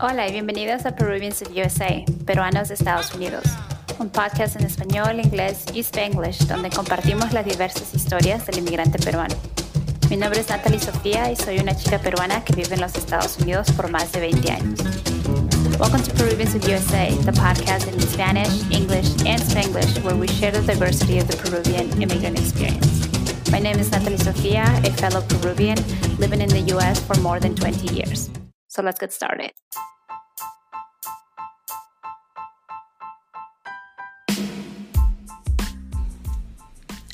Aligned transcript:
Hola 0.00 0.26
y 0.26 0.32
bienvenidos 0.32 0.86
a 0.86 0.96
Peruvians 0.96 1.40
of 1.42 1.50
USA, 1.50 2.04
Peruanos 2.26 2.66
de 2.66 2.74
Estados 2.74 3.14
Unidos, 3.14 3.44
un 4.00 4.10
podcast 4.10 4.56
en 4.56 4.66
español, 4.66 5.20
inglés 5.20 5.64
y 5.72 5.80
spanglish 5.84 6.46
donde 6.48 6.68
compartimos 6.68 7.32
las 7.32 7.46
diversas 7.46 7.94
historias 7.94 8.44
del 8.44 8.58
inmigrante 8.58 8.98
peruano. 8.98 9.36
Mi 10.10 10.16
nombre 10.16 10.40
es 10.40 10.48
Natalie 10.48 10.80
Sofía 10.80 11.30
y 11.30 11.36
soy 11.36 11.60
una 11.60 11.76
chica 11.76 12.00
peruana 12.00 12.44
que 12.44 12.56
vive 12.56 12.74
en 12.74 12.80
los 12.80 12.96
Estados 12.96 13.38
Unidos 13.38 13.70
por 13.70 13.88
más 13.88 14.10
de 14.10 14.20
20 14.20 14.50
años. 14.50 14.80
Welcome 15.78 16.02
to 16.02 16.12
Peruvians 16.14 16.56
of 16.56 16.64
USA, 16.64 17.10
the 17.24 17.32
podcast 17.32 17.86
in 17.86 18.00
Spanish, 18.00 18.68
English, 18.72 19.10
and 19.26 19.40
Spanglish 19.40 20.02
where 20.02 20.16
we 20.16 20.26
share 20.26 20.50
the 20.50 20.60
diversity 20.62 21.20
of 21.20 21.28
the 21.28 21.36
Peruvian 21.36 22.02
immigrant 22.02 22.36
experience. 22.36 23.08
My 23.52 23.60
name 23.60 23.78
is 23.78 23.92
Natalie 23.92 24.18
Sofia, 24.18 24.64
a 24.84 24.90
fellow 24.90 25.22
Peruvian 25.22 25.78
living 26.18 26.40
in 26.40 26.48
the 26.48 26.74
US 26.76 26.98
for 26.98 27.14
more 27.20 27.38
than 27.38 27.54
20 27.54 27.94
years. 27.94 28.28
So 28.74 28.82
let's 28.82 28.98
get 28.98 29.12
started. 29.12 29.52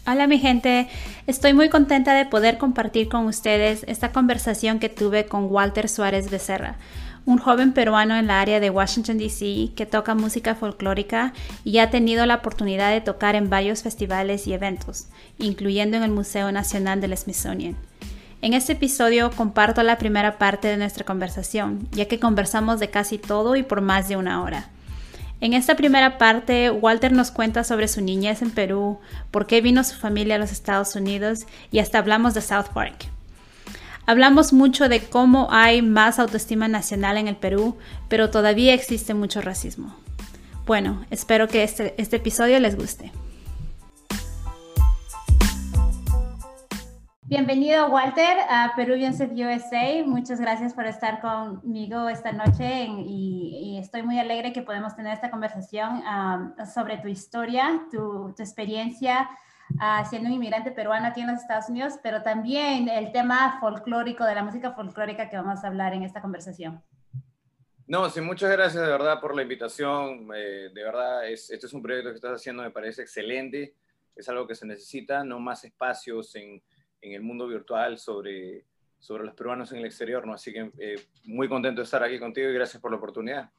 Hola 0.07 0.27
mi 0.27 0.39
gente, 0.39 0.89
estoy 1.27 1.53
muy 1.53 1.69
contenta 1.69 2.15
de 2.15 2.25
poder 2.25 2.57
compartir 2.57 3.11
con 3.11 3.27
ustedes 3.27 3.84
esta 3.87 4.11
conversación 4.11 4.79
que 4.79 4.89
tuve 4.89 5.27
con 5.27 5.53
Walter 5.53 5.89
Suárez 5.89 6.31
Becerra, 6.31 6.79
un 7.27 7.37
joven 7.37 7.75
peruano 7.75 8.17
en 8.17 8.27
la 8.27 8.41
área 8.41 8.59
de 8.59 8.70
Washington, 8.70 9.19
D.C. 9.19 9.73
que 9.77 9.87
toca 9.87 10.15
música 10.15 10.55
folclórica 10.55 11.34
y 11.62 11.79
ha 11.79 11.91
tenido 11.91 12.25
la 12.25 12.37
oportunidad 12.37 12.91
de 12.91 13.03
tocar 13.03 13.34
en 13.34 13.51
varios 13.51 13.83
festivales 13.83 14.47
y 14.47 14.55
eventos, 14.55 15.09
incluyendo 15.39 15.98
en 15.98 16.05
el 16.05 16.11
Museo 16.11 16.51
Nacional 16.51 17.03
del 17.03 17.17
Smithsonian. 17.17 17.90
En 18.43 18.55
este 18.55 18.73
episodio 18.73 19.30
comparto 19.30 19.83
la 19.83 19.99
primera 19.99 20.39
parte 20.39 20.69
de 20.69 20.79
nuestra 20.79 21.05
conversación, 21.05 21.87
ya 21.93 22.07
que 22.07 22.19
conversamos 22.19 22.81
de 22.81 22.89
casi 22.89 23.19
todo 23.19 23.55
y 23.55 23.62
por 23.62 23.83
más 23.83 24.09
de 24.09 24.17
una 24.17 24.43
hora. 24.43 24.71
En 25.42 25.53
esta 25.53 25.77
primera 25.77 26.17
parte, 26.17 26.70
Walter 26.70 27.12
nos 27.12 27.31
cuenta 27.31 27.64
sobre 27.64 27.87
su 27.87 28.01
niñez 28.01 28.41
en 28.41 28.51
Perú, 28.51 28.98
por 29.31 29.47
qué 29.47 29.61
vino 29.61 29.84
su 29.84 29.95
familia 29.95 30.37
a 30.37 30.39
los 30.39 30.53
Estados 30.53 30.97
Unidos 30.97 31.41
y 31.70 31.81
hasta 31.81 31.98
hablamos 31.98 32.33
de 32.33 32.41
South 32.41 32.69
Park. 32.73 33.09
Hablamos 34.06 34.55
mucho 34.55 34.89
de 34.89 35.01
cómo 35.01 35.48
hay 35.51 35.83
más 35.83 36.19
autoestima 36.19 36.67
nacional 36.67 37.19
en 37.19 37.29
el 37.29 37.36
Perú, 37.36 37.77
pero 38.09 38.31
todavía 38.31 38.73
existe 38.73 39.12
mucho 39.12 39.42
racismo. 39.42 39.95
Bueno, 40.64 41.05
espero 41.11 41.47
que 41.47 41.62
este, 41.62 41.95
este 41.98 42.17
episodio 42.17 42.59
les 42.59 42.75
guste. 42.75 43.12
Bienvenido, 47.31 47.86
Walter, 47.91 48.39
a 48.48 48.73
Peruvians 48.75 49.20
of 49.20 49.31
USA. 49.31 50.03
Muchas 50.05 50.41
gracias 50.41 50.75
por 50.75 50.84
estar 50.86 51.20
conmigo 51.20 52.09
esta 52.09 52.33
noche 52.33 52.89
y, 53.06 53.78
estoy 53.81 54.03
muy 54.03 54.19
alegre 54.19 54.53
que 54.53 54.62
podemos 54.62 54.97
tener 54.97 55.14
esta 55.14 55.31
conversación 55.31 56.03
um, 56.03 56.67
sobre 56.67 56.98
tu 56.98 57.06
historia, 57.06 57.86
tu, 57.89 58.34
experiencia 58.36 59.31
uh, 59.75 60.05
siendo 60.11 60.28
un 60.28 60.34
inmigrante 60.34 60.73
peruano 60.73 61.06
aquí 61.06 61.20
en 61.20 61.28
los 61.28 61.41
Estados 61.41 61.69
Unidos, 61.69 62.01
pero 62.03 62.20
también 62.25 62.89
el 62.89 63.12
tema 63.12 63.61
folclórico, 63.61 64.25
de 64.25 64.34
la 64.34 64.42
música 64.42 64.73
folclórica 64.73 65.31
que 65.31 65.36
vamos 65.36 65.62
a 65.62 65.69
hablar 65.69 65.95
en 65.95 66.03
esta 66.03 66.20
conversación. 66.20 66.83
No, 67.86 68.11
sí, 68.11 68.20
muchas 68.20 68.51
gracias 68.51 68.83
de 68.83 68.91
verdad 68.91 69.20
por 69.20 69.36
la 69.36 69.42
invitación. 69.42 70.28
Eh, 70.34 70.70
de 70.75 70.83
verdad, 70.83 71.28
es, 71.28 71.48
este 71.48 71.67
es 71.67 71.73
un 71.75 71.81
proyecto 71.81 72.11
que 72.11 72.17
estás 72.17 72.33
haciendo, 72.33 72.64
me 72.64 72.73
parece 72.73 73.03
excelente. 73.03 73.77
Es 74.17 74.28
algo 74.28 74.48
que 74.48 74.56
se 74.56 74.67
necesita, 74.67 75.23
no 75.23 75.39
más 75.39 75.62
espacios 75.62 76.34
en 76.34 76.61
en 77.01 77.12
el 77.12 77.23
mundo 77.23 77.47
virtual 77.47 77.98
sobre, 77.98 78.67
sobre 78.98 79.25
los 79.25 79.34
peruanos 79.34 79.73
en 79.73 79.79
el 79.79 79.87
exterior, 79.87 80.27
¿no? 80.27 80.34
Así 80.34 80.53
que 80.53 80.70
eh, 80.79 80.97
muy 81.25 81.48
contento 81.48 81.81
de 81.81 81.84
estar 81.84 82.03
aquí 82.03 82.19
contigo 82.19 82.48
y 82.48 82.55
gracias 82.55 82.81
por 82.81 82.91
la 82.91 82.98
oportunidad. 82.98 83.51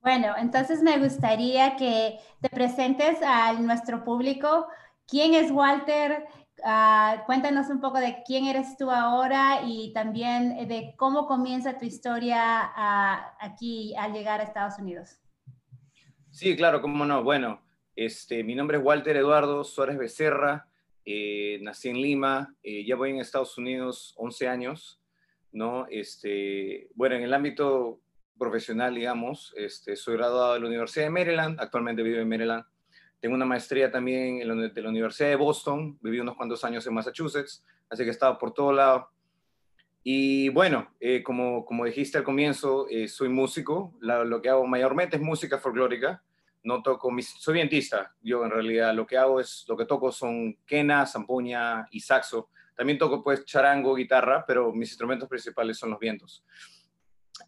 Bueno, 0.00 0.34
entonces 0.36 0.82
me 0.82 0.98
gustaría 0.98 1.76
que 1.76 2.18
te 2.40 2.48
presentes 2.48 3.22
a 3.22 3.52
nuestro 3.52 4.02
público. 4.02 4.66
¿Quién 5.06 5.34
es 5.34 5.52
Walter? 5.52 6.26
Uh, 6.58 7.24
cuéntanos 7.26 7.68
un 7.70 7.80
poco 7.80 7.98
de 7.98 8.22
quién 8.24 8.46
eres 8.46 8.76
tú 8.76 8.90
ahora 8.90 9.62
y 9.64 9.92
también 9.92 10.68
de 10.68 10.94
cómo 10.96 11.26
comienza 11.26 11.78
tu 11.78 11.84
historia 11.84 12.72
uh, 12.76 13.44
aquí 13.44 13.94
al 13.96 14.12
llegar 14.12 14.40
a 14.40 14.44
Estados 14.44 14.78
Unidos. 14.78 15.20
Sí, 16.30 16.56
claro, 16.56 16.80
cómo 16.80 17.04
no. 17.04 17.22
Bueno, 17.22 17.60
este, 17.94 18.42
mi 18.42 18.54
nombre 18.54 18.78
es 18.78 18.84
Walter 18.84 19.16
Eduardo 19.16 19.64
Suárez 19.64 19.98
Becerra. 19.98 20.68
Eh, 21.04 21.58
nací 21.62 21.88
en 21.88 22.00
Lima, 22.00 22.54
eh, 22.62 22.84
ya 22.84 22.94
voy 22.94 23.10
en 23.10 23.18
Estados 23.18 23.58
Unidos 23.58 24.14
11 24.16 24.48
años, 24.48 25.00
¿no? 25.50 25.86
Este, 25.90 26.88
bueno, 26.94 27.16
en 27.16 27.22
el 27.22 27.34
ámbito 27.34 28.00
profesional, 28.38 28.94
digamos, 28.94 29.52
este, 29.56 29.96
soy 29.96 30.16
graduado 30.16 30.54
de 30.54 30.60
la 30.60 30.66
Universidad 30.66 31.06
de 31.06 31.10
Maryland, 31.10 31.60
actualmente 31.60 32.02
vivo 32.02 32.20
en 32.20 32.28
Maryland. 32.28 32.64
Tengo 33.20 33.34
una 33.34 33.44
maestría 33.44 33.90
también 33.90 34.40
en 34.40 34.48
la, 34.48 34.68
de 34.68 34.82
la 34.82 34.88
Universidad 34.88 35.28
de 35.28 35.36
Boston, 35.36 35.98
viví 36.00 36.20
unos 36.20 36.36
cuantos 36.36 36.64
años 36.64 36.86
en 36.86 36.94
Massachusetts, 36.94 37.64
así 37.88 38.02
que 38.04 38.08
he 38.08 38.12
estado 38.12 38.38
por 38.38 38.52
todo 38.54 38.72
lado. 38.72 39.08
Y 40.04 40.48
bueno, 40.50 40.92
eh, 41.00 41.22
como, 41.22 41.64
como 41.64 41.84
dijiste 41.84 42.18
al 42.18 42.24
comienzo, 42.24 42.86
soy 43.06 43.28
músico, 43.28 43.94
lo 44.00 44.42
que 44.42 44.48
hago 44.48 44.66
mayormente 44.66 45.16
es 45.16 45.22
música 45.22 45.58
folclórica, 45.58 46.22
no 46.64 46.82
toco, 46.82 47.10
mis, 47.10 47.28
soy 47.28 47.54
vientista, 47.54 48.14
yo 48.20 48.44
en 48.44 48.50
realidad 48.50 48.94
lo 48.94 49.06
que 49.06 49.16
hago 49.16 49.40
es, 49.40 49.64
lo 49.68 49.76
que 49.76 49.84
toco 49.84 50.12
son 50.12 50.56
quena, 50.66 51.06
zampoña 51.06 51.86
y 51.90 52.00
saxo. 52.00 52.50
También 52.76 52.98
toco 52.98 53.22
pues 53.22 53.44
charango, 53.44 53.94
guitarra, 53.94 54.44
pero 54.46 54.72
mis 54.72 54.90
instrumentos 54.90 55.28
principales 55.28 55.78
son 55.78 55.90
los 55.90 55.98
vientos. 55.98 56.44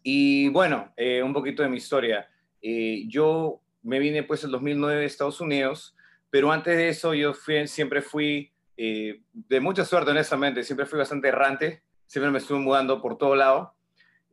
Y 0.03 0.49
bueno, 0.49 0.93
eh, 0.97 1.23
un 1.23 1.33
poquito 1.33 1.63
de 1.63 1.69
mi 1.69 1.77
historia. 1.77 2.29
Eh, 2.61 3.05
yo 3.07 3.61
me 3.83 3.99
vine 3.99 4.23
pues 4.23 4.43
el 4.43 4.51
2009 4.51 5.01
de 5.01 5.05
Estados 5.05 5.39
Unidos, 5.41 5.95
pero 6.29 6.51
antes 6.51 6.75
de 6.75 6.89
eso 6.89 7.13
yo 7.13 7.33
siempre 7.65 8.01
fui 8.01 8.51
eh, 8.77 9.21
de 9.31 9.59
mucha 9.59 9.85
suerte 9.85 10.11
honestamente, 10.11 10.63
siempre 10.63 10.85
fui 10.85 10.99
bastante 10.99 11.29
errante, 11.29 11.83
siempre 12.07 12.31
me 12.31 12.39
estuve 12.39 12.59
mudando 12.59 13.01
por 13.01 13.17
todo 13.17 13.35
lado. 13.35 13.74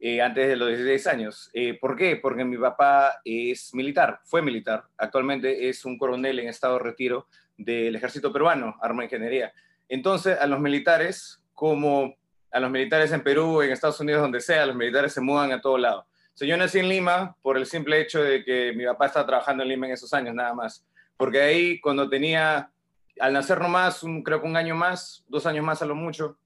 Eh, 0.05 0.21
antes 0.21 0.49
de 0.49 0.57
los 0.57 0.67
16 0.67 1.07
años. 1.07 1.49
Eh, 1.53 1.79
¿Por 1.81 1.95
qué? 1.95 2.17
Porque 2.17 2.45
mi 2.45 2.59
papá 2.59 3.21
es 3.25 3.73
militar, 3.73 4.19
fue 4.25 4.43
militar, 4.43 4.83
actualmente 4.97 5.69
es 5.69 5.85
un 5.85 5.97
coronel 5.97 6.41
en 6.41 6.49
estado 6.49 6.73
de 6.75 6.83
retiro 6.83 7.29
del 7.57 7.95
ejército 7.95 8.33
peruano, 8.33 8.77
arma 8.83 9.05
ingeniería. 9.05 9.53
Entonces, 9.89 10.37
a 10.41 10.49
los 10.49 10.59
militares, 10.59 11.41
como 11.55 12.17
a 12.51 12.59
los 12.59 12.69
militares 12.69 13.12
en 13.12 13.23
Perú, 13.23 13.62
en 13.62 13.71
Estados 13.71 14.01
Unidos, 14.01 14.23
donde 14.23 14.41
sea, 14.41 14.67
los 14.67 14.75
militares 14.75 15.12
se 15.12 15.21
mudan 15.21 15.53
a 15.53 15.61
todo 15.61 15.79
lado. 15.79 16.05
So, 16.35 16.47
yo 16.47 16.57
nací 16.57 16.81
en 16.81 16.89
Lima 16.89 17.37
por 17.41 17.57
el 17.57 17.65
simple 17.65 18.01
hecho 18.01 18.25
de 18.25 18.45
que 18.45 18.73
mi 18.73 18.85
papá 18.85 19.07
estaba 19.07 19.25
trabajando 19.25 19.62
en 19.62 19.69
Lima 19.69 19.87
en 19.87 19.93
esos 19.93 20.12
años, 20.12 20.35
nada 20.35 20.53
más. 20.53 20.85
Porque 21.17 21.41
ahí, 21.41 21.81
cuando 21.81 22.09
tenía, 22.09 22.73
al 23.21 23.33
nacer 23.33 23.61
nomás, 23.61 24.03
un, 24.03 24.25
creo 24.25 24.41
que 24.41 24.49
un 24.49 24.57
año 24.57 24.75
más, 24.75 25.25
dos 25.29 25.47
años 25.47 25.65
más 25.65 25.81
a 25.81 25.87
lo 25.87 25.95
mucho, 25.95 26.39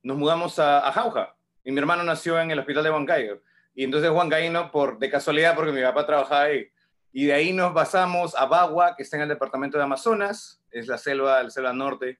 nos 0.00 0.16
mudamos 0.16 0.60
a, 0.60 0.86
a 0.86 0.92
Jauja, 0.92 1.34
y 1.64 1.72
mi 1.72 1.78
hermano 1.78 2.02
nació 2.02 2.40
en 2.40 2.50
el 2.50 2.58
hospital 2.58 2.84
de 2.84 2.90
Huancayo. 2.90 3.42
Y 3.74 3.84
entonces 3.84 4.10
Huancaíno, 4.10 4.70
por, 4.70 4.98
de 4.98 5.10
casualidad, 5.10 5.54
porque 5.54 5.72
mi 5.72 5.82
papá 5.82 6.06
trabajaba 6.06 6.42
ahí. 6.42 6.68
Y 7.12 7.26
de 7.26 7.34
ahí 7.34 7.52
nos 7.52 7.72
basamos 7.74 8.34
a 8.34 8.46
Bagua, 8.46 8.96
que 8.96 9.02
está 9.02 9.16
en 9.16 9.22
el 9.22 9.28
departamento 9.28 9.78
de 9.78 9.84
Amazonas, 9.84 10.62
es 10.70 10.86
la 10.86 10.98
selva, 10.98 11.42
la 11.42 11.50
selva 11.50 11.72
norte. 11.72 12.18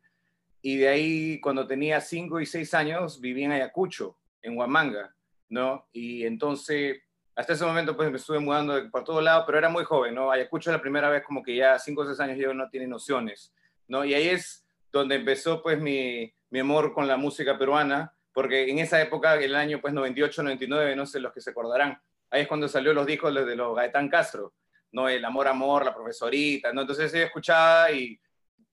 Y 0.61 0.77
de 0.77 0.89
ahí, 0.89 1.41
cuando 1.41 1.67
tenía 1.67 2.01
cinco 2.01 2.41
y 2.41 2.47
seis 2.47 2.73
años, 2.75 3.21
viví 3.21 3.43
en 3.43 3.53
Ayacucho, 3.53 4.17
en 4.43 4.57
Huamanga, 4.57 5.15
¿no? 5.49 5.89
Y 5.93 6.25
entonces, 6.25 6.99
hasta 7.35 7.55
ese 7.55 7.65
momento, 7.65 7.97
pues 7.97 8.11
me 8.11 8.19
estuve 8.19 8.39
mudando 8.39 8.91
por 8.91 9.03
todos 9.03 9.25
lados, 9.25 9.45
pero 9.47 9.59
era 9.59 9.69
muy 9.69 9.85
joven, 9.85 10.15
¿no? 10.15 10.31
Ayacucho 10.31 10.71
es 10.71 10.77
la 10.77 10.83
primera 10.83 11.09
vez 11.09 11.25
como 11.25 11.43
que 11.43 11.57
ya 11.57 11.79
cinco 11.79 12.03
o 12.03 12.07
seis 12.07 12.21
años 12.21 12.39
yo 12.39 12.55
no 12.55 12.69
tiene 12.69 12.87
nociones, 12.87 13.53
¿no? 13.89 14.05
Y 14.05 14.15
ahí 14.15 14.29
es 14.29 14.65
donde 14.93 15.17
empezó, 15.17 15.63
pues, 15.63 15.81
mi, 15.81 16.33
mi 16.51 16.61
amor 16.61 16.93
con 16.93 17.09
la 17.09 17.17
música 17.17 17.59
peruana, 17.59 18.15
porque 18.33 18.71
en 18.71 18.79
esa 18.79 19.01
época, 19.01 19.35
el 19.37 19.55
año 19.55 19.81
pues 19.81 19.93
98, 19.93 20.43
99, 20.43 20.97
no 20.97 21.07
sé 21.07 21.21
los 21.21 21.33
que 21.33 21.41
se 21.41 21.51
acordarán, 21.51 22.01
ahí 22.31 22.43
es 22.43 22.49
cuando 22.49 22.69
salió 22.69 22.95
los 22.95 23.07
discos 23.07 23.35
de 23.35 23.57
los 23.57 23.77
Gaetán 23.77 24.09
Castro, 24.09 24.55
¿no? 24.93 25.09
El 25.09 25.25
Amor, 25.25 25.49
Amor, 25.49 25.85
La 25.85 25.95
Profesorita, 25.95 26.73
¿no? 26.73 26.83
Entonces 26.83 27.13
yo 27.13 27.19
escuchaba 27.19 27.91
y 27.91 28.19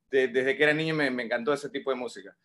desde 0.10 0.58
que 0.58 0.64
era 0.64 0.74
niño 0.74 0.96
me, 0.96 1.12
me, 1.12 1.24
encantó 1.24 1.54
ese 1.54 1.70
tipo 1.70 1.92
de 1.92 1.96
música. 1.96 2.36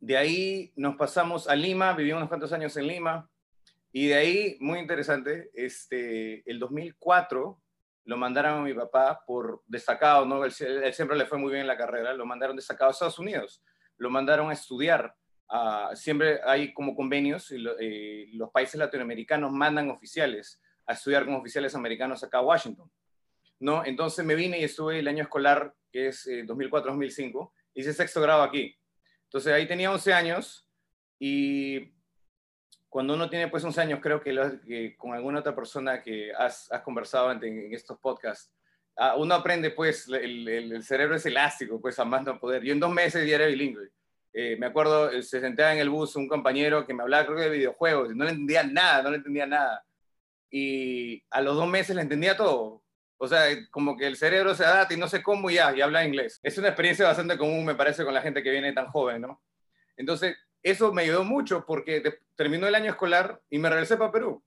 De 0.00 0.16
ahí 0.16 0.72
nos 0.76 0.96
pasamos 0.96 1.48
a 1.48 1.54
Lima, 1.54 1.92
viví 1.92 2.12
unos 2.12 2.28
cuantos 2.28 2.52
años 2.52 2.76
en 2.76 2.86
Lima, 2.86 3.28
y 3.92 4.08
de 4.08 4.14
ahí, 4.14 4.56
muy 4.60 4.78
interesante, 4.78 5.50
este, 5.54 6.42
el 6.50 6.58
2004 6.58 7.58
lo 8.04 8.16
mandaron 8.16 8.58
a 8.58 8.62
mi 8.62 8.74
papá 8.74 9.24
por 9.26 9.62
destacado, 9.66 10.26
¿no? 10.26 10.44
Él, 10.44 10.52
él 10.60 10.92
siempre 10.92 11.16
le 11.16 11.24
fue 11.24 11.38
muy 11.38 11.50
bien 11.50 11.62
en 11.62 11.66
la 11.66 11.78
carrera, 11.78 12.12
lo 12.12 12.26
mandaron 12.26 12.56
destacado 12.56 12.90
a 12.90 12.92
Estados 12.92 13.18
Unidos, 13.18 13.62
lo 13.96 14.10
mandaron 14.10 14.50
a 14.50 14.52
estudiar 14.52 15.14
Ah, 15.48 15.90
siempre 15.94 16.40
hay 16.44 16.74
como 16.74 16.96
convenios 16.96 17.52
eh, 17.52 18.26
los 18.32 18.50
países 18.50 18.74
latinoamericanos 18.74 19.52
mandan 19.52 19.90
oficiales 19.90 20.60
a 20.86 20.94
estudiar 20.94 21.24
como 21.24 21.38
oficiales 21.38 21.74
americanos 21.74 22.22
acá 22.24 22.38
a 22.38 22.42
Washington. 22.42 22.90
¿no? 23.60 23.84
Entonces 23.84 24.24
me 24.24 24.34
vine 24.34 24.58
y 24.58 24.64
estuve 24.64 24.98
el 24.98 25.08
año 25.08 25.22
escolar, 25.22 25.74
que 25.90 26.08
es 26.08 26.26
2004-2005, 26.26 27.48
eh, 27.48 27.52
hice 27.74 27.92
sexto 27.92 28.20
grado 28.20 28.42
aquí. 28.42 28.76
Entonces 29.24 29.52
ahí 29.52 29.66
tenía 29.66 29.90
11 29.90 30.12
años 30.12 30.68
y 31.18 31.92
cuando 32.88 33.14
uno 33.14 33.28
tiene 33.28 33.48
pues 33.48 33.64
11 33.64 33.80
años, 33.80 34.00
creo 34.02 34.20
que, 34.20 34.94
con 34.96 35.12
alguna 35.12 35.40
otra 35.40 35.54
persona 35.54 36.02
que 36.02 36.32
has, 36.32 36.68
conversado 36.84 37.32
en, 37.32 37.44
en, 37.44 37.74
estos 37.74 37.98
podcasts, 37.98 38.52
ah, 38.96 39.16
uno 39.16 39.34
aprende 39.34 39.70
pues, 39.70 40.08
el, 40.08 40.82
cerebro 40.82 41.16
es 41.16 41.26
elástico, 41.26 41.80
pues 41.80 41.98
a 41.98 42.04
más 42.04 42.22
no 42.22 42.38
poder. 42.38 42.62
Yo 42.62 42.72
en 42.72 42.80
dos 42.80 42.92
meses 42.92 43.28
ya 43.28 43.36
era 43.36 43.46
bilingüe. 43.46 43.90
Eh, 44.38 44.54
me 44.58 44.66
acuerdo, 44.66 45.10
eh, 45.10 45.22
se 45.22 45.40
sentaba 45.40 45.72
en 45.72 45.78
el 45.78 45.88
bus 45.88 46.14
un 46.14 46.28
compañero 46.28 46.86
que 46.86 46.92
me 46.92 47.02
hablaba 47.02 47.24
creo 47.24 47.38
que 47.38 47.44
de 47.44 47.56
videojuegos, 47.56 48.14
no 48.14 48.24
le 48.24 48.32
entendía 48.32 48.64
nada, 48.64 49.02
no 49.02 49.10
le 49.10 49.16
entendía 49.16 49.46
nada. 49.46 49.82
Y 50.50 51.24
a 51.30 51.40
los 51.40 51.56
dos 51.56 51.66
meses 51.66 51.96
le 51.96 52.02
entendía 52.02 52.36
todo. 52.36 52.82
O 53.16 53.26
sea, 53.26 53.46
como 53.70 53.96
que 53.96 54.06
el 54.06 54.16
cerebro 54.16 54.54
se 54.54 54.62
adapta 54.62 54.92
y 54.92 54.98
no 54.98 55.08
sé 55.08 55.22
cómo 55.22 55.48
ya, 55.48 55.74
y 55.74 55.80
habla 55.80 56.04
inglés. 56.04 56.38
Es 56.42 56.58
una 56.58 56.68
experiencia 56.68 57.06
bastante 57.06 57.38
común, 57.38 57.64
me 57.64 57.74
parece, 57.74 58.04
con 58.04 58.12
la 58.12 58.20
gente 58.20 58.42
que 58.42 58.50
viene 58.50 58.74
tan 58.74 58.88
joven, 58.88 59.22
¿no? 59.22 59.42
Entonces, 59.96 60.36
eso 60.62 60.92
me 60.92 61.02
ayudó 61.02 61.24
mucho 61.24 61.64
porque 61.64 62.02
terminó 62.34 62.66
el 62.66 62.74
año 62.74 62.90
escolar 62.90 63.40
y 63.48 63.56
me 63.56 63.70
regresé 63.70 63.96
para 63.96 64.12
Perú. 64.12 64.44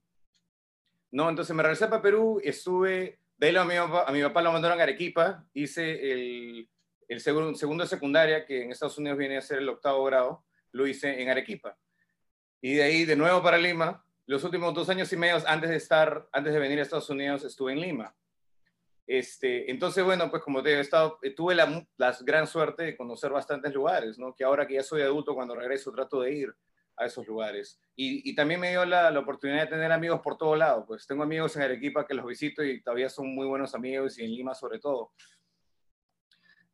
¿No? 1.12 1.28
Entonces 1.28 1.56
me 1.56 1.64
regresé 1.64 1.88
para 1.88 2.04
Perú, 2.04 2.40
estuve, 2.44 3.18
de 3.38 3.48
ahí 3.48 3.56
a 3.56 3.66
mi 3.66 3.76
papá, 3.76 4.04
a 4.08 4.12
mi 4.12 4.22
papá 4.22 4.44
lo 4.44 4.52
mandaron 4.52 4.80
a 4.80 4.84
Arequipa, 4.84 5.44
hice 5.52 6.12
el, 6.12 6.70
el 7.10 7.20
segundo, 7.20 7.54
segundo 7.56 7.84
de 7.84 7.90
secundaria, 7.90 8.46
que 8.46 8.64
en 8.64 8.72
Estados 8.72 8.98
Unidos 8.98 9.18
viene 9.18 9.38
a 9.38 9.42
ser 9.42 9.58
el 9.58 9.68
octavo 9.68 10.04
grado, 10.06 10.46
lo 10.72 10.88
hice 10.88 11.22
en 11.22 11.30
Arequipa. 11.30 11.78
Y 12.62 12.76
de 12.76 12.84
ahí 12.84 13.06
de 13.06 13.16
nuevo 13.16 13.42
para 13.44 13.58
Lima, 13.58 14.06
los 14.26 14.44
últimos 14.44 14.74
dos 14.74 14.90
años 14.90 15.12
y 15.12 15.18
medio 15.18 15.38
antes 15.48 15.70
de 15.70 15.76
estar, 15.76 16.30
antes 16.32 16.54
de 16.54 16.60
venir 16.60 16.80
a 16.80 16.84
Estados 16.84 17.10
Unidos, 17.10 17.44
estuve 17.44 17.74
en 17.74 17.82
Lima. 17.82 18.16
Este, 19.08 19.72
entonces, 19.72 20.04
bueno, 20.04 20.30
pues 20.30 20.44
como 20.44 20.62
te 20.62 20.72
he 20.72 20.80
estado, 20.80 21.18
eh, 21.24 21.32
tuve 21.32 21.56
la, 21.56 21.84
gran 22.22 22.46
suerte 22.46 22.84
de 22.84 22.96
conocer 22.96 23.32
bastantes 23.32 23.74
lugares, 23.74 24.20
¿no? 24.20 24.36
Que 24.36 24.44
ahora 24.44 24.68
que 24.68 24.76
ya 24.76 24.84
soy 24.84 25.02
adulto, 25.02 25.34
cuando 25.34 25.56
regreso, 25.56 25.92
trato 25.92 26.22
de 26.22 26.32
ir 26.32 26.54
a 26.96 27.08
esos 27.08 27.26
lugares. 27.26 27.82
Y, 27.96 28.36
también 28.36 28.60
me 28.60 28.70
dio 28.70 28.86
la, 28.86 29.18
oportunidad 29.18 29.62
de 29.62 29.68
tener 29.68 29.92
amigos 29.92 30.22
por 30.22 30.38
todo 30.38 30.56
lado. 30.56 30.86
Pues 30.86 31.08
tengo 31.08 31.24
amigos 31.24 31.56
en 31.56 31.64
Arequipa 31.64 32.06
que 32.06 32.14
los 32.14 32.24
visito 32.24 32.64
y 32.64 32.84
todavía 32.84 33.10
son 33.10 33.34
muy 33.34 33.48
buenos 33.48 33.74
amigos 33.74 34.20
y 34.20 34.26
en 34.26 34.32
Lima 34.32 34.54
sobre 34.54 34.78
todo. 34.78 35.14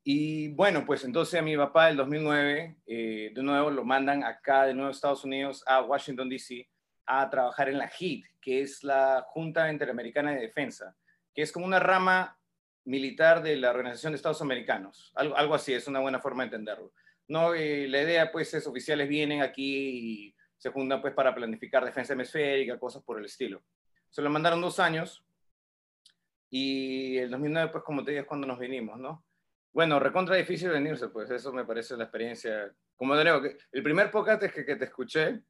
Y 0.06 0.54
bueno, 0.54 0.86
pues 0.86 1.04
entonces 1.04 1.38
a 1.38 1.44
mi 1.44 1.58
papá, 1.58 1.90
el 1.90 1.98
2009, 1.98 2.78
eh, 2.86 3.32
de 3.36 3.44
nuevo 3.44 3.70
lo 3.70 3.84
mandan 3.84 4.24
acá 4.24 4.66
de 4.66 4.74
nuevo 4.74 4.88
a 4.88 4.92
Estados 4.92 5.26
Unidos, 5.26 5.62
a 5.68 5.82
Washington, 5.82 6.30
D.C., 6.30 6.70
a 7.06 7.30
trabajar 7.30 7.68
en 7.68 7.80
la 7.80 7.90
HIT, 7.90 8.26
que 8.40 8.62
es 8.62 8.84
la 8.84 9.26
Junta 9.28 9.70
Interamericana 9.70 10.32
de 10.32 10.42
Defensa 10.42 10.96
que 11.36 11.42
es 11.42 11.52
como 11.52 11.66
una 11.66 11.80
rama 11.80 12.40
militar 12.86 13.44
de 13.44 13.58
la 13.58 13.72
Organización 13.72 14.14
de 14.14 14.16
Estados 14.16 14.42
Americanos. 14.42 15.12
Algo, 15.16 15.36
algo 15.36 15.54
así, 15.54 15.74
es 15.74 15.88
una 15.88 16.00
buena 16.00 16.20
forma 16.20 16.44
de 16.44 16.48
entenderlo. 16.48 16.94
No, 17.28 17.54
eh, 17.54 17.88
la 17.90 18.02
idea 18.02 18.32
pues 18.32 18.54
es 18.54 18.66
oficiales 18.66 19.10
vienen 19.10 19.42
aquí 19.42 20.28
y 20.30 20.36
se 20.58 20.72
juntan 20.72 21.02
pues 21.02 21.14
para 21.14 21.36
planificar 21.36 21.84
defensa 21.84 22.14
hemisférica, 22.14 22.80
cosas 22.80 23.04
por 23.04 23.20
el 23.20 23.26
estilo. 23.26 23.64
Se 24.10 24.22
lo 24.22 24.30
mandaron 24.30 24.62
dos 24.62 24.80
años 24.80 25.26
y 26.50 27.18
el 27.18 27.30
2009 27.32 27.72
pues 27.72 27.84
como 27.84 28.04
te 28.04 28.12
digo 28.12 28.22
es 28.22 28.28
cuando 28.28 28.48
nos 28.48 28.60
vinimos, 28.60 28.98
¿no? 28.98 29.25
Bueno, 29.76 30.00
recontra 30.00 30.38
difícil 30.38 30.70
venirse, 30.70 31.10
pues 31.10 31.30
eso 31.30 31.52
me 31.52 31.66
parece 31.66 31.98
la 31.98 32.06
experiencia. 32.06 32.74
Como 32.96 33.14
de 33.14 33.26
nuevo, 33.26 33.42
el 33.74 33.84
primer 33.84 34.10
podcast 34.10 34.42
que, 34.42 34.64
que 34.66 34.78
te 34.78 34.86
escuché 34.86 35.42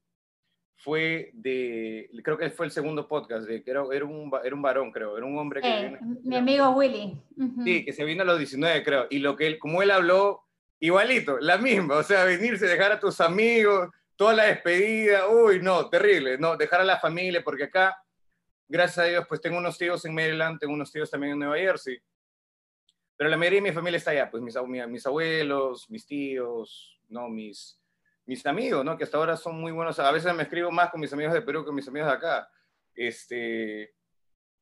fue 0.78 1.30
de, 1.36 2.10
creo 2.24 2.36
que 2.36 2.50
fue 2.50 2.66
el 2.66 2.72
segundo 2.72 3.08
podcast, 3.08 3.48
de, 3.48 3.62
era, 3.64 3.84
era, 3.94 4.04
un, 4.04 4.32
era 4.44 4.56
un 4.56 4.64
varón, 4.64 4.92
creo, 4.92 5.16
era 5.16 5.28
un 5.28 5.38
hombre 5.38 5.62
que... 5.62 5.68
Eh, 5.68 6.00
mi 6.24 6.38
amigo 6.38 6.72
Willy. 6.72 7.16
Sí, 7.64 7.86
que 7.86 7.94
se 7.94 8.04
vino 8.04 8.24
a 8.24 8.26
los 8.26 8.40
19, 8.40 8.84
creo, 8.84 9.06
y 9.12 9.20
lo 9.20 9.36
que 9.36 9.46
él, 9.46 9.60
como 9.60 9.84
él 9.84 9.92
habló, 9.92 10.42
igualito, 10.80 11.38
la 11.40 11.60
misma, 11.60 11.98
o 11.98 12.04
sea, 12.04 12.26
venirse, 12.26 12.66
dejar 12.66 12.94
a 12.94 13.00
tus 13.00 13.22
amigos, 13.22 13.92
toda 14.16 14.34
la 14.34 14.46
despedida, 14.46 15.30
uy, 15.30 15.62
no, 15.62 15.88
terrible, 15.88 16.40
no, 16.40 16.58
dejar 16.58 16.82
a 16.82 16.86
la 16.86 17.00
familia, 17.00 17.44
porque 17.44 17.66
acá, 17.66 17.96
gracias 18.68 19.06
a 19.06 19.08
Dios, 19.08 19.26
pues 19.30 19.40
tengo 19.40 19.60
unos 19.60 19.78
tíos 19.78 20.04
en 20.04 20.16
Maryland, 20.16 20.58
tengo 20.58 20.74
unos 20.74 20.92
tíos 20.92 21.12
también 21.12 21.34
en 21.34 21.40
Nueva 21.40 21.58
Jersey, 21.58 22.00
pero 23.18 23.30
la 23.30 23.38
mayoría 23.38 23.62
de 23.62 23.70
mi 23.70 23.76
familia 23.76 23.98
está 23.98 24.12
allá, 24.12 24.30
pues 24.30 24.44
mis, 24.44 24.56
mis 24.88 25.06
abuelos, 25.06 25.90
mis 25.90 26.06
tíos, 26.06 27.00
no, 27.10 27.30
mis 27.30 27.80
mis 28.26 28.46
amigos, 28.46 28.84
¿no? 28.84 28.98
Que 28.98 29.04
hasta 29.04 29.18
ahora 29.18 29.38
son 29.38 29.60
muy 29.60 29.72
buenos. 29.72 30.00
A 30.00 30.12
veces 30.12 30.34
me 30.34 30.44
escribo 30.44 30.72
más 30.72 30.90
con 30.90 31.00
mis 31.00 31.14
amigos 31.14 31.34
de 31.34 31.42
Perú 31.42 31.62
que 31.62 31.68
con 31.68 31.76
mis 31.76 31.88
amigos 31.88 32.10
de 32.10 32.16
acá. 32.16 32.50
Este, 32.94 33.94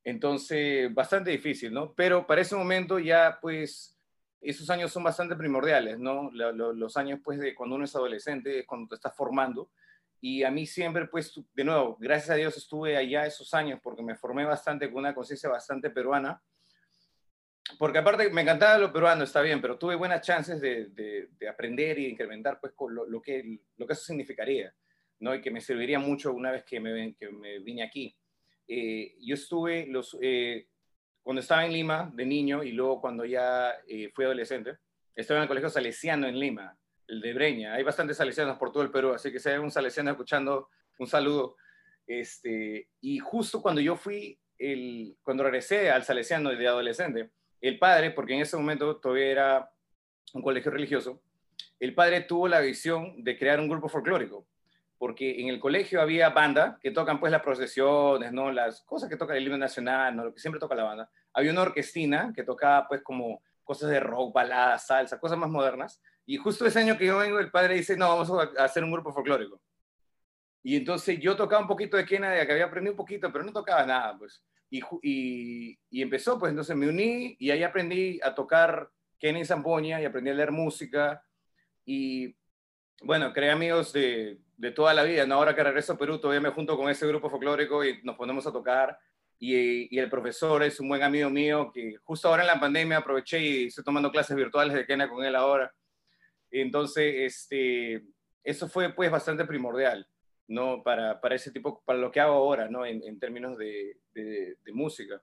entonces, 0.04 0.94
bastante 0.94 1.32
difícil, 1.32 1.74
¿no? 1.74 1.94
Pero 1.94 2.28
para 2.28 2.42
ese 2.42 2.56
momento 2.56 3.00
ya, 3.00 3.38
pues, 3.42 3.98
esos 4.42 4.70
años 4.70 4.92
son 4.92 5.04
bastante 5.04 5.36
primordiales, 5.36 5.98
¿no? 5.98 6.30
Los 6.32 6.98
años, 6.98 7.22
pues, 7.24 7.40
de 7.40 7.56
cuando 7.56 7.76
uno 7.76 7.86
es 7.86 7.96
adolescente, 7.96 8.60
es 8.60 8.66
cuando 8.66 8.90
te 8.90 8.96
estás 8.96 9.16
formando. 9.16 9.70
Y 10.20 10.44
a 10.44 10.52
mí 10.52 10.66
siempre, 10.66 11.08
pues, 11.08 11.34
de 11.54 11.64
nuevo, 11.64 11.98
gracias 12.00 12.32
a 12.32 12.36
Dios 12.36 12.58
estuve 12.58 12.98
allá 12.98 13.26
esos 13.26 13.54
años 13.54 13.80
porque 13.82 14.04
me 14.04 14.16
formé 14.16 14.46
bastante 14.46 14.90
con 14.90 15.00
una 15.00 15.16
conciencia 15.16 15.50
bastante 15.50 15.90
peruana 15.90 16.42
porque 17.78 18.00
aparte 18.00 18.30
me 18.30 18.42
encantaba 18.42 18.78
lo 18.78 18.92
peruano, 18.92 19.24
está 19.24 19.42
bien, 19.42 19.62
pero 19.62 19.78
tuve 19.78 19.96
buenas 19.96 20.22
chances 20.22 20.60
de, 20.62 20.88
de, 20.88 21.50
aprender 21.50 22.00
y 22.00 22.04
de 22.04 22.10
incrementar 22.10 22.60
pues, 22.60 22.74
lo, 22.90 23.06
lo, 23.06 23.22
que, 23.22 23.60
lo 23.78 23.86
que 23.86 23.94
eso 23.94 24.04
significaría, 24.04 24.74
¿no? 25.20 25.36
y 25.36 25.42
que 25.42 25.52
me 25.52 25.62
serviría 25.62 26.00
mucho 26.00 26.34
una 26.34 26.52
vez 26.52 26.64
que 26.64 26.80
me, 26.80 27.16
que 27.16 27.30
me 27.30 27.60
vine 27.60 27.84
aquí. 27.84 28.16
Eh, 28.68 29.16
yo 29.20 29.36
estuve, 29.36 29.86
los, 29.88 30.18
eh, 30.22 30.68
cuando 31.22 31.42
estaba 31.42 31.66
en 31.66 31.74
Lima 31.74 32.12
de 32.14 32.26
niño 32.26 32.64
y 32.64 32.72
luego 32.72 33.02
cuando 33.02 33.26
ya 33.26 33.72
eh, 33.88 34.10
fui 34.14 34.26
adolescente, 34.26 34.78
estaba 35.16 35.40
en 35.40 35.44
el 35.44 35.48
colegio 35.48 35.70
salesiano 35.70 36.28
en 36.28 36.40
Lima, 36.40 36.78
el 37.08 37.22
de 37.22 37.34
Breña. 37.34 37.74
Hay 37.74 37.84
bastantes 37.84 38.18
salesianos 38.18 38.58
por 38.58 38.72
todo 38.72 38.84
el 38.84 38.92
Perú, 38.92 39.14
así 39.14 39.32
que 39.32 39.40
si 39.40 39.50
hay 39.50 39.58
un 39.58 39.72
salesiano 39.72 40.12
escuchando, 40.12 40.70
un 41.00 41.08
saludo. 41.08 41.56
Este, 42.08 42.90
y 43.02 43.20
justo 43.20 43.62
cuando 43.62 43.82
yo 43.82 43.96
fui, 43.96 44.40
el, 44.58 45.18
cuando 45.22 45.44
regresé 45.44 45.90
al 45.90 46.04
salesiano 46.04 46.50
de 46.50 46.68
adolescente, 46.68 47.32
el 47.70 47.80
padre, 47.80 48.12
porque 48.12 48.34
en 48.34 48.42
ese 48.42 48.58
momento 48.58 48.98
todavía 48.98 49.28
era 49.28 49.72
un 50.34 50.42
colegio 50.42 50.70
religioso, 50.70 51.22
el 51.80 51.96
padre 51.96 52.22
tuvo 52.22 52.48
la 52.48 52.60
visión 52.60 53.24
de 53.24 53.38
crear 53.38 53.60
un 53.60 53.70
grupo 53.70 53.88
folclórico, 53.88 54.46
porque 54.98 55.42
en 55.42 55.48
el 55.48 55.60
colegio 55.60 56.02
había 56.02 56.30
banda 56.30 56.78
que 56.82 56.92
tocan 56.92 57.20
pues 57.20 57.32
las 57.32 57.42
procesiones, 57.42 58.34
¿no? 58.34 58.52
Las 58.52 58.82
cosas 58.82 59.10
que 59.10 59.16
toca 59.16 59.36
el 59.36 59.46
himno 59.46 59.58
nacional, 59.58 60.16
¿no? 60.16 60.26
Lo 60.26 60.34
que 60.34 60.40
siempre 60.40 60.60
toca 60.60 60.76
la 60.76 60.84
banda. 60.84 61.10
Había 61.34 61.52
una 61.52 61.62
orquestina 61.62 62.34
que 62.36 62.44
tocaba 62.44 62.88
pues 62.88 63.02
como 63.02 63.42
cosas 63.64 63.90
de 63.90 64.00
rock, 64.00 64.34
baladas, 64.34 64.86
salsa, 64.86 65.20
cosas 65.20 65.38
más 65.38 65.50
modernas. 65.50 66.02
Y 66.26 66.38
justo 66.38 66.66
ese 66.66 66.80
año 66.80 66.98
que 66.98 67.06
yo 67.06 67.18
vengo, 67.18 67.40
el 67.40 67.52
padre 67.52 67.76
dice, 67.76 67.96
no, 67.96 68.10
vamos 68.10 68.30
a 68.30 68.64
hacer 68.64 68.84
un 68.84 68.92
grupo 68.92 69.14
folclórico. 69.14 69.62
Y 70.64 70.78
entonces 70.78 71.20
yo 71.20 71.36
tocaba 71.36 71.62
un 71.62 71.68
poquito 71.68 71.98
de 71.98 72.06
quena, 72.06 72.34
que 72.46 72.52
había 72.52 72.66
aprendido 72.66 72.94
un 72.94 72.98
poquito, 72.98 73.32
pero 73.32 73.44
no 73.44 73.52
tocaba 73.52 73.86
nada, 73.86 74.18
pues. 74.18 74.44
Y, 74.76 76.02
empezó, 76.02 76.40
pues 76.40 76.50
entonces 76.50 76.76
me 76.76 76.88
uní 76.88 77.36
y 77.38 77.52
ahí 77.52 77.62
aprendí 77.62 78.20
a 78.24 78.34
tocar 78.34 78.90
Kenny 79.20 79.46
Zampoña 79.46 80.02
y 80.02 80.06
aprendí 80.06 80.32
a 80.32 80.34
leer 80.34 80.52
música. 80.52 81.24
Y 81.86 82.36
bueno, 83.04 83.32
creé 83.34 83.52
amigos 83.52 83.94
de, 83.94 84.40
de, 84.58 84.72
toda 84.72 84.96
la 84.96 85.04
vida. 85.04 85.28
¿no? 85.28 85.36
Ahora 85.36 85.56
que 85.56 85.64
regreso 85.64 85.94
a 85.94 85.98
Perú, 85.98 86.20
todavía 86.20 86.42
me 86.42 86.50
junto 86.50 86.76
con 86.76 86.90
ese 86.90 87.06
grupo 87.06 87.30
folclórico 87.30 87.86
y 87.86 88.02
nos 88.04 88.16
ponemos 88.16 88.48
a 88.48 88.52
tocar. 88.52 88.98
Y, 89.38 89.96
y, 89.96 90.00
el 90.00 90.10
profesor 90.10 90.64
es 90.64 90.80
un 90.80 90.90
buen 90.90 91.04
amigo 91.04 91.30
mío 91.30 91.72
que 91.72 91.98
justo 92.04 92.28
ahora 92.28 92.42
en 92.42 92.48
la 92.48 92.60
pandemia 92.60 92.98
aproveché 92.98 93.40
y 93.40 93.66
estoy 93.68 93.84
tomando 93.84 94.12
clases 94.12 94.36
virtuales 94.36 94.74
de 94.74 94.88
Kena 94.88 95.08
con 95.08 95.24
él 95.24 95.36
ahora. 95.36 95.72
Entonces, 96.50 97.14
este, 97.18 98.04
eso 98.44 98.68
fue 98.68 98.92
pues 98.94 99.12
bastante 99.12 99.46
primordial. 99.46 100.08
¿no? 100.48 100.84
Para, 100.84 101.22
para 101.22 101.36
ese 101.36 101.52
tipo, 101.52 101.84
para 101.86 102.00
lo 102.00 102.12
que 102.12 102.20
hago 102.20 102.34
ahora, 102.34 102.68
¿no? 102.70 102.86
En, 102.86 103.02
en 103.04 103.18
términos 103.20 103.58
de, 103.58 103.98
de, 104.14 104.58
música. 104.74 105.22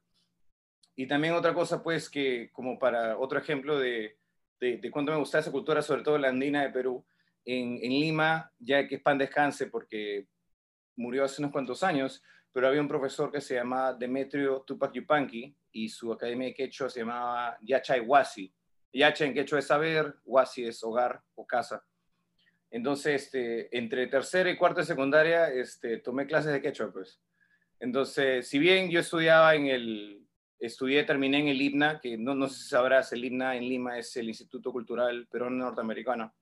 Y 0.96 1.06
también 1.06 1.34
otra 1.34 1.54
cosa, 1.54 1.82
pues, 1.82 2.10
que 2.10 2.50
como 2.52 2.78
para 2.78 3.18
otro 3.18 3.38
ejemplo 3.38 3.78
de, 3.78 4.18
de, 4.60 4.90
cuánto 4.90 5.12
me 5.12 5.18
gusta 5.18 5.38
esa 5.38 5.50
cultura, 5.50 5.82
sobre 5.82 6.02
todo 6.02 6.18
la 6.18 6.28
andina 6.28 6.62
de 6.62 6.70
Perú, 6.70 7.04
en, 7.44 7.78
en, 7.82 7.90
Lima, 7.90 8.52
ya 8.58 8.86
que 8.86 8.96
es 8.96 9.02
pan 9.02 9.18
descanse 9.18 9.68
porque 9.68 10.28
murió 10.96 11.24
hace 11.24 11.40
unos 11.40 11.52
cuantos 11.52 11.82
años, 11.82 12.22
pero 12.52 12.68
había 12.68 12.80
un 12.80 12.88
profesor 12.88 13.30
que 13.30 13.40
se 13.40 13.54
llamaba 13.54 13.94
Demetrio 13.94 14.62
Tupac 14.62 14.92
Yupanqui 14.92 15.56
y 15.72 15.88
su 15.88 16.12
academia 16.12 16.48
de 16.48 16.54
quechua 16.54 16.90
se 16.90 17.00
llamaba 17.00 17.56
Yachay 17.62 18.00
Wasi. 18.00 18.52
Yachay 18.92 19.28
en 19.28 19.34
quechua 19.34 19.60
es 19.60 19.66
saber, 19.66 20.16
Wasi 20.24 20.64
es 20.64 20.82
hogar 20.82 21.22
o 21.34 21.46
casa. 21.46 21.84
Entonces, 22.70 23.24
este, 23.24 23.76
entre 23.76 24.06
tercera 24.06 24.50
y 24.50 24.56
cuarta 24.56 24.80
de 24.80 24.86
secundaria, 24.86 25.48
este, 25.52 25.98
tomé 25.98 26.26
clases 26.26 26.52
de 26.52 26.62
quechua, 26.62 26.92
pues. 26.92 27.20
Entonces, 27.80 28.46
si 28.46 28.58
bien 28.58 28.90
yo 28.90 29.00
estudiaba 29.00 29.54
en 29.54 29.66
el, 29.66 30.28
estudié, 30.58 31.02
terminé 31.04 31.38
en 31.38 31.48
el 31.48 31.60
IPNA, 31.60 32.00
que 32.00 32.18
no, 32.18 32.34
no 32.34 32.46
sé 32.46 32.62
si 32.62 32.68
sabrás, 32.68 33.12
el 33.12 33.24
IPNA 33.24 33.56
en 33.56 33.68
Lima 33.68 33.98
es 33.98 34.14
el 34.16 34.28
Instituto 34.28 34.70
Cultural 34.70 35.26
Peruano 35.30 35.56
Norteamericano, 35.56 36.34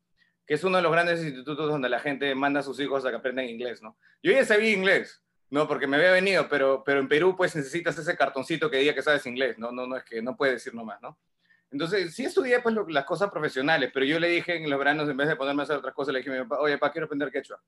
que 0.45 0.55
es 0.55 0.65
uno 0.65 0.79
de 0.79 0.83
los 0.83 0.91
grandes 0.91 1.23
institutos 1.23 1.71
donde 1.71 1.89
la 1.89 2.01
gente 2.01 2.35
manda 2.35 2.61
a 2.61 2.65
sus 2.65 2.81
hijos 2.81 3.07
a 3.07 3.11
que 3.11 3.17
aprendan 3.17 3.49
inglés, 3.49 3.81
¿no? 3.81 3.97
Yo 4.21 4.33
ya 4.33 4.45
sabía 4.45 4.73
inglés, 4.73 5.23
¿no? 5.49 5.69
Porque 5.69 5.87
me 5.87 5.97
había 5.97 6.11
venido, 6.11 6.49
pero, 6.49 6.83
pero 6.85 6.99
en 6.99 7.07
Perú, 7.07 7.37
pues, 7.37 7.55
necesitas 7.55 7.97
ese 7.97 8.17
cartoncito 8.17 8.69
que 8.69 8.79
diga 8.79 8.95
que 8.95 9.03
sabes 9.03 9.25
inglés, 9.27 9.59
¿no? 9.59 9.71
No, 9.71 9.87
no 9.87 9.97
es 9.97 10.05
que 10.05 10.21
no 10.21 10.37
puedes 10.37 10.57
decir 10.57 10.75
nomás, 10.75 11.01
¿no? 11.01 11.17
Entonces, 11.71 12.15
sí 12.15 12.25
estudié 12.25 12.61
pues 12.61 12.75
las 12.89 13.05
cosas 13.05 13.31
profesionales, 13.31 13.91
pero 13.93 14.07
yo 14.07 14.19
le 14.19 14.29
dije 14.29 14.57
en 14.57 14.69
los 14.69 14.79
veranos, 14.79 15.09
en 15.09 15.17
vez 15.17 15.29
de 15.29 15.37
ponerme 15.37 15.63
a 15.63 15.65
hacer 15.65 15.77
otras 15.77 15.95
cosas, 15.95 16.15
le 16.15 16.21
dije 16.21 16.37
a 16.37 16.43
papá, 16.45 16.61
oye, 16.63 16.79
papá, 16.79 16.93
quiero 16.93 17.05
aprender 17.05 17.31
quechua. 17.31 17.61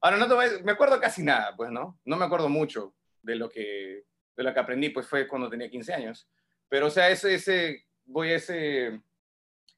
Ahora, 0.00 0.18
no 0.18 0.26
me 0.64 0.72
acuerdo 0.72 1.00
casi 1.00 1.22
nada, 1.22 1.54
pues, 1.56 1.70
¿no? 1.70 1.98
No 2.04 2.16
me 2.16 2.24
acuerdo 2.24 2.48
mucho 2.50 2.92
de 3.26 3.36
lo 3.36 3.48
que, 3.48 4.04
de 4.36 4.42
lo 4.42 4.54
que 4.54 4.60
aprendí, 4.60 4.88
pues 4.90 5.06
fue 5.06 5.26
cuando 5.26 5.50
tenía 5.50 5.68
15 5.68 5.92
años. 5.92 6.28
Pero, 6.68 6.86
o 6.86 6.90
sea, 6.90 7.10
ese, 7.10 7.34
ese, 7.34 7.84
voy 8.04 8.30
a 8.30 8.36
ese, 8.36 9.00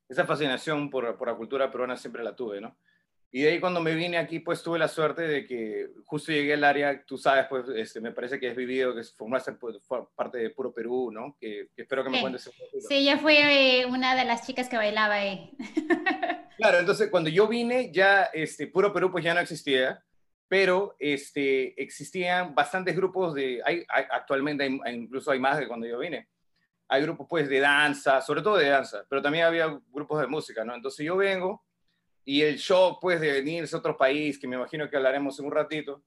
esa 0.09 0.25
fascinación 0.25 0.91
por, 0.91 1.17
por 1.17 1.29
la 1.29 1.35
cultura 1.35 1.71
peruana 1.71 1.97
siempre 1.97 2.23
la 2.23 2.37
tuve, 2.37 2.61
¿no? 2.61 2.77
Y 3.31 3.43
de 3.43 3.51
ahí 3.51 3.61
cuando 3.61 3.81
me 3.81 3.95
vine 3.95 4.17
aquí, 4.17 4.41
pues 4.41 4.63
tuve 4.63 4.79
la 4.79 4.89
suerte 4.89 5.23
de 5.23 5.47
que 5.47 5.91
justo 6.07 6.33
llegué 6.33 6.55
al 6.55 6.65
área, 6.65 7.05
tú 7.05 7.19
sabes, 7.19 7.47
pues 7.51 7.67
este, 7.77 8.01
me 8.01 8.13
parece 8.13 8.41
que 8.41 8.49
has 8.49 8.57
vivido, 8.57 8.95
que 8.95 9.03
formaste 9.05 9.53
pues, 9.53 9.77
parte 10.15 10.39
de 10.39 10.49
Puro 10.49 10.73
Perú, 10.73 11.11
¿no? 11.13 11.37
Que, 11.39 11.69
espero 11.77 12.03
que 12.05 12.11
me 12.11 12.23
cuentes. 12.23 12.51
Sí, 12.89 13.05
yo 13.05 13.19
fui 13.19 13.35
eh, 13.37 13.85
una 13.85 14.17
de 14.17 14.25
las 14.25 14.47
chicas 14.47 14.71
que 14.71 14.79
bailaba 14.79 15.17
ahí. 15.17 15.51
claro, 16.57 16.79
entonces 16.79 17.11
cuando 17.11 17.29
yo 17.29 17.47
vine, 17.47 17.93
ya 17.93 18.25
este, 18.33 18.67
Puro 18.67 18.95
Perú 18.95 19.11
pues 19.13 19.23
ya 19.23 19.35
no 19.35 19.41
existía, 19.41 20.03
pero 20.49 20.97
este, 20.99 21.81
existían 21.81 22.55
bastantes 22.55 22.97
grupos 22.97 23.35
de, 23.35 23.61
hay, 23.65 23.85
actualmente 23.89 24.67
incluso 24.67 25.31
hay 25.31 25.39
más 25.39 25.59
de 25.59 25.69
cuando 25.69 25.87
yo 25.87 25.99
vine. 25.99 26.29
Hay 26.89 27.03
grupos 27.03 27.27
pues 27.29 27.49
de 27.51 27.61
danza, 27.61 28.23
sobre 28.23 28.41
todo 28.41 28.57
de 28.57 28.71
danza, 28.71 29.05
pero 29.11 29.21
también 29.21 29.45
había 29.45 29.79
grupos 29.91 30.23
de 30.23 30.27
música, 30.27 30.65
¿no? 30.65 30.75
Entonces 30.75 31.05
yo 31.05 31.19
vengo 31.19 31.63
y 32.25 32.43
el 32.43 32.57
shock 32.57 32.99
pues 33.01 33.21
de 33.21 33.33
venirse 33.33 33.77
a 33.77 33.79
otro 33.79 33.97
país, 33.97 34.39
que 34.39 34.49
me 34.49 34.57
imagino 34.57 34.89
que 34.89 34.97
hablaremos 34.97 35.39
en 35.39 35.47
un 35.47 35.53
ratito, 35.53 36.03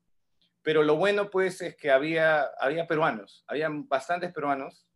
pero 0.63 0.81
lo 0.81 0.95
bueno 0.95 1.29
pues 1.29 1.61
es 1.61 1.75
que 1.75 1.91
había, 1.91 2.41
había 2.59 2.87
peruanos, 2.87 3.43
habían 3.47 3.87
bastantes 3.87 4.33
peruanos, 4.33 4.87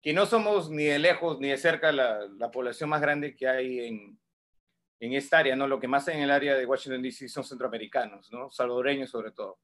que 0.00 0.12
no 0.12 0.26
somos 0.26 0.70
ni 0.70 0.84
de 0.84 1.00
lejos 1.00 1.40
ni 1.40 1.48
de 1.48 1.58
cerca 1.58 1.90
la, 1.90 2.28
la 2.38 2.50
población 2.52 2.90
más 2.90 3.00
grande 3.00 3.34
que 3.34 3.48
hay 3.48 3.80
en, 3.80 4.18
en 5.02 5.14
esta 5.14 5.38
área, 5.38 5.56
¿no? 5.56 5.66
Lo 5.66 5.80
que 5.80 5.88
más 5.88 6.06
hay 6.06 6.18
en 6.18 6.22
el 6.22 6.30
área 6.30 6.54
de 6.56 6.64
Washington, 6.64 7.02
D.C. 7.02 7.28
son 7.28 7.42
centroamericanos, 7.42 8.30
¿no? 8.30 8.52
Salvadoreños 8.52 9.10
sobre 9.10 9.32
todo. 9.32 9.58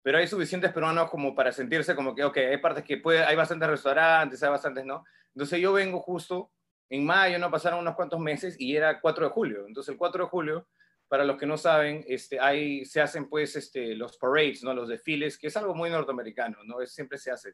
Pero 0.00 0.16
hay 0.16 0.26
suficientes 0.26 0.72
peruanos 0.72 1.10
como 1.10 1.34
para 1.34 1.52
sentirse 1.52 1.94
como 1.94 2.14
que, 2.14 2.24
ok, 2.24 2.38
hay 2.38 2.56
partes 2.56 2.82
que 2.82 2.96
puede, 2.96 3.22
hay 3.22 3.36
bastantes 3.36 3.68
restaurantes, 3.68 4.42
hay 4.42 4.48
bastantes, 4.48 4.86
¿no? 4.86 5.04
Entonces 5.34 5.60
yo 5.60 5.74
vengo 5.74 6.00
justo 6.00 6.50
en 6.88 7.04
mayo, 7.04 7.38
no 7.38 7.50
pasaron 7.50 7.80
unos 7.80 7.94
cuantos 7.94 8.18
meses 8.18 8.56
y 8.58 8.74
era 8.74 9.02
4 9.02 9.26
de 9.26 9.30
julio. 9.30 9.66
Entonces 9.66 9.92
el 9.92 9.98
4 9.98 10.24
de 10.24 10.30
julio, 10.30 10.66
para 11.08 11.22
los 11.22 11.36
que 11.36 11.44
no 11.44 11.58
saben, 11.58 12.02
este, 12.08 12.40
hay, 12.40 12.86
se 12.86 13.02
hacen 13.02 13.28
pues 13.28 13.54
este, 13.54 13.94
los 13.96 14.16
parades, 14.16 14.62
¿no? 14.62 14.72
los 14.72 14.88
desfiles, 14.88 15.36
que 15.36 15.48
es 15.48 15.56
algo 15.58 15.74
muy 15.74 15.90
norteamericano, 15.90 16.56
¿no? 16.64 16.80
Es, 16.80 16.94
siempre 16.94 17.18
se 17.18 17.30
hace. 17.30 17.52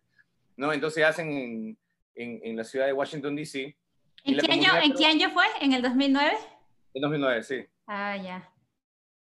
¿no? 0.57 0.73
Entonces 0.73 1.05
hacen 1.05 1.77
en, 2.15 2.41
en, 2.45 2.57
la 2.57 2.63
ciudad 2.63 2.87
de 2.87 2.93
Washington, 2.93 3.35
D.C. 3.35 3.77
¿En, 4.25 4.39
qué 4.39 4.53
año, 4.53 4.71
¿En 4.83 4.95
qué 4.95 5.07
año 5.07 5.31
fue? 5.31 5.45
¿En 5.61 5.73
el 5.73 5.83
2009? 5.83 6.33
En 6.95 7.03
2009, 7.03 7.43
sí. 7.43 7.67
Ah, 7.87 8.17
ya. 8.17 8.49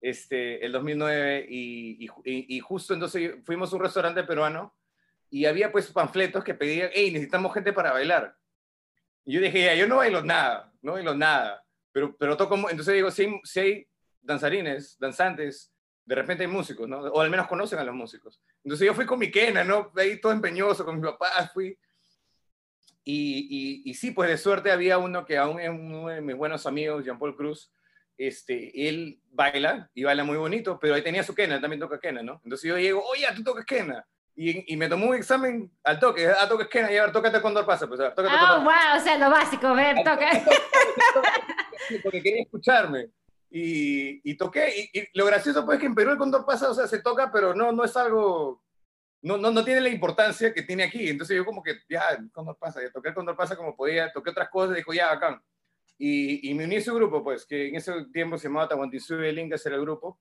Este, 0.01 0.63
el 0.65 0.71
2009 0.71 1.45
y, 1.49 2.05
y, 2.05 2.55
y, 2.55 2.59
justo 2.59 2.93
entonces 2.93 3.35
fuimos 3.45 3.71
a 3.71 3.75
un 3.77 3.81
restaurante 3.81 4.23
peruano 4.23 4.75
y 5.29 5.45
había 5.45 5.71
pues 5.71 5.91
panfletos 5.91 6.43
que 6.43 6.53
pedían, 6.53 6.89
hey, 6.93 7.09
necesitamos 7.11 7.53
gente 7.53 7.71
para 7.71 7.93
bailar. 7.93 8.35
Y 9.25 9.33
yo 9.33 9.41
dije, 9.41 9.63
ya, 9.63 9.75
yo 9.75 9.87
no 9.87 9.97
bailo 9.97 10.21
nada, 10.21 10.71
no 10.81 10.93
bailo 10.93 11.15
nada, 11.15 11.63
pero, 11.91 12.15
pero 12.17 12.35
toco, 12.35 12.55
entonces 12.69 12.93
digo, 12.93 13.09
si 13.09 13.23
hay, 13.23 13.41
si 13.43 13.59
hay 13.59 13.87
danzarines, 14.21 14.97
danzantes, 14.99 15.73
de 16.05 16.15
repente 16.15 16.43
hay 16.43 16.49
músicos, 16.49 16.87
¿no? 16.87 16.99
O 16.99 17.21
al 17.21 17.29
menos 17.29 17.47
conocen 17.47 17.79
a 17.79 17.83
los 17.83 17.95
músicos. 17.95 18.41
Entonces 18.63 18.85
yo 18.85 18.93
fui 18.93 19.05
con 19.05 19.19
mi 19.19 19.31
quena, 19.31 19.63
¿no? 19.63 19.91
Ahí 19.95 20.19
todo 20.19 20.33
empeñoso, 20.33 20.83
con 20.83 20.97
mi 20.97 21.01
papá 21.01 21.49
fui. 21.53 21.77
Y, 23.05 23.81
y, 23.85 23.89
y, 23.89 23.93
sí, 23.95 24.11
pues 24.11 24.29
de 24.29 24.37
suerte 24.37 24.71
había 24.71 24.97
uno 24.97 25.25
que 25.25 25.37
aún 25.37 25.59
es 25.59 25.69
uno 25.69 26.07
de 26.07 26.21
mis 26.21 26.37
buenos 26.37 26.65
amigos, 26.65 27.03
Jean-Paul 27.03 27.35
Cruz, 27.35 27.71
este, 28.17 28.87
él 28.87 29.19
baila 29.31 29.89
y 29.93 30.03
baila 30.03 30.23
muy 30.23 30.37
bonito, 30.37 30.79
pero 30.79 30.95
ahí 30.95 31.01
tenía 31.01 31.23
su 31.23 31.35
quena, 31.35 31.55
él 31.55 31.61
también 31.61 31.81
toca 31.81 31.99
quena, 31.99 32.21
¿no? 32.21 32.39
Entonces 32.43 32.69
yo 32.69 32.77
llego, 32.77 33.03
oye, 33.03 33.25
tú 33.35 33.43
tocas 33.43 33.65
quena. 33.65 34.05
Y, 34.35 34.73
y, 34.73 34.77
me 34.77 34.89
tomó 34.89 35.07
un 35.07 35.15
examen 35.15 35.71
al 35.83 35.99
toque, 35.99 36.27
a 36.27 36.47
toque 36.47 36.63
esquina, 36.63 36.91
y 36.91 36.97
a 36.97 37.03
ver, 37.03 37.11
tócate 37.11 37.39
cuando 37.39 37.63
pasa, 37.65 37.87
pues, 37.87 37.99
a 37.99 38.03
ver, 38.03 38.15
tócate 38.15 38.35
oh, 38.35 38.61
wow, 38.61 38.97
o 38.97 38.99
sea, 38.99 39.17
lo 39.17 39.29
básico, 39.29 39.75
ver, 39.75 39.97
toca. 39.97 40.29
Porque 42.03 42.23
quería 42.23 42.41
escucharme. 42.41 43.09
Y, 43.51 44.27
y 44.27 44.35
toqué, 44.35 44.89
y, 44.91 45.07
lo 45.13 45.27
gracioso 45.27 45.63
pues 45.63 45.75
es 45.75 45.81
que 45.81 45.85
en 45.85 45.93
Perú 45.93 46.11
el 46.11 46.17
condor 46.17 46.45
pasa, 46.45 46.71
o 46.71 46.73
sea, 46.73 46.87
se 46.87 47.03
toca, 47.03 47.31
pero 47.31 47.53
no, 47.53 47.71
no 47.71 47.83
es 47.83 47.95
algo, 47.95 48.63
no, 49.23 49.37
no, 49.37 49.51
no 49.51 49.65
tiene 49.65 49.81
la 49.81 49.89
importancia 49.89 50.53
que 50.53 50.61
tiene 50.61 50.83
aquí. 50.83 51.09
Entonces 51.09 51.35
yo 51.35 51.43
como 51.43 51.63
que, 51.63 51.79
ya, 51.89 52.09
el 52.11 52.31
condor 52.31 52.57
pasa, 52.59 52.81
ya 52.81 52.91
toqué 52.91 53.09
el 53.09 53.15
condor 53.15 53.35
pasa 53.35 53.55
como 53.55 53.75
podía, 53.75 54.11
toqué 54.11 54.29
otras 54.29 54.49
cosas, 54.49 54.75
dijo, 54.75 54.93
ya, 54.93 55.11
acá. 55.11 55.43
Y, 55.97 56.49
y 56.49 56.53
me 56.53 56.65
uní 56.65 56.77
a 56.77 56.81
su 56.81 56.93
grupo, 56.93 57.23
pues, 57.23 57.45
que 57.45 57.69
en 57.69 57.75
ese 57.75 57.91
tiempo 58.13 58.37
se 58.37 58.47
llamaba 58.47 58.67
Tahuantinsuyo 58.67 59.23
el 59.23 59.39
Inca, 59.39 59.57
era 59.65 59.75
el 59.75 59.81
grupo 59.81 60.19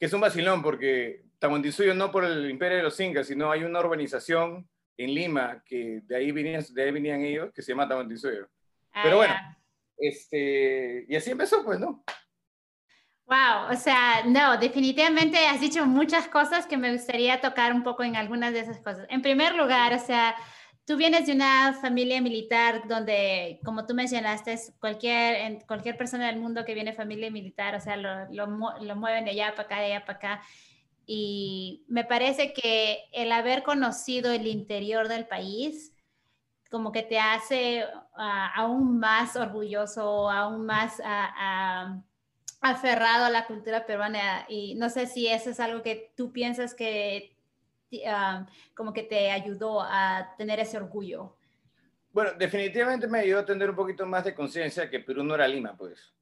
que 0.00 0.06
es 0.06 0.12
un 0.14 0.22
vacilón 0.22 0.62
porque 0.62 1.26
Tahuantinsuyo 1.38 1.94
no 1.94 2.10
por 2.10 2.24
el 2.24 2.50
imperio 2.50 2.78
de 2.78 2.82
los 2.82 2.98
incas, 2.98 3.26
sino 3.26 3.50
hay 3.50 3.64
una 3.64 3.80
urbanización 3.80 4.66
en 4.96 5.14
Lima 5.14 5.62
que 5.64 6.00
de 6.04 6.16
ahí 6.16 6.32
venían, 6.32 6.64
de 6.72 6.82
ahí 6.82 6.90
venían 6.90 7.20
ellos 7.20 7.52
que 7.52 7.60
se 7.60 7.72
llama 7.72 7.86
Tahuantinsuyo. 7.86 8.48
Ah, 8.92 9.02
Pero 9.04 9.16
bueno, 9.18 9.34
este, 9.98 11.04
y 11.06 11.14
así 11.14 11.30
empezó, 11.30 11.62
pues, 11.62 11.78
¿no? 11.78 12.02
Wow, 13.30 13.70
o 13.70 13.76
sea, 13.76 14.24
no, 14.26 14.58
definitivamente 14.58 15.38
has 15.46 15.60
dicho 15.60 15.86
muchas 15.86 16.26
cosas 16.26 16.66
que 16.66 16.76
me 16.76 16.92
gustaría 16.92 17.40
tocar 17.40 17.72
un 17.72 17.84
poco 17.84 18.02
en 18.02 18.16
algunas 18.16 18.52
de 18.52 18.58
esas 18.58 18.80
cosas. 18.80 19.06
En 19.08 19.22
primer 19.22 19.54
lugar, 19.54 19.94
o 19.94 20.00
sea, 20.00 20.34
tú 20.84 20.96
vienes 20.96 21.26
de 21.28 21.34
una 21.34 21.74
familia 21.74 22.20
militar 22.20 22.88
donde, 22.88 23.60
como 23.64 23.86
tú 23.86 23.94
mencionaste, 23.94 24.58
cualquier, 24.80 25.64
cualquier 25.64 25.96
persona 25.96 26.26
del 26.26 26.40
mundo 26.40 26.64
que 26.64 26.74
viene 26.74 26.90
de 26.90 26.96
familia 26.96 27.30
militar, 27.30 27.76
o 27.76 27.80
sea, 27.80 27.94
lo, 27.96 28.26
lo, 28.32 28.46
lo, 28.80 28.96
mueven 28.96 29.24
de 29.24 29.30
allá 29.30 29.52
para 29.52 29.62
acá, 29.62 29.78
de 29.78 29.86
allá 29.92 30.04
para 30.04 30.18
acá. 30.18 30.42
Y 31.06 31.84
me 31.86 32.04
parece 32.04 32.52
que 32.52 33.04
el 33.12 33.30
haber 33.30 33.62
conocido 33.62 34.32
el 34.32 34.48
interior 34.48 35.06
del 35.06 35.28
país, 35.28 35.94
como 36.68 36.90
que 36.90 37.02
te 37.04 37.20
hace 37.20 37.84
ah, 38.16 38.52
aún 38.56 38.98
más 38.98 39.36
orgulloso, 39.36 40.28
aún 40.28 40.66
más 40.66 40.98
uh, 40.98 42.09
aferrado 42.60 43.24
a 43.24 43.30
la 43.30 43.46
cultura 43.46 43.86
peruana. 43.86 44.46
Y 44.48 44.74
no 44.74 44.90
sé 44.90 45.06
si 45.06 45.28
eso 45.28 45.50
es 45.50 45.60
algo 45.60 45.82
que 45.82 46.12
tú 46.16 46.32
piensas 46.32 46.74
que 46.74 47.36
como 48.74 48.92
que 48.92 49.02
te 49.02 49.30
ayudó 49.30 49.82
a 49.82 50.34
tener 50.38 50.60
ese 50.60 50.76
orgullo? 50.76 51.36
Bueno, 52.12 52.32
definitivamente 52.38 53.06
me 53.06 53.20
ayudó 53.20 53.40
a 53.40 53.46
tener 53.46 53.70
un 53.70 53.76
poquito 53.76 54.06
más 54.06 54.24
de 54.24 54.34
conciencia 54.34 54.90
que 54.90 55.00
Perú 55.00 55.22
no 55.22 55.34
era 55.34 55.46
Lima, 55.46 55.76
pues. 55.76 56.12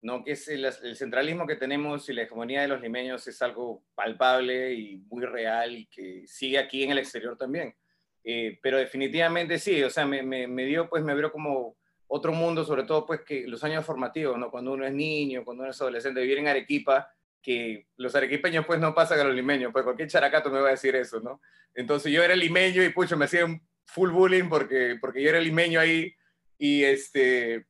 ¿no? 0.00 0.22
Que 0.22 0.32
es 0.32 0.48
el, 0.48 0.70
centralismo 0.94 1.46
que 1.46 1.56
tenemos 1.56 2.08
y 2.08 2.12
la 2.12 2.22
hegemonía 2.22 2.62
de 2.62 2.68
los 2.68 2.80
limeños 2.80 3.26
es 3.26 3.42
algo 3.42 3.82
palpable 3.94 4.72
y 4.74 4.98
muy 5.08 5.24
real 5.24 5.76
y 5.76 5.86
que 5.86 6.24
sigue 6.26 6.58
aquí 6.58 6.84
en 6.84 6.92
el 6.92 6.98
exterior 6.98 7.36
también. 7.36 7.74
Eh, 8.22 8.58
pero 8.62 8.76
definitivamente 8.76 9.58
sí, 9.58 9.82
o 9.82 9.90
sea, 9.90 10.04
me, 10.06 10.22
me, 10.22 10.46
me, 10.46 10.64
dio, 10.66 10.88
pues 10.88 11.02
me 11.02 11.14
vio 11.14 11.32
como 11.32 11.76
otro 12.08 12.32
mundo, 12.32 12.64
sobre 12.64 12.84
todo 12.84 13.06
pues 13.06 13.20
que 13.20 13.46
los 13.46 13.62
años 13.62 13.84
formativos, 13.84 14.36
¿no? 14.38 14.50
Cuando 14.50 14.72
uno 14.72 14.84
es 14.86 14.92
niño, 14.92 15.44
cuando 15.44 15.62
uno 15.62 15.70
es 15.70 15.80
adolescente, 15.80 16.20
vivir 16.20 16.38
en 16.38 16.48
Arequipa, 16.48 17.08
que 17.42 17.86
los 17.96 18.14
arequipeños 18.14 18.66
pues 18.66 18.80
no 18.80 18.94
pasan 18.94 19.20
a 19.20 19.24
los 19.24 19.34
limeños, 19.34 19.72
pues 19.72 19.84
cualquier 19.84 20.08
characato 20.08 20.50
me 20.50 20.60
va 20.60 20.68
a 20.68 20.72
decir 20.72 20.96
eso, 20.96 21.20
¿no? 21.20 21.40
Entonces 21.74 22.10
yo 22.10 22.22
era 22.22 22.34
limeño 22.34 22.82
y 22.82 22.88
pucho, 22.88 23.16
me 23.16 23.26
hacían 23.26 23.62
full 23.84 24.10
bullying 24.10 24.48
porque, 24.48 24.96
porque 25.00 25.22
yo 25.22 25.30
era 25.30 25.40
limeño 25.40 25.78
ahí 25.80 26.12
y 26.58 26.82
este... 26.82 27.66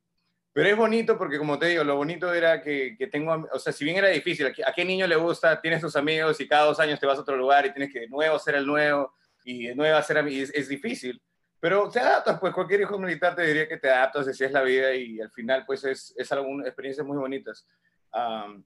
Pero 0.52 0.70
es 0.70 0.76
bonito 0.76 1.16
porque, 1.16 1.38
como 1.38 1.56
te 1.58 1.66
digo, 1.66 1.84
lo 1.84 1.94
bonito 1.94 2.32
era 2.34 2.60
que, 2.62 2.96
que 2.98 3.06
tengo, 3.06 3.46
o 3.52 3.58
sea, 3.60 3.72
si 3.72 3.84
bien 3.84 3.98
era 3.98 4.08
difícil, 4.08 4.46
¿a 4.46 4.72
qué 4.72 4.84
niño 4.84 5.06
le 5.06 5.14
gusta? 5.14 5.60
Tienes 5.60 5.80
tus 5.80 5.94
amigos 5.94 6.40
y 6.40 6.48
cada 6.48 6.64
dos 6.64 6.80
años 6.80 6.98
te 6.98 7.06
vas 7.06 7.18
a 7.18 7.20
otro 7.20 7.36
lugar 7.36 7.66
y 7.66 7.72
tienes 7.72 7.92
que 7.92 8.00
de 8.00 8.08
nuevo 8.08 8.36
ser 8.40 8.56
el 8.56 8.66
nuevo 8.66 9.14
y 9.44 9.68
de 9.68 9.76
nuevo 9.76 9.96
hacer 9.96 10.18
amigos, 10.18 10.48
es, 10.50 10.54
es 10.54 10.68
difícil. 10.68 11.22
Pero 11.60 11.88
te 11.88 11.98
adaptas, 12.00 12.38
pues 12.38 12.54
cualquier 12.54 12.82
hijo 12.82 12.98
militar 12.98 13.34
te 13.34 13.42
diría 13.42 13.68
que 13.68 13.78
te 13.78 13.90
adaptas, 13.90 14.28
así 14.28 14.44
es 14.44 14.52
la 14.52 14.62
vida 14.62 14.94
y 14.94 15.20
al 15.20 15.30
final 15.30 15.64
pues 15.66 15.84
es, 15.84 16.14
es 16.16 16.30
algunas 16.32 16.66
experiencias 16.66 17.06
muy 17.06 17.16
bonitas. 17.16 17.66
Um, 18.12 18.64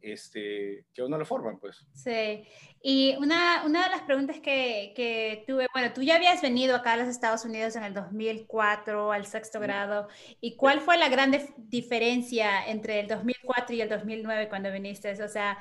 este, 0.00 0.84
que 0.94 1.02
uno 1.02 1.18
lo 1.18 1.24
forman, 1.24 1.58
pues. 1.58 1.84
Sí, 1.92 2.46
y 2.80 3.16
una, 3.16 3.64
una 3.64 3.84
de 3.84 3.90
las 3.90 4.02
preguntas 4.02 4.36
que, 4.40 4.92
que, 4.94 5.44
tuve, 5.46 5.66
bueno, 5.72 5.92
tú 5.92 6.02
ya 6.02 6.16
habías 6.16 6.40
venido 6.42 6.76
acá 6.76 6.92
a 6.92 6.96
los 6.96 7.08
Estados 7.08 7.44
Unidos 7.44 7.74
en 7.76 7.82
el 7.82 7.94
2004, 7.94 9.10
al 9.10 9.26
sexto 9.26 9.58
grado, 9.58 10.08
¿y 10.40 10.54
cuál 10.56 10.80
fue 10.80 10.96
la 10.96 11.08
gran 11.08 11.32
diferencia 11.56 12.66
entre 12.66 13.00
el 13.00 13.08
2004 13.08 13.74
y 13.74 13.80
el 13.80 13.88
2009 13.88 14.48
cuando 14.48 14.70
viniste? 14.70 15.20
O 15.22 15.28
sea, 15.28 15.58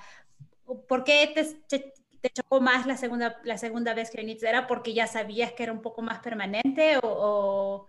¿por 0.87 1.03
qué 1.03 1.31
te, 1.33 1.43
te, 1.67 1.93
chocó 2.29 2.61
más 2.61 2.85
la 2.85 2.97
segunda, 2.97 3.39
la 3.43 3.57
segunda 3.57 3.93
vez 3.93 4.11
que 4.11 4.19
viniste? 4.19 4.47
¿Era 4.47 4.67
porque 4.67 4.93
ya 4.93 5.07
sabías 5.07 5.53
que 5.53 5.63
era 5.63 5.71
un 5.71 5.81
poco 5.81 6.01
más 6.01 6.19
permanente 6.19 6.99
o 7.01 7.87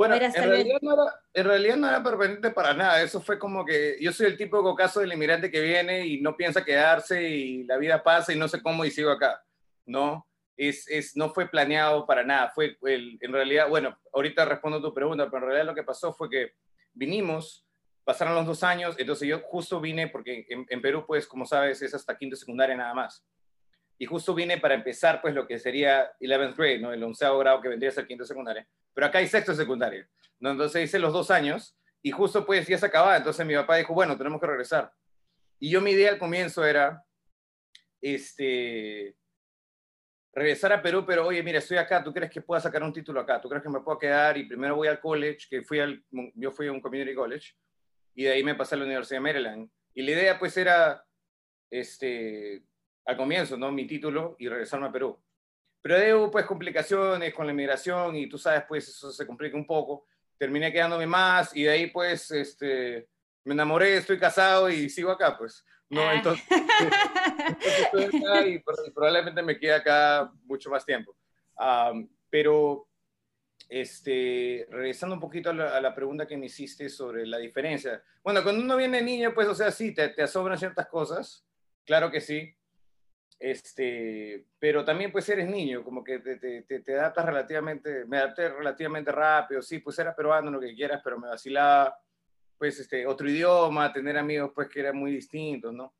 bueno, 0.00 0.14
en 0.14 0.32
realidad, 0.32 0.78
no 0.80 0.94
era, 0.94 1.14
en 1.34 1.44
realidad 1.44 1.76
no 1.76 1.86
era 1.86 2.02
permanente 2.02 2.50
para 2.50 2.72
nada. 2.72 3.02
Eso 3.02 3.20
fue 3.20 3.38
como 3.38 3.66
que 3.66 3.98
yo 4.00 4.12
soy 4.12 4.28
el 4.28 4.38
típico 4.38 4.74
caso 4.74 5.00
del 5.00 5.12
inmigrante 5.12 5.50
que 5.50 5.60
viene 5.60 6.06
y 6.06 6.22
no 6.22 6.38
piensa 6.38 6.64
quedarse 6.64 7.22
y 7.22 7.64
la 7.64 7.76
vida 7.76 8.02
pasa 8.02 8.32
y 8.32 8.38
no 8.38 8.48
sé 8.48 8.62
cómo 8.62 8.82
y 8.86 8.90
sigo 8.90 9.10
acá. 9.10 9.44
No, 9.84 10.26
es, 10.56 10.88
es, 10.88 11.16
no 11.18 11.28
fue 11.28 11.50
planeado 11.50 12.06
para 12.06 12.24
nada. 12.24 12.48
Fue 12.48 12.78
el, 12.84 13.18
en 13.20 13.30
realidad, 13.30 13.68
bueno, 13.68 13.94
ahorita 14.14 14.46
respondo 14.46 14.80
tu 14.80 14.94
pregunta, 14.94 15.26
pero 15.26 15.42
en 15.42 15.48
realidad 15.50 15.66
lo 15.66 15.74
que 15.74 15.82
pasó 15.82 16.14
fue 16.14 16.30
que 16.30 16.54
vinimos 16.94 17.66
pasaron 18.02 18.34
los 18.34 18.46
dos 18.46 18.62
años, 18.64 18.96
entonces 18.98 19.28
yo 19.28 19.40
justo 19.40 19.82
vine, 19.82 20.08
porque 20.08 20.46
en, 20.48 20.80
Perú, 20.80 21.04
pues, 21.06 21.26
como 21.26 21.44
sabes, 21.44 21.82
es 21.82 21.94
hasta 21.94 22.16
quinto 22.16 22.34
secundaria 22.36 22.74
nada 22.74 22.94
más. 22.94 23.22
Y 24.00 24.06
justo 24.06 24.34
vine 24.34 24.56
para 24.56 24.74
empezar, 24.74 25.20
pues, 25.20 25.34
lo 25.34 25.46
que 25.46 25.58
sería 25.58 26.10
11th 26.20 26.56
grade, 26.56 26.78
¿no? 26.78 26.90
El 26.90 27.04
onceavo 27.04 27.38
grado 27.38 27.60
que 27.60 27.68
vendría 27.68 27.90
a 27.90 27.92
ser 27.92 28.06
quinto 28.06 28.24
secundaria. 28.24 28.66
Pero 28.94 29.06
acá 29.06 29.18
hay 29.18 29.28
sexto 29.28 29.54
secundaria, 29.54 30.08
¿no? 30.38 30.52
Entonces 30.52 30.84
hice 30.84 30.98
los 30.98 31.12
dos 31.12 31.30
años 31.30 31.76
y 32.00 32.10
justo, 32.10 32.46
pues, 32.46 32.66
ya 32.66 32.78
se 32.78 32.86
acababa. 32.86 33.18
Entonces 33.18 33.44
mi 33.44 33.54
papá 33.54 33.76
dijo, 33.76 33.92
bueno, 33.92 34.16
tenemos 34.16 34.40
que 34.40 34.46
regresar. 34.46 34.90
Y 35.58 35.68
yo 35.68 35.82
mi 35.82 35.90
idea 35.90 36.12
al 36.12 36.18
comienzo 36.18 36.64
era, 36.64 37.04
este, 38.00 39.14
regresar 40.32 40.72
a 40.72 40.80
Perú, 40.80 41.04
pero 41.06 41.26
oye, 41.26 41.42
mira, 41.42 41.58
estoy 41.58 41.76
acá, 41.76 42.02
¿tú 42.02 42.10
crees 42.14 42.30
que 42.30 42.40
pueda 42.40 42.58
sacar 42.62 42.82
un 42.82 42.94
título 42.94 43.20
acá? 43.20 43.38
¿Tú 43.38 43.50
crees 43.50 43.62
que 43.62 43.68
me 43.68 43.80
puedo 43.80 43.98
quedar 43.98 44.38
y 44.38 44.44
primero 44.44 44.76
voy 44.76 44.88
al 44.88 44.98
college, 44.98 45.46
que 45.50 45.60
fui 45.60 45.78
al, 45.78 46.02
yo 46.36 46.50
fui 46.50 46.68
a 46.68 46.72
un 46.72 46.80
community 46.80 47.14
college, 47.14 47.52
y 48.14 48.24
de 48.24 48.32
ahí 48.32 48.42
me 48.42 48.54
pasé 48.54 48.76
a 48.76 48.78
la 48.78 48.84
Universidad 48.84 49.18
de 49.18 49.24
Maryland. 49.24 49.70
Y 49.92 50.00
la 50.00 50.10
idea 50.12 50.38
pues 50.38 50.56
era, 50.56 51.04
este, 51.70 52.64
al 53.04 53.16
comienzo, 53.16 53.56
¿no? 53.56 53.70
Mi 53.72 53.86
título 53.86 54.36
y 54.38 54.48
regresarme 54.48 54.86
a 54.86 54.92
Perú. 54.92 55.18
Pero 55.82 55.98
de 55.98 56.14
hubo 56.14 56.30
pues 56.30 56.44
complicaciones 56.44 57.32
con 57.32 57.46
la 57.46 57.52
inmigración 57.52 58.14
y 58.16 58.28
tú 58.28 58.36
sabes, 58.36 58.64
pues 58.68 58.88
eso 58.88 59.10
se 59.10 59.26
complica 59.26 59.56
un 59.56 59.66
poco. 59.66 60.06
Terminé 60.36 60.72
quedándome 60.72 61.06
más 61.06 61.56
y 61.56 61.64
de 61.64 61.70
ahí 61.70 61.86
pues, 61.88 62.30
este, 62.30 63.08
me 63.44 63.54
enamoré, 63.54 63.96
estoy 63.96 64.18
casado 64.18 64.68
y 64.68 64.88
sigo 64.90 65.10
acá, 65.10 65.36
pues. 65.36 65.64
No, 65.88 66.02
ah. 66.02 66.14
entonces, 66.14 66.44
estoy 67.82 68.04
acá 68.04 68.46
y, 68.46 68.62
probablemente 68.94 69.42
me 69.42 69.58
quede 69.58 69.74
acá 69.74 70.30
mucho 70.44 70.70
más 70.70 70.84
tiempo. 70.84 71.16
pero, 72.28 72.86
este, 73.68 74.66
regresando 74.70 75.14
un 75.14 75.20
poquito 75.20 75.50
a 75.50 75.54
la, 75.54 75.94
pregunta 75.94 76.26
que 76.26 76.36
me 76.36 76.46
hiciste 76.46 76.88
sobre 76.88 77.26
la 77.26 77.38
diferencia. 77.38 78.02
Bueno, 78.22 78.42
cuando 78.42 78.62
uno 78.62 78.76
viene 78.76 79.02
niño, 79.02 79.32
pues, 79.34 79.48
o 79.48 79.54
sea, 79.54 79.70
sí, 79.70 79.92
te, 79.94 80.08
te 80.10 80.22
asombran 80.22 80.58
ciertas 80.58 80.86
cosas, 80.88 81.44
claro 81.84 82.10
que 82.10 82.20
sí. 82.20 82.54
Este, 83.40 84.44
pero 84.58 84.84
también 84.84 85.10
pues 85.10 85.26
eres 85.30 85.48
niño, 85.48 85.82
como 85.82 86.04
que 86.04 86.18
te, 86.18 86.36
te, 86.36 86.80
te, 86.80 86.94
adaptas 86.94 87.24
relativamente, 87.24 88.04
me 88.04 88.18
adapté 88.18 88.50
relativamente 88.50 89.10
rápido, 89.10 89.62
sí, 89.62 89.78
pues 89.78 89.98
era 89.98 90.14
peruano, 90.14 90.50
lo 90.50 90.60
que 90.60 90.74
quieras, 90.74 91.00
pero 91.02 91.18
me 91.18 91.26
vacilaba 91.26 91.98
pues, 92.58 92.78
este, 92.78 93.06
otro 93.06 93.30
idioma, 93.30 93.90
tener 93.90 94.18
amigos, 94.18 94.52
pues, 94.54 94.68
que 94.68 94.80
eran 94.80 94.94
muy 94.94 95.12
distintos, 95.12 95.72
¿no? 95.72 95.94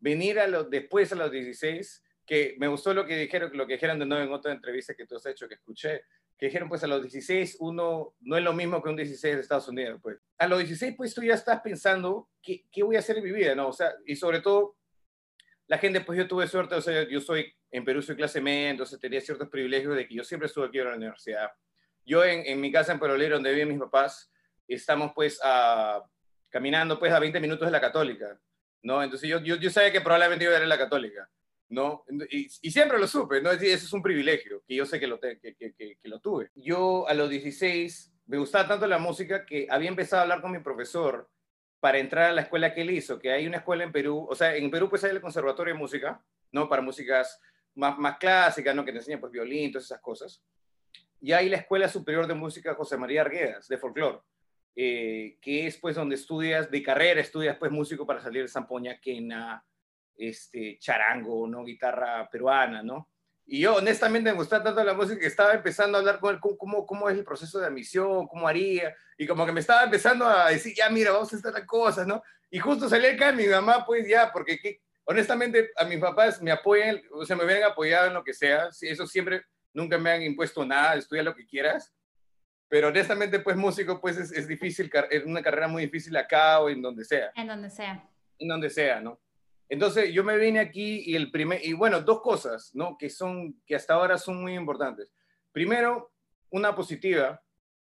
Venir 0.00 0.40
a 0.40 0.46
los, 0.46 0.70
después 0.70 1.12
a 1.12 1.16
los 1.16 1.30
16, 1.30 2.02
que 2.24 2.56
me 2.58 2.68
gustó 2.68 2.94
lo 2.94 3.04
que 3.04 3.18
dijeron, 3.18 3.50
lo 3.52 3.66
que 3.66 3.74
dijeron 3.74 3.98
de 3.98 4.06
nuevo 4.06 4.24
en 4.24 4.32
otra 4.32 4.52
entrevista 4.52 4.94
que 4.94 5.04
tú 5.04 5.16
has 5.16 5.26
hecho, 5.26 5.46
que 5.46 5.56
escuché, 5.56 6.04
que 6.38 6.46
dijeron, 6.46 6.70
pues, 6.70 6.82
a 6.82 6.86
los 6.86 7.02
16 7.02 7.58
uno 7.60 8.14
no 8.20 8.38
es 8.38 8.42
lo 8.42 8.54
mismo 8.54 8.82
que 8.82 8.88
un 8.88 8.96
16 8.96 9.34
de 9.34 9.42
Estados 9.42 9.68
Unidos, 9.68 10.00
pues. 10.02 10.16
A 10.38 10.46
los 10.46 10.60
16, 10.60 10.94
pues, 10.96 11.14
tú 11.14 11.22
ya 11.22 11.34
estás 11.34 11.60
pensando, 11.60 12.30
¿qué, 12.42 12.64
qué 12.72 12.82
voy 12.82 12.96
a 12.96 13.00
hacer 13.00 13.18
en 13.18 13.24
mi 13.24 13.32
vida, 13.32 13.54
no? 13.54 13.68
O 13.68 13.72
sea, 13.74 13.92
y 14.06 14.16
sobre 14.16 14.40
todo, 14.40 14.76
la 15.68 15.78
gente, 15.78 16.00
pues, 16.00 16.18
yo 16.18 16.28
tuve 16.28 16.46
suerte, 16.46 16.74
o 16.74 16.80
sea, 16.80 17.08
yo 17.08 17.20
soy, 17.20 17.52
en 17.70 17.84
Perú 17.84 18.02
soy 18.02 18.16
clase 18.16 18.40
media, 18.40 18.70
entonces 18.70 19.00
tenía 19.00 19.20
ciertos 19.20 19.48
privilegios 19.48 19.96
de 19.96 20.06
que 20.06 20.14
yo 20.14 20.24
siempre 20.24 20.46
estuve 20.46 20.66
aquí 20.66 20.78
en 20.78 20.90
la 20.90 20.96
universidad. 20.96 21.50
Yo 22.04 22.24
en, 22.24 22.46
en 22.46 22.60
mi 22.60 22.70
casa 22.70 22.92
en 22.92 23.00
Perolero, 23.00 23.36
donde 23.36 23.52
viven 23.52 23.68
mis 23.68 23.78
papás, 23.78 24.30
estamos 24.68 25.12
pues 25.14 25.40
a, 25.42 26.02
caminando 26.48 26.98
pues 26.98 27.12
a 27.12 27.18
20 27.18 27.40
minutos 27.40 27.66
de 27.66 27.72
la 27.72 27.80
católica, 27.80 28.38
¿no? 28.82 29.02
Entonces 29.02 29.28
yo, 29.28 29.40
yo, 29.40 29.56
yo 29.56 29.70
sabía 29.70 29.92
que 29.92 30.00
probablemente 30.00 30.44
iba 30.44 30.54
a 30.54 30.58
ir 30.58 30.64
a 30.64 30.66
la 30.66 30.78
católica, 30.78 31.28
¿no? 31.68 32.04
Y, 32.30 32.46
y, 32.62 32.70
siempre 32.70 32.98
lo 32.98 33.08
supe, 33.08 33.40
¿no? 33.40 33.50
Eso 33.50 33.64
es 33.64 33.92
un 33.92 34.02
privilegio, 34.02 34.62
que 34.66 34.76
yo 34.76 34.86
sé 34.86 35.00
que 35.00 35.06
lo, 35.06 35.18
que, 35.18 35.38
que, 35.40 35.54
que, 35.54 35.98
lo 36.04 36.20
tuve. 36.20 36.50
Yo 36.54 37.08
a 37.08 37.14
los 37.14 37.28
16 37.28 38.12
me 38.26 38.38
gustaba 38.38 38.68
tanto 38.68 38.86
la 38.86 38.98
música 38.98 39.44
que 39.44 39.66
había 39.68 39.88
empezado 39.88 40.20
a 40.20 40.22
hablar 40.22 40.42
con 40.42 40.52
mi 40.52 40.60
profesor 40.60 41.28
para 41.80 41.98
entrar 41.98 42.30
a 42.30 42.32
la 42.32 42.42
escuela 42.42 42.72
que 42.72 42.82
él 42.82 42.90
hizo, 42.90 43.18
que 43.18 43.30
hay 43.30 43.46
una 43.46 43.58
escuela 43.58 43.84
en 43.84 43.92
Perú, 43.92 44.26
o 44.28 44.34
sea, 44.34 44.56
en 44.56 44.70
Perú 44.70 44.88
pues 44.88 45.04
hay 45.04 45.10
el 45.10 45.20
Conservatorio 45.20 45.74
de 45.74 45.78
Música, 45.78 46.22
¿no? 46.52 46.68
Para 46.68 46.82
músicas 46.82 47.40
más, 47.74 47.98
más 47.98 48.18
clásicas, 48.18 48.74
¿no? 48.74 48.84
Que 48.84 48.92
te 48.92 48.98
enseñan 48.98 49.20
pues 49.20 49.32
violín, 49.32 49.72
todas 49.72 49.84
esas 49.84 50.00
cosas. 50.00 50.42
Y 51.20 51.32
hay 51.32 51.48
la 51.48 51.58
Escuela 51.58 51.88
Superior 51.88 52.26
de 52.26 52.34
Música 52.34 52.74
José 52.74 52.96
María 52.96 53.22
Arguedas, 53.22 53.68
de 53.68 53.78
folclore 53.78 54.20
eh, 54.78 55.38
que 55.40 55.66
es 55.66 55.78
pues 55.78 55.96
donde 55.96 56.16
estudias 56.16 56.70
de 56.70 56.82
carrera, 56.82 57.18
estudias 57.22 57.56
pues 57.56 57.72
músico 57.72 58.06
para 58.06 58.20
salir 58.20 58.42
de 58.42 58.48
zampoña, 58.48 59.00
quena, 59.00 59.64
este, 60.14 60.78
charango, 60.78 61.48
¿no? 61.48 61.64
Guitarra 61.64 62.28
peruana, 62.30 62.82
¿no? 62.82 63.08
Y 63.48 63.60
yo 63.60 63.76
honestamente 63.76 64.30
me 64.30 64.36
gustaba 64.36 64.64
tanto 64.64 64.82
la 64.82 64.92
música 64.92 65.20
que 65.20 65.26
estaba 65.26 65.54
empezando 65.54 65.96
a 65.96 66.00
hablar 66.00 66.18
con 66.18 66.34
él 66.34 66.40
cómo, 66.40 66.84
cómo 66.84 67.08
es 67.08 67.16
el 67.16 67.24
proceso 67.24 67.60
de 67.60 67.66
admisión, 67.66 68.26
cómo 68.26 68.48
haría, 68.48 68.94
y 69.16 69.26
como 69.26 69.46
que 69.46 69.52
me 69.52 69.60
estaba 69.60 69.84
empezando 69.84 70.26
a 70.26 70.50
decir, 70.50 70.74
ya 70.76 70.90
mira, 70.90 71.12
vamos 71.12 71.32
a 71.32 71.36
hacer 71.36 71.52
las 71.52 71.64
cosas, 71.64 72.08
¿no? 72.08 72.22
Y 72.50 72.58
justo 72.58 72.88
salí 72.88 73.06
acá 73.06 73.30
mi 73.30 73.46
mamá, 73.46 73.86
pues 73.86 74.08
ya, 74.08 74.32
porque 74.32 74.80
honestamente 75.04 75.70
a 75.76 75.84
mis 75.84 76.00
papás 76.00 76.42
me 76.42 76.50
apoyan, 76.50 77.00
o 77.12 77.24
sea, 77.24 77.36
me 77.36 77.44
hubieran 77.44 77.70
apoyado 77.70 78.08
en 78.08 78.14
lo 78.14 78.24
que 78.24 78.34
sea, 78.34 78.68
eso 78.80 79.06
siempre, 79.06 79.44
nunca 79.72 79.96
me 79.96 80.10
han 80.10 80.22
impuesto 80.22 80.66
nada, 80.66 80.96
estudia 80.96 81.22
lo 81.22 81.34
que 81.34 81.46
quieras, 81.46 81.94
pero 82.68 82.88
honestamente, 82.88 83.38
pues 83.38 83.56
músico, 83.56 84.00
pues 84.00 84.16
es, 84.16 84.32
es 84.32 84.48
difícil, 84.48 84.90
es 85.08 85.24
una 85.24 85.40
carrera 85.40 85.68
muy 85.68 85.84
difícil 85.84 86.16
acá 86.16 86.58
o 86.58 86.68
en 86.68 86.82
donde 86.82 87.04
sea. 87.04 87.30
En 87.36 87.46
donde 87.46 87.70
sea. 87.70 88.08
En 88.38 88.48
donde 88.48 88.70
sea, 88.70 89.00
¿no? 89.00 89.20
Entonces 89.68 90.12
yo 90.12 90.22
me 90.22 90.36
vine 90.36 90.60
aquí 90.60 91.02
y 91.06 91.16
el 91.16 91.30
primer, 91.30 91.64
y 91.64 91.72
bueno, 91.72 92.00
dos 92.00 92.20
cosas, 92.20 92.70
¿no? 92.74 92.96
Que 92.96 93.10
son, 93.10 93.60
que 93.66 93.74
hasta 93.74 93.94
ahora 93.94 94.16
son 94.18 94.40
muy 94.40 94.54
importantes. 94.54 95.10
Primero, 95.52 96.12
una 96.50 96.74
positiva 96.74 97.42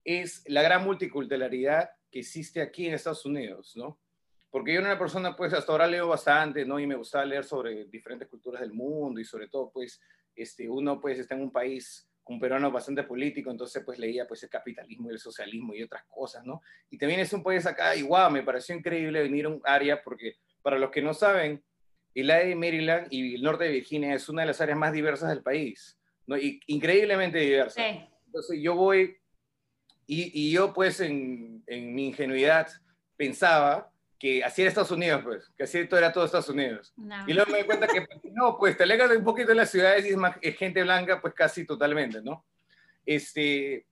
es 0.04 0.42
la 0.46 0.62
gran 0.62 0.84
multiculturalidad 0.84 1.90
que 2.10 2.20
existe 2.20 2.62
aquí 2.62 2.86
en 2.86 2.94
Estados 2.94 3.26
Unidos, 3.26 3.76
¿no? 3.76 3.98
Porque 4.50 4.72
yo 4.72 4.80
era 4.80 4.88
una 4.88 4.98
persona, 4.98 5.36
pues 5.36 5.52
hasta 5.52 5.70
ahora 5.70 5.86
leo 5.86 6.08
bastante, 6.08 6.64
¿no? 6.64 6.80
Y 6.80 6.86
me 6.86 6.94
gusta 6.94 7.24
leer 7.24 7.44
sobre 7.44 7.84
diferentes 7.84 8.28
culturas 8.28 8.62
del 8.62 8.72
mundo 8.72 9.20
y 9.20 9.24
sobre 9.24 9.48
todo, 9.48 9.70
pues, 9.70 10.00
este, 10.34 10.68
uno, 10.68 10.98
pues, 10.98 11.18
está 11.18 11.34
en 11.34 11.42
un 11.42 11.52
país 11.52 12.08
un 12.28 12.38
peruano 12.38 12.70
bastante 12.70 13.02
político, 13.04 13.50
entonces 13.50 13.82
pues 13.84 13.98
leía 13.98 14.26
pues 14.26 14.42
el 14.42 14.50
capitalismo 14.50 15.08
y 15.10 15.14
el 15.14 15.18
socialismo 15.18 15.74
y 15.74 15.82
otras 15.82 16.04
cosas, 16.04 16.44
¿no? 16.44 16.60
Y 16.90 16.98
también 16.98 17.20
es 17.20 17.32
un 17.32 17.42
país 17.42 17.64
acá, 17.66 17.96
igual, 17.96 18.32
me 18.32 18.42
pareció 18.42 18.76
increíble 18.76 19.22
venir 19.22 19.46
a 19.46 19.48
un 19.48 19.62
área 19.64 20.02
porque 20.02 20.36
para 20.68 20.78
los 20.78 20.90
que 20.90 21.00
no 21.00 21.14
saben, 21.14 21.64
el 22.14 22.30
área 22.30 22.46
de 22.46 22.54
Maryland 22.54 23.06
y 23.10 23.36
el 23.36 23.42
norte 23.42 23.64
de 23.64 23.70
Virginia 23.70 24.12
es 24.12 24.28
una 24.28 24.42
de 24.42 24.48
las 24.48 24.60
áreas 24.60 24.76
más 24.76 24.92
diversas 24.92 25.30
del 25.30 25.42
país, 25.42 25.98
¿no? 26.26 26.36
Y, 26.36 26.60
increíblemente 26.66 27.38
diversa. 27.38 27.82
Entonces 28.26 28.60
yo 28.60 28.74
voy 28.74 29.16
y, 30.06 30.30
y 30.38 30.52
yo 30.52 30.74
pues 30.74 31.00
en, 31.00 31.64
en 31.66 31.94
mi 31.94 32.08
ingenuidad 32.08 32.68
pensaba 33.16 33.90
que 34.18 34.44
así 34.44 34.60
era 34.60 34.68
Estados 34.68 34.90
Unidos, 34.90 35.22
pues, 35.24 35.50
que 35.56 35.62
así 35.62 35.86
todo 35.86 36.00
era 36.00 36.12
todo 36.12 36.26
Estados 36.26 36.50
Unidos. 36.50 36.92
Y 37.26 37.32
luego 37.32 37.50
me 37.50 37.60
di 37.60 37.64
cuenta 37.64 37.86
que, 37.86 38.06
no, 38.32 38.58
pues 38.58 38.76
te 38.76 38.82
alegas 38.82 39.10
un 39.10 39.24
poquito 39.24 39.48
de 39.48 39.54
las 39.54 39.70
ciudades 39.70 40.04
y 40.04 40.10
es, 40.10 40.16
más, 40.18 40.36
gente 40.58 40.82
blanca, 40.82 41.22
pues 41.22 41.32
casi 41.32 41.64
totalmente, 41.64 42.20
¿no? 42.20 42.44
Este, 43.06 43.86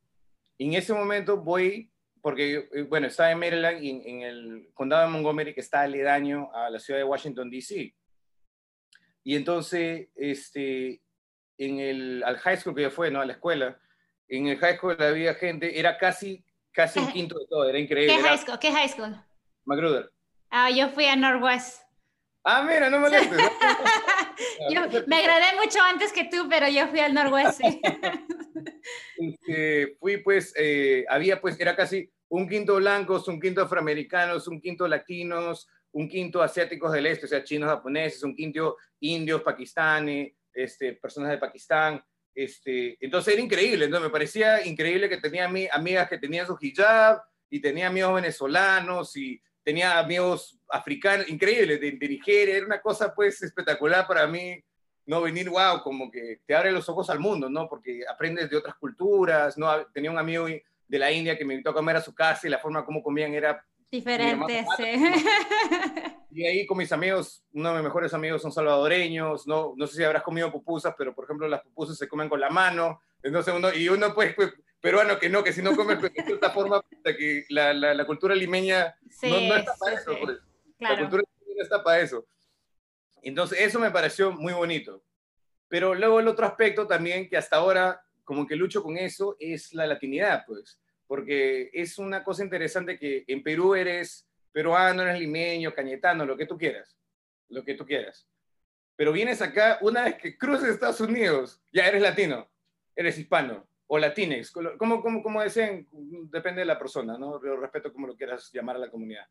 en 0.59 0.75
ese 0.75 0.93
momento 0.93 1.39
voy, 1.39 1.91
porque, 2.27 2.69
eh, 2.73 2.83
bueno, 2.83 3.07
estaba 3.07 3.31
en 3.31 3.39
Maryland, 3.39 3.81
y 3.81 3.91
en, 4.05 4.23
el 4.23 4.69
condado 4.75 5.03
de 5.03 5.13
Montgomery, 5.13 5.55
que 5.55 5.61
está 5.61 5.83
aledaño 5.83 6.51
a 6.53 6.69
la 6.71 6.81
ciudad 6.81 6.99
de 6.99 7.05
Washington, 7.05 7.49
D.C. 7.49 7.95
Y 9.23 9.37
entonces, 9.37 10.09
este, 10.17 11.01
en 11.57 11.79
el, 11.79 12.25
al 12.25 12.37
high 12.39 12.57
school 12.57 12.75
que 12.75 12.83
yo 12.83 12.91
fue, 12.91 13.13
¿no? 13.13 13.21
A 13.21 13.27
la 13.27 13.35
escuela, 13.35 13.79
en 14.27 14.49
el 14.49 14.59
high 14.59 14.77
school 14.77 14.97
había 14.99 15.35
gente, 15.35 15.79
era 15.79 15.97
casi, 15.99 16.45
casi 16.73 16.99
un 16.99 17.13
quinto 17.13 17.39
de 17.39 17.47
todo, 17.49 17.69
era 17.69 17.79
increíble. 17.79 18.17
¿Qué 18.17 18.21
high 18.21 18.39
school? 18.39 18.59
¿Qué 18.59 18.73
high 18.73 18.89
school? 18.89 19.17
Magruder. 19.65 20.11
Ah, 20.51 20.69
yo 20.69 20.89
fui 20.89 21.07
a 21.07 21.15
Northwest. 21.15 21.83
Ah, 22.43 22.65
mira, 22.65 22.91
no 22.91 22.99
me 22.99 23.09
yo 24.71 24.81
me 25.07 25.17
agradé 25.17 25.57
mucho 25.63 25.81
antes 25.81 26.13
que 26.13 26.25
tú, 26.25 26.49
pero 26.51 26.67
yo 26.67 26.89
fui 26.89 26.99
al 26.99 27.15
Northwest. 27.15 27.61
Este, 29.19 29.97
fui 29.99 30.19
pues, 30.19 30.53
eh, 30.57 31.05
había 31.09 31.41
pues, 31.41 31.59
era 31.59 31.75
casi 31.75 32.11
un 32.29 32.49
quinto 32.49 32.77
blancos, 32.77 33.29
un 33.29 33.41
quinto 33.41 33.63
afroamericanos, 33.63 34.49
un 34.49 34.61
quinto 34.61 34.89
latinos, 34.89 35.69
un 35.93 36.09
quinto 36.09 36.43
asiáticos 36.43 36.93
del 36.93 37.07
este, 37.07 37.27
o 37.27 37.29
sea, 37.29 37.43
chinos, 37.43 37.71
japoneses, 37.71 38.23
un 38.23 38.35
quinto 38.35 38.77
indios, 39.01 39.43
pakistanes, 39.43 40.33
este, 40.53 40.95
personas 40.95 41.31
de 41.31 41.39
Pakistán. 41.39 42.03
Este, 42.35 42.99
entonces 43.01 43.33
era 43.33 43.43
increíble, 43.43 43.87
entonces 43.87 44.09
me 44.09 44.13
parecía 44.13 44.67
increíble 44.67 45.09
que 45.09 45.17
tenía 45.17 45.47
amigas 45.73 46.09
que 46.09 46.19
tenían 46.19 46.47
su 46.47 46.59
hijab 46.61 47.23
y 47.49 47.61
tenía 47.61 47.87
amigos 47.87 48.15
venezolanos 48.15 49.17
y 49.17 49.41
tenía 49.63 49.99
amigos 49.99 50.59
africanos, 50.69 51.29
increíbles, 51.29 51.81
de, 51.81 51.93
Nigeria, 51.93 52.57
era 52.57 52.67
una 52.67 52.81
cosa 52.81 53.15
pues 53.15 53.43
espectacular 53.43 54.07
para 54.07 54.27
mí, 54.27 54.63
no 55.07 55.23
venir, 55.23 55.49
wow, 55.49 55.83
como 55.83 56.11
que 56.11 56.41
te 56.47 56.55
abre 56.55 56.73
los 56.73 56.89
ojos 56.89 57.09
al 57.09 57.21
mundo, 57.21 57.49
¿no? 57.49 57.69
Porque 57.69 58.03
aprendes 58.09 58.51
de 58.51 58.57
otras 58.57 58.75
culturas, 58.77 59.57
¿no? 59.57 59.87
Tenía 59.87 60.11
un 60.11 60.19
amigo 60.19 60.47
de 60.89 60.99
la 60.99 61.11
India 61.11 61.37
que 61.37 61.45
me 61.45 61.55
invitó 61.55 61.71
a 61.71 61.75
comer 61.75 61.97
a 61.97 62.01
su 62.01 62.15
casa 62.15 62.47
y 62.47 62.51
la 62.51 62.59
forma 62.59 62.85
como 62.85 63.03
comían 63.03 63.35
era... 63.35 63.65
Diferente, 63.91 64.67
sí. 64.77 64.85
Y 66.37 66.45
ahí 66.45 66.67
con 66.67 66.77
mis 66.77 66.93
amigos, 66.93 67.43
uno 67.55 67.71
de 67.71 67.77
mis 67.77 67.85
mejores 67.85 68.13
amigos 68.13 68.43
son 68.43 68.53
salvadoreños, 68.53 69.47
no, 69.47 69.73
no 69.75 69.87
sé 69.87 69.97
si 69.97 70.05
habrás 70.05 70.23
comido 70.23 70.53
pupusas, 70.53 70.95
pero 70.99 71.15
por 71.15 71.25
ejemplo 71.25 71.49
las 71.49 71.63
pupusas 71.63 71.97
se 71.97 72.07
comen 72.07 72.29
con 72.29 72.39
la 72.39 72.51
mano, 72.51 73.01
entonces 73.23 73.55
uno, 73.55 73.73
y 73.73 73.89
uno 73.89 74.15
pues, 74.15 74.35
pues 74.35 74.53
peruano 74.81 75.19
que 75.19 75.29
no, 75.31 75.43
que 75.43 75.55
si 75.55 75.63
no 75.63 75.75
come 75.75 75.97
pues, 75.97 76.13
de 76.13 76.23
cierta 76.23 76.51
forma, 76.51 76.83
que 77.05 77.47
la, 77.49 77.73
la, 77.73 78.05
cultura 78.05 78.35
limeña 78.35 78.95
no, 79.23 79.57
está 79.57 79.75
para 79.81 79.97
eso. 79.97 80.17
Pues. 80.23 80.39
La 80.79 80.99
cultura 80.99 81.23
limeña 81.23 81.57
no 81.57 81.63
está 81.63 81.83
para 81.83 82.01
eso. 82.01 82.27
Entonces, 83.23 83.61
eso 83.61 83.81
me 83.81 83.91
pareció 83.91 84.31
muy 84.31 84.53
bonito. 84.53 85.03
Pero 85.69 85.95
luego 85.95 86.21
el 86.21 86.29
otro 86.29 86.47
aspecto 86.47 86.87
también, 86.87 87.29
que 87.29 87.37
hasta 87.37 87.57
ahora 87.57 88.01
como 88.27 88.47
que 88.47 88.57
lucho 88.57 88.83
con 88.83 88.99
eso, 88.99 89.37
es 89.39 89.73
la 89.73 89.87
latinidad, 89.87 90.45
pues. 90.47 90.79
Porque 91.07 91.71
es 91.73 91.97
una 91.97 92.25
cosa 92.25 92.43
interesante 92.43 92.99
que 92.99 93.25
en 93.29 93.43
Perú 93.43 93.77
eres 93.77 94.29
peruano, 94.51 95.03
eres 95.03 95.21
limeño, 95.21 95.73
cañetano, 95.73 96.27
lo 96.27 96.37
que 96.37 96.45
tú 96.45 96.59
quieras. 96.59 96.99
Lo 97.49 97.65
que 97.65 97.75
tú 97.75 97.87
quieras. 97.87 98.29
Pero 98.97 99.13
vienes 99.13 99.41
acá, 99.41 99.79
una 99.81 100.05
vez 100.05 100.17
que 100.17 100.37
cruces 100.37 100.71
Estados 100.71 101.01
Unidos, 101.01 101.63
ya 101.71 101.87
eres 101.87 102.03
latino, 102.03 102.51
eres 102.97 103.17
hispano 103.17 103.69
o 103.87 103.99
latinex, 103.99 104.51
como, 104.51 105.01
como, 105.01 105.23
como 105.23 105.41
decían, 105.41 105.87
depende 105.93 106.63
de 106.63 106.67
la 106.67 106.79
persona, 106.79 107.17
¿no? 107.17 107.41
Yo 107.45 107.55
respeto 107.55 107.93
como 107.93 108.09
lo 108.09 108.17
quieras 108.17 108.51
llamar 108.53 108.75
a 108.75 108.81
la 108.81 108.91
comunidad. 108.91 109.29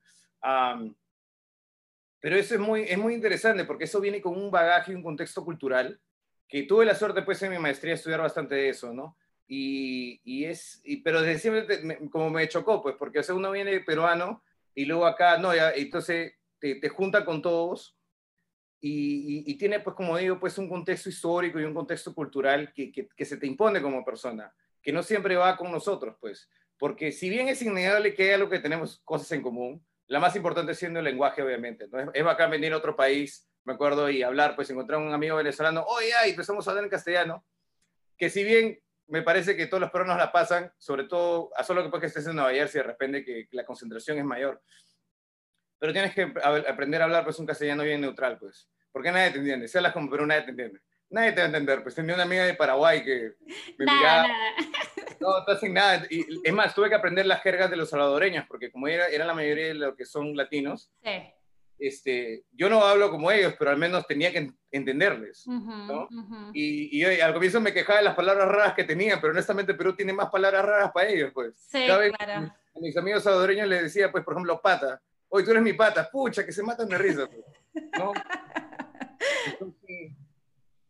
pero 2.21 2.38
eso 2.38 2.53
es 2.55 2.62
muy, 2.62 2.84
es 2.84 2.97
muy 2.97 3.13
interesante 3.13 3.65
porque 3.65 3.84
eso 3.84 3.99
viene 3.99 4.21
con 4.21 4.38
un 4.38 4.49
bagaje 4.49 4.95
un 4.95 5.03
contexto 5.03 5.43
cultural 5.43 5.99
que 6.47 6.63
tuve 6.63 6.86
la 6.86 6.95
suerte, 6.95 7.21
pues, 7.21 7.41
en 7.43 7.51
mi 7.51 7.60
maestría 7.60 7.93
estudiar 7.93 8.21
bastante 8.21 8.55
de 8.55 8.69
eso, 8.69 8.93
¿no? 8.93 9.17
Y, 9.47 10.21
y 10.23 10.45
es, 10.45 10.81
y, 10.84 10.97
pero 10.97 11.21
desde 11.21 11.39
siempre, 11.39 12.10
como 12.10 12.29
me 12.29 12.47
chocó, 12.47 12.81
pues, 12.81 12.95
porque 12.97 13.19
o 13.19 13.23
sea, 13.23 13.36
uno 13.36 13.51
viene 13.51 13.79
peruano 13.81 14.43
y 14.73 14.86
luego 14.86 15.05
acá, 15.05 15.38
no, 15.38 15.55
ya, 15.55 15.71
entonces 15.71 16.34
te, 16.60 16.75
te 16.75 16.89
junta 16.89 17.23
con 17.25 17.41
todos 17.41 17.97
y, 18.81 19.43
y, 19.49 19.58
tiene, 19.58 19.79
pues, 19.79 19.95
como 19.95 20.17
digo, 20.17 20.39
pues 20.39 20.58
un 20.58 20.69
contexto 20.69 21.10
histórico 21.10 21.60
y 21.60 21.63
un 21.63 21.73
contexto 21.73 22.13
cultural 22.13 22.73
que, 22.73 22.91
que, 22.91 23.08
que, 23.08 23.25
se 23.25 23.38
te 23.38 23.47
impone 23.47 23.81
como 23.81 24.03
persona, 24.03 24.53
que 24.81 24.91
no 24.91 25.01
siempre 25.03 25.36
va 25.36 25.58
con 25.58 25.71
nosotros, 25.71 26.15
pues, 26.19 26.49
porque 26.77 27.12
si 27.12 27.29
bien 27.29 27.47
es 27.47 27.62
innegable 27.62 28.13
que 28.13 28.23
hay 28.23 28.31
algo 28.31 28.49
que 28.49 28.60
tenemos 28.60 29.01
cosas 29.03 29.31
en 29.31 29.41
común, 29.41 29.86
la 30.08 30.19
más 30.19 30.36
importante 30.36 30.75
siendo 30.75 30.99
el 30.99 31.05
lenguaje, 31.05 31.41
obviamente, 31.41 31.88
¿no? 31.88 31.99
Es, 31.99 32.10
es 32.13 32.23
bacán 32.23 32.51
venir 32.51 32.73
a 32.73 32.77
otro 32.77 32.95
país 32.95 33.47
me 33.65 33.73
acuerdo, 33.73 34.10
y 34.10 34.23
hablar, 34.23 34.56
pues 34.56 34.69
encontrar 34.69 34.99
un 34.99 35.13
amigo 35.13 35.36
venezolano, 35.36 35.84
oye, 35.88 36.13
ay, 36.13 36.30
empezamos 36.32 36.65
a 36.65 36.71
hablar 36.71 36.86
en 36.86 36.89
castellano, 36.89 37.43
que 38.17 38.30
si 38.30 38.43
bien 38.43 38.80
me 39.08 39.23
parece 39.23 39.56
que 39.56 39.65
todos 39.65 39.82
los 39.82 39.91
peruanos 39.91 40.17
la 40.17 40.32
pasan, 40.32 40.71
sobre 40.78 41.06
todo, 41.06 41.51
a 41.56 41.63
solo 41.63 41.84
que 41.84 41.89
pues 41.89 42.01
que 42.01 42.08
estés 42.08 42.28
en 42.28 42.36
Nueva 42.36 42.51
Jersey, 42.51 42.82
de 42.82 42.88
repente 42.88 43.25
que 43.25 43.47
la 43.51 43.65
concentración 43.65 44.19
es 44.19 44.23
mayor, 44.23 44.62
pero 45.80 45.91
tienes 45.91 46.13
que 46.13 46.32
aprender 46.67 47.01
a 47.01 47.06
hablar 47.06 47.23
pues 47.23 47.38
un 47.39 47.45
castellano 47.45 47.84
bien 47.84 48.01
neutral, 48.01 48.38
pues, 48.38 48.69
porque 48.91 49.12
nadie 49.12 49.32
te 49.32 49.39
entiende, 49.39 49.67
si 49.67 49.78
hablas 49.78 49.93
como 49.93 50.10
Perú, 50.10 50.25
nadie 50.25 50.43
te 50.43 50.51
entiende. 50.51 50.80
Nadie 51.08 51.34
te 51.34 51.38
va 51.38 51.43
a 51.43 51.47
entender, 51.47 51.84
pues 51.84 51.93
tenía 51.93 52.15
una 52.15 52.23
amiga 52.23 52.45
de 52.45 52.56
Paraguay 52.56 53.04
que 53.04 53.36
me 53.78 53.86
nada, 53.86 54.28
no, 55.19 55.45
no 55.45 55.54
hacen 55.54 55.71
nada. 55.71 56.04
Y, 56.10 56.25
es 56.43 56.51
más, 56.51 56.73
tuve 56.73 56.89
que 56.89 56.95
aprender 56.95 57.28
las 57.28 57.43
jergas 57.43 57.69
de 57.69 57.78
los 57.78 57.91
salvadoreños, 57.91 58.45
porque 58.47 58.71
como 58.71 58.88
era, 58.88 59.08
era 59.08 59.23
la 59.23 59.36
mayoría 59.36 59.67
de 59.67 59.75
los 59.75 59.95
que 59.95 60.04
son 60.04 60.36
latinos, 60.36 60.91
sí 61.04 61.35
este, 61.77 62.43
yo 62.51 62.69
no 62.69 62.83
hablo 62.83 63.11
como 63.11 63.31
ellos, 63.31 63.53
pero 63.57 63.71
al 63.71 63.77
menos 63.77 64.07
tenía 64.07 64.31
que 64.31 64.51
entenderles. 64.71 65.45
y, 66.53 67.03
al 67.03 67.33
comienzo 67.33 67.61
me 67.61 67.73
quejaba 67.73 67.99
de 67.99 68.05
las 68.05 68.15
palabras 68.15 68.47
raras 68.47 68.73
que 68.73 68.83
tenía, 68.83 69.19
pero 69.19 69.31
honestamente 69.31 69.73
Perú 69.73 69.95
tiene 69.95 70.13
más 70.13 70.29
palabras 70.29 70.65
raras 70.65 70.91
para 70.91 71.09
ellos. 71.09 71.31
Pues. 71.33 71.55
Sí, 71.57 71.85
claro. 71.85 72.53
A 72.75 72.79
mis 72.79 72.95
amigos 72.97 73.23
salvadoreños 73.23 73.67
les 73.67 73.83
decía, 73.83 74.11
pues, 74.11 74.23
por 74.23 74.33
ejemplo, 74.33 74.61
pata. 74.61 75.01
Hoy 75.29 75.43
tú 75.43 75.51
eres 75.51 75.63
mi 75.63 75.73
pata, 75.73 76.09
pucha, 76.09 76.45
que 76.45 76.51
se 76.51 76.63
matan 76.63 76.88
de 76.88 76.97
risa. 76.97 77.27
Pues, 77.27 77.85
¿no? 77.97 78.13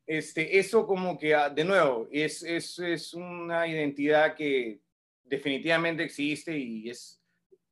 este, 0.08 0.58
eso 0.58 0.86
como 0.86 1.18
que, 1.18 1.34
ah, 1.34 1.50
de 1.50 1.64
nuevo, 1.64 2.08
es, 2.12 2.44
es, 2.44 2.80
es 2.80 3.14
una 3.14 3.68
identidad 3.68 4.36
que 4.36 4.80
definitivamente 5.24 6.04
existe 6.04 6.58
y 6.58 6.90
es 6.90 7.22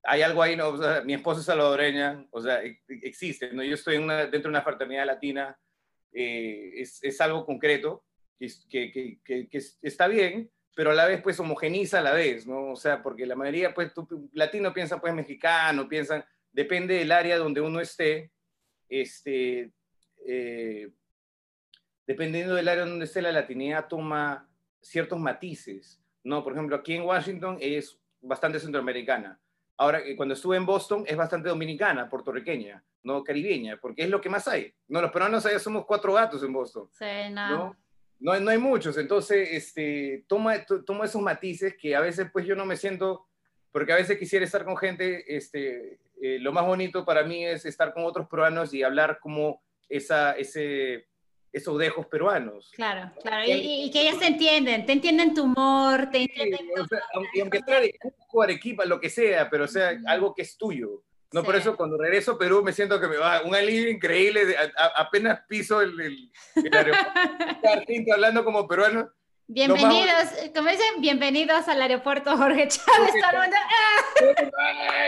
hay 0.03 0.21
algo 0.21 0.41
ahí, 0.41 0.55
¿no? 0.55 0.73
mi 1.05 1.13
esposa 1.13 1.39
es 1.39 1.45
salvadoreña, 1.45 2.25
o 2.31 2.41
sea, 2.41 2.63
e, 2.63 2.81
e, 2.87 2.99
existe, 3.03 3.51
¿no? 3.53 3.63
Yo 3.63 3.75
estoy 3.75 3.97
dentro 3.97 4.41
de 4.41 4.49
una 4.49 4.61
fraternidad 4.61 5.05
latina, 5.05 5.57
eh, 6.11 6.73
es, 6.75 6.99
es, 7.01 7.21
algo 7.21 7.45
concreto, 7.45 8.03
que, 8.37 8.49
que, 8.91 9.19
que, 9.23 9.47
que, 9.47 9.61
está 9.81 10.07
bien, 10.07 10.51
pero 10.75 10.91
a 10.91 10.93
la 10.93 11.07
vez, 11.07 11.21
pues, 11.21 11.39
homogeniza 11.39 11.99
a 11.99 12.03
la 12.03 12.13
vez, 12.13 12.45
¿no? 12.45 12.71
O 12.71 12.75
sea, 12.75 13.01
porque 13.01 13.25
la 13.25 13.35
mayoría, 13.35 13.73
pues, 13.73 13.93
tú, 13.93 14.29
latino 14.33 14.73
piensa, 14.73 14.99
pues, 14.99 15.13
mexicano, 15.13 15.87
piensan, 15.87 16.25
depende 16.51 16.95
del 16.95 17.11
área 17.11 17.37
donde 17.37 17.61
uno 17.61 17.79
esté, 17.79 18.31
este, 18.89 19.71
eh, 20.27 20.91
dependiendo 22.05 22.55
del 22.55 22.67
área 22.67 22.85
donde 22.85 23.05
esté, 23.05 23.21
la 23.21 23.31
latinidad 23.31 23.87
toma 23.87 24.49
ciertos 24.81 25.19
matices, 25.19 26.01
¿no? 26.23 26.43
Por 26.43 26.53
ejemplo, 26.53 26.75
aquí 26.75 26.93
en 26.95 27.03
Washington 27.03 27.57
es 27.61 27.97
bastante 28.19 28.59
centroamericana, 28.59 29.39
Ahora, 29.77 29.99
eh, 29.99 30.15
cuando 30.15 30.35
estuve 30.35 30.57
en 30.57 30.65
Boston, 30.65 31.03
es 31.07 31.17
bastante 31.17 31.49
dominicana, 31.49 32.09
puertorriqueña, 32.09 32.83
no 33.03 33.23
caribeña, 33.23 33.77
porque 33.81 34.03
es 34.03 34.09
lo 34.09 34.21
que 34.21 34.29
más 34.29 34.47
hay. 34.47 34.73
No, 34.87 35.01
los 35.01 35.11
peruanos 35.11 35.45
allá 35.45 35.59
somos 35.59 35.85
cuatro 35.85 36.13
gatos 36.13 36.43
en 36.43 36.53
Boston. 36.53 36.87
Sí, 36.91 37.29
no. 37.31 37.49
¿no? 37.49 37.77
No, 38.19 38.49
hay 38.49 38.57
muchos, 38.57 38.97
entonces 38.97 39.49
este, 39.51 40.23
toma, 40.27 40.63
toma 40.85 41.05
esos 41.05 41.21
matices 41.21 41.75
que 41.77 41.93
a 41.93 41.99
veces 41.99 42.29
pues 42.31 42.45
yo 42.45 42.55
no 42.55 42.65
me 42.65 42.77
siento, 42.77 43.27
porque 43.69 43.91
a 43.91 43.97
veces 43.97 44.17
quisiera 44.17 44.45
estar 44.45 44.63
con 44.63 44.77
gente, 44.77 45.35
este, 45.35 45.99
eh, 46.21 46.39
lo 46.39 46.53
más 46.53 46.65
bonito 46.65 47.03
para 47.03 47.23
mí 47.23 47.43
es 47.45 47.65
estar 47.65 47.93
con 47.93 48.05
otros 48.05 48.29
peruanos 48.29 48.73
y 48.73 48.81
hablar 48.81 49.19
como 49.19 49.61
esa, 49.89 50.31
ese, 50.33 51.07
esos 51.53 51.77
dejos 51.77 52.07
peruanos. 52.07 52.71
Claro, 52.75 53.11
claro, 53.21 53.45
y, 53.47 53.89
que 53.91 54.01
ellos 54.01 54.19
te 54.19 54.25
entienden, 54.25 54.85
te 54.87 54.93
entienden 54.93 55.35
tu 55.35 55.43
humor, 55.43 56.09
te 56.09 56.23
entienden... 56.23 56.67
aunque 57.39 57.59
sea 57.59 57.79
de 57.79 57.93
Cusco, 57.93 58.41
Arequipa, 58.41 58.85
lo 58.85 58.99
que 58.99 59.09
sea, 59.09 59.49
pero 59.49 59.67
sea 59.67 59.95
algo 60.07 60.33
que 60.33 60.41
es 60.41 60.57
tuyo. 60.57 61.03
No, 61.31 61.43
por 61.43 61.55
eso 61.55 61.75
cuando 61.75 61.97
regreso 61.97 62.33
a 62.33 62.37
Perú 62.37 62.61
me 62.63 62.73
siento 62.73 62.99
que 62.99 63.07
me 63.07 63.17
va 63.17 63.41
un 63.41 63.55
alivio 63.55 63.89
increíble, 63.89 64.55
apenas 64.95 65.41
piso 65.47 65.81
el, 65.81 65.99
el, 65.99 66.31
el 66.55 66.75
aeropuerto, 66.75 67.11
hablando 68.13 68.43
como 68.43 68.67
peruano. 68.67 69.09
Bienvenidos, 69.47 70.29
como 70.55 70.69
dicen, 70.69 71.01
bienvenidos 71.01 71.67
al 71.67 71.81
aeropuerto 71.81 72.37
Jorge 72.37 72.67
Chávez. 72.67 73.13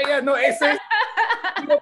no, 0.07 0.21
no, 0.21 0.35
ese, 0.37 0.77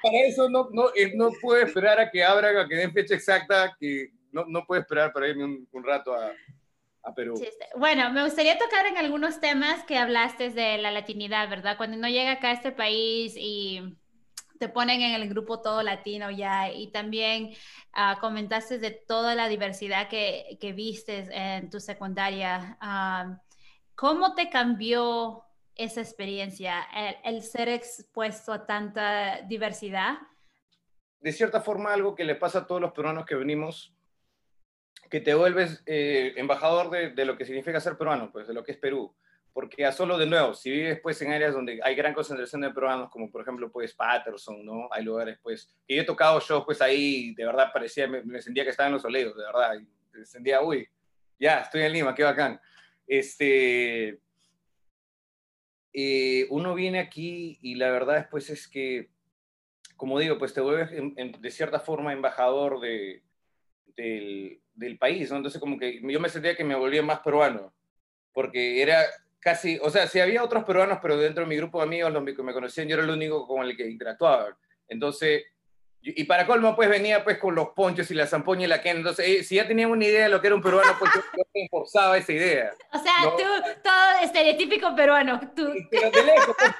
para 0.01 0.17
eso 0.25 0.49
no, 0.49 0.69
no, 0.71 0.89
eh, 0.95 1.13
no 1.15 1.31
puedo 1.41 1.65
esperar 1.65 1.99
a 1.99 2.11
que 2.11 2.23
abran, 2.23 2.57
a 2.57 2.67
que 2.67 2.75
den 2.75 2.93
fecha 2.93 3.15
exacta, 3.15 3.75
que 3.79 4.11
no, 4.33 4.45
no 4.47 4.65
puedo 4.65 4.81
esperar 4.81 5.13
para 5.13 5.27
irme 5.27 5.45
un, 5.45 5.83
rato 5.83 6.13
a, 6.13 6.31
a 7.03 7.13
Perú. 7.13 7.35
Bueno, 7.77 8.11
me 8.11 8.23
gustaría 8.23 8.57
tocar 8.57 8.85
en 8.87 8.97
algunos 8.97 9.39
temas 9.39 9.83
que 9.83 9.97
hablaste 9.97 10.49
de 10.49 10.77
la 10.79 10.91
latinidad, 10.91 11.49
¿verdad? 11.49 11.77
Cuando 11.77 11.97
uno 11.97 12.09
llega 12.09 12.33
acá 12.33 12.49
a 12.49 12.53
este 12.53 12.71
país 12.71 13.35
y 13.37 13.81
te 14.59 14.69
ponen 14.69 15.01
en 15.01 15.21
el 15.21 15.29
grupo 15.29 15.61
todo 15.61 15.83
latino 15.83 16.31
ya 16.31 16.71
y 16.71 16.91
también 16.91 17.51
uh, 17.95 18.19
comentaste 18.19 18.79
de 18.79 18.91
toda 18.91 19.35
la 19.35 19.47
diversidad 19.47 20.07
que, 20.09 20.57
que 20.59 20.73
viste 20.73 21.27
en 21.31 21.69
tu 21.69 21.79
secundaria. 21.79 22.77
Uh, 22.81 23.35
¿Cómo 23.95 24.33
te 24.33 24.49
cambió 24.49 25.43
esa 25.75 26.01
experiencia, 26.01 26.81
el, 26.95 27.35
el, 27.35 27.41
ser 27.43 27.69
expuesto 27.69 28.51
a 28.53 28.65
tanta 28.65 29.41
diversidad? 29.41 30.17
De 31.19 31.31
cierta 31.31 31.61
forma, 31.61 31.93
algo 31.93 32.15
que 32.15 32.25
le 32.25 32.35
pasa 32.35 32.59
a 32.59 32.67
todos 32.67 32.81
los 32.81 32.91
peruanos 32.91 33.25
que 33.25 33.35
venimos 33.35 33.93
que 35.13 35.21
te 35.21 35.35
vuelves 35.35 35.83
eh, 35.85 36.33
embajador 36.37 36.89
de, 36.89 37.11
de, 37.11 37.25
lo 37.25 37.37
que 37.37 37.45
significa 37.45 37.79
ser 37.79 37.99
peruano, 37.99 38.31
pues 38.31 38.47
de 38.47 38.53
lo 38.55 38.63
que 38.63 38.71
es 38.71 38.79
Perú. 38.79 39.13
Porque 39.53 39.85
a 39.85 39.91
solo 39.91 40.17
de 40.17 40.25
nuevo, 40.25 40.55
si 40.55 40.71
vives 40.71 40.99
pues 41.03 41.21
en 41.21 41.31
áreas 41.31 41.53
donde 41.53 41.79
hay 41.83 41.93
gran 41.93 42.15
concentración 42.15 42.61
de 42.61 42.71
peruanos, 42.71 43.11
como 43.11 43.29
por 43.29 43.43
ejemplo 43.43 43.71
pues 43.71 43.93
Patterson, 43.93 44.65
¿no? 44.65 44.89
Hay 44.91 45.03
lugares 45.03 45.37
pues, 45.43 45.71
que 45.87 45.97
yo 45.97 46.01
he 46.01 46.05
tocado 46.05 46.39
shows 46.39 46.65
pues 46.65 46.81
ahí, 46.81 47.35
de 47.35 47.45
verdad 47.45 47.69
parecía, 47.71 48.07
me, 48.07 48.23
me 48.23 48.41
sentía 48.41 48.63
que 48.63 48.71
estaba 48.71 48.87
en 48.87 48.93
los 48.93 49.05
olivos, 49.05 49.37
de 49.37 49.43
verdad, 49.43 49.75
y 49.75 50.25
sentía, 50.25 50.63
uy, 50.63 50.89
ya, 51.39 51.59
estoy 51.59 51.83
en 51.83 51.93
Lima, 51.93 52.15
qué 52.15 52.23
bacán. 52.23 52.59
Este, 53.05 54.19
eh, 55.93 56.47
uno 56.49 56.73
viene 56.73 56.97
aquí 56.97 57.59
y 57.61 57.75
la 57.75 57.91
verdad 57.91 58.29
pues 58.31 58.49
es 58.49 58.67
que, 58.67 59.11
como 59.95 60.17
digo, 60.17 60.39
pues 60.39 60.55
te 60.55 60.61
vuelves 60.61 60.91
en, 60.91 61.13
en, 61.17 61.39
de 61.39 61.51
cierta 61.51 61.79
forma 61.79 62.13
embajador 62.13 62.79
de, 62.79 63.21
del, 63.95 64.59
del 64.73 64.97
país, 64.97 65.29
¿no? 65.31 65.37
Entonces 65.37 65.59
como 65.59 65.77
que 65.77 66.01
yo 66.01 66.19
me 66.19 66.29
sentía 66.29 66.55
que 66.55 66.63
me 66.63 66.75
volvía 66.75 67.01
más 67.01 67.19
peruano, 67.19 67.73
porque 68.33 68.81
era 68.81 69.03
casi, 69.39 69.77
o 69.81 69.89
sea, 69.89 70.07
si 70.07 70.19
había 70.19 70.43
otros 70.43 70.63
peruanos, 70.63 70.99
pero 71.01 71.17
dentro 71.17 71.43
de 71.43 71.49
mi 71.49 71.57
grupo 71.57 71.79
de 71.79 71.85
amigos, 71.85 72.11
los 72.11 72.23
que 72.23 72.43
me 72.43 72.53
conocían, 72.53 72.87
yo 72.87 72.95
era 72.95 73.03
el 73.03 73.09
único 73.09 73.45
con 73.45 73.65
el 73.65 73.75
que 73.75 73.89
interactuaba. 73.89 74.57
Entonces, 74.87 75.43
y 76.05 76.25
para 76.25 76.45
colmo, 76.45 76.75
pues 76.75 76.89
venía 76.89 77.23
pues 77.23 77.37
con 77.37 77.55
los 77.55 77.69
ponchos 77.69 78.11
y 78.11 78.13
la 78.13 78.27
zampoña 78.27 78.65
y 78.65 78.67
la 78.67 78.81
que 78.81 78.89
entonces, 78.89 79.25
eh, 79.25 79.43
si 79.43 79.55
ya 79.55 79.65
tenía 79.65 79.87
una 79.87 80.03
idea 80.03 80.23
de 80.23 80.29
lo 80.29 80.41
que 80.41 80.47
era 80.47 80.55
un 80.55 80.61
peruano, 80.61 80.91
pues 80.99 81.11
yo, 81.15 81.21
me 81.53 81.67
forzaba 81.69 82.17
esa 82.17 82.33
idea. 82.33 82.73
O 82.93 82.99
sea, 82.99 83.13
tú, 83.23 83.71
todo 83.81 84.19
estereotípico 84.21 84.93
peruano. 84.95 85.39
Tú. 85.55 85.73
Pero 85.89 86.11
de 86.11 86.23
lejos, 86.23 86.55
pues, 86.57 86.71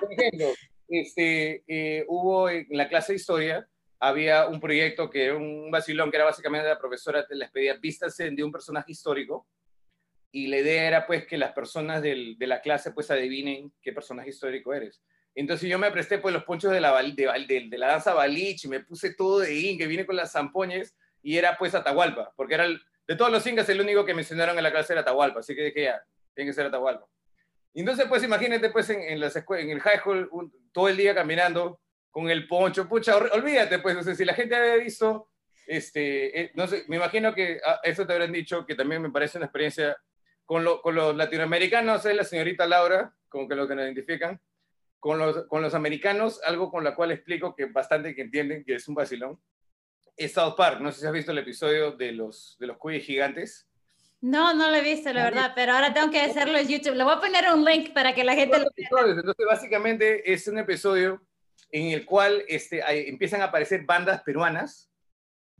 por 0.00 0.12
ejemplo, 0.12 0.46
este, 0.88 1.62
eh, 1.68 2.04
hubo 2.08 2.48
en 2.48 2.66
la 2.70 2.88
clase 2.88 3.12
de 3.12 3.16
historia, 3.16 3.68
había 4.00 4.46
un 4.46 4.60
proyecto 4.60 5.10
que 5.10 5.24
era 5.24 5.36
un 5.36 5.70
vacilón, 5.70 6.10
que 6.10 6.16
era 6.16 6.26
básicamente 6.26 6.68
la 6.68 6.78
profesora 6.78 7.24
les 7.30 7.50
pedía 7.50 7.74
vistas 7.74 8.16
de 8.16 8.44
un 8.44 8.52
personaje 8.52 8.92
histórico 8.92 9.46
y 10.30 10.46
la 10.46 10.58
idea 10.58 10.86
era 10.86 11.06
pues 11.06 11.26
que 11.26 11.38
las 11.38 11.52
personas 11.52 12.02
de 12.02 12.36
la 12.40 12.60
clase 12.60 12.92
pues 12.92 13.10
adivinen 13.10 13.72
qué 13.80 13.92
personaje 13.92 14.30
histórico 14.30 14.74
eres. 14.74 15.00
Entonces 15.34 15.68
yo 15.68 15.78
me 15.78 15.90
presté 15.90 16.18
pues 16.18 16.34
los 16.34 16.44
ponchos 16.44 16.72
de 16.72 16.80
la, 16.80 16.92
danza 17.86 18.12
baliche, 18.12 18.68
me 18.68 18.80
puse 18.80 19.14
todo 19.14 19.40
de 19.40 19.54
in, 19.54 19.78
que 19.78 19.86
viene 19.86 20.04
con 20.04 20.16
las 20.16 20.32
zampoñas, 20.32 20.96
y 21.22 21.36
era 21.36 21.56
pues 21.56 21.74
Atahualpa, 21.74 22.32
porque 22.36 22.54
era 22.54 22.66
de 22.66 23.16
todos 23.16 23.30
los 23.30 23.46
incas 23.46 23.68
el 23.68 23.80
único 23.80 24.04
que 24.04 24.14
mencionaron 24.14 24.56
en 24.56 24.64
la 24.64 24.70
clase 24.70 24.92
era 24.92 25.02
Atahualpa, 25.02 25.40
así 25.40 25.54
que 25.54 25.62
dije 25.62 25.84
ya, 25.84 26.02
tiene 26.34 26.50
que 26.50 26.54
ser 26.54 26.66
Atahualpa. 26.66 27.06
Entonces 27.72 28.06
pues 28.08 28.22
imagínate 28.22 28.70
pues 28.70 28.90
en, 28.90 29.00
en, 29.00 29.20
las 29.20 29.36
en 29.36 29.70
el 29.70 29.80
high 29.80 29.98
school 29.98 30.52
todo 30.72 30.88
el 30.88 30.96
día 30.96 31.14
caminando 31.14 31.80
con 32.10 32.30
el 32.30 32.46
poncho, 32.46 32.88
pucha, 32.88 33.16
olvídate 33.16 33.78
pues, 33.78 33.94
no 33.94 34.14
si 34.14 34.24
la 34.24 34.34
gente 34.34 34.56
había 34.56 34.76
visto, 34.76 35.28
este, 35.66 36.40
eh, 36.40 36.50
no 36.54 36.66
sé, 36.66 36.84
me 36.88 36.96
imagino 36.96 37.34
que 37.34 37.60
ah, 37.64 37.80
eso 37.82 38.06
te 38.06 38.12
habrán 38.12 38.32
dicho, 38.32 38.64
que 38.66 38.74
también 38.74 39.02
me 39.02 39.10
parece 39.10 39.38
una 39.38 39.46
experiencia 39.46 39.96
con, 40.44 40.64
lo, 40.64 40.80
con 40.80 40.94
los 40.94 41.14
latinoamericanos, 41.14 42.04
es 42.06 42.16
la 42.16 42.24
señorita 42.24 42.66
Laura, 42.66 43.14
como 43.28 43.46
que 43.46 43.54
lo 43.54 43.68
que 43.68 43.74
nos 43.74 43.84
identifican, 43.84 44.40
con 44.98 45.18
los, 45.18 45.46
con 45.46 45.62
los 45.62 45.74
americanos, 45.74 46.40
algo 46.44 46.70
con 46.70 46.84
la 46.84 46.94
cual 46.94 47.12
explico 47.12 47.54
que 47.54 47.66
bastante 47.66 48.14
que 48.14 48.22
entienden 48.22 48.64
que 48.64 48.74
es 48.76 48.88
un 48.88 48.94
vacilón, 48.94 49.40
es 50.16 50.32
South 50.32 50.54
Park. 50.56 50.80
No 50.80 50.90
sé 50.90 51.00
si 51.00 51.06
has 51.06 51.12
visto 51.12 51.32
el 51.32 51.38
episodio 51.38 51.92
de 51.92 52.12
los, 52.12 52.56
de 52.58 52.66
los 52.66 52.76
cuyes 52.76 53.04
gigantes. 53.04 53.68
No, 54.20 54.52
no 54.52 54.68
lo 54.68 54.76
he 54.76 54.82
visto, 54.82 55.12
la 55.12 55.24
verdad, 55.24 55.52
pero 55.54 55.72
ahora 55.72 55.94
tengo 55.94 56.10
que 56.10 56.20
hacerlo 56.20 56.58
en 56.58 56.66
YouTube. 56.66 56.96
Le 56.96 57.04
voy 57.04 57.12
a 57.12 57.20
poner 57.20 57.44
un 57.54 57.64
link 57.64 57.92
para 57.92 58.14
que 58.14 58.24
la 58.24 58.34
gente 58.34 58.58
lo 58.58 58.66
vea. 58.76 59.12
Entonces, 59.12 59.46
básicamente 59.46 60.32
es 60.32 60.48
un 60.48 60.58
episodio 60.58 61.22
en 61.70 61.92
el 61.92 62.06
cual 62.06 62.44
este, 62.48 62.82
empiezan 63.08 63.42
a 63.42 63.46
aparecer 63.46 63.84
bandas 63.84 64.22
peruanas 64.22 64.88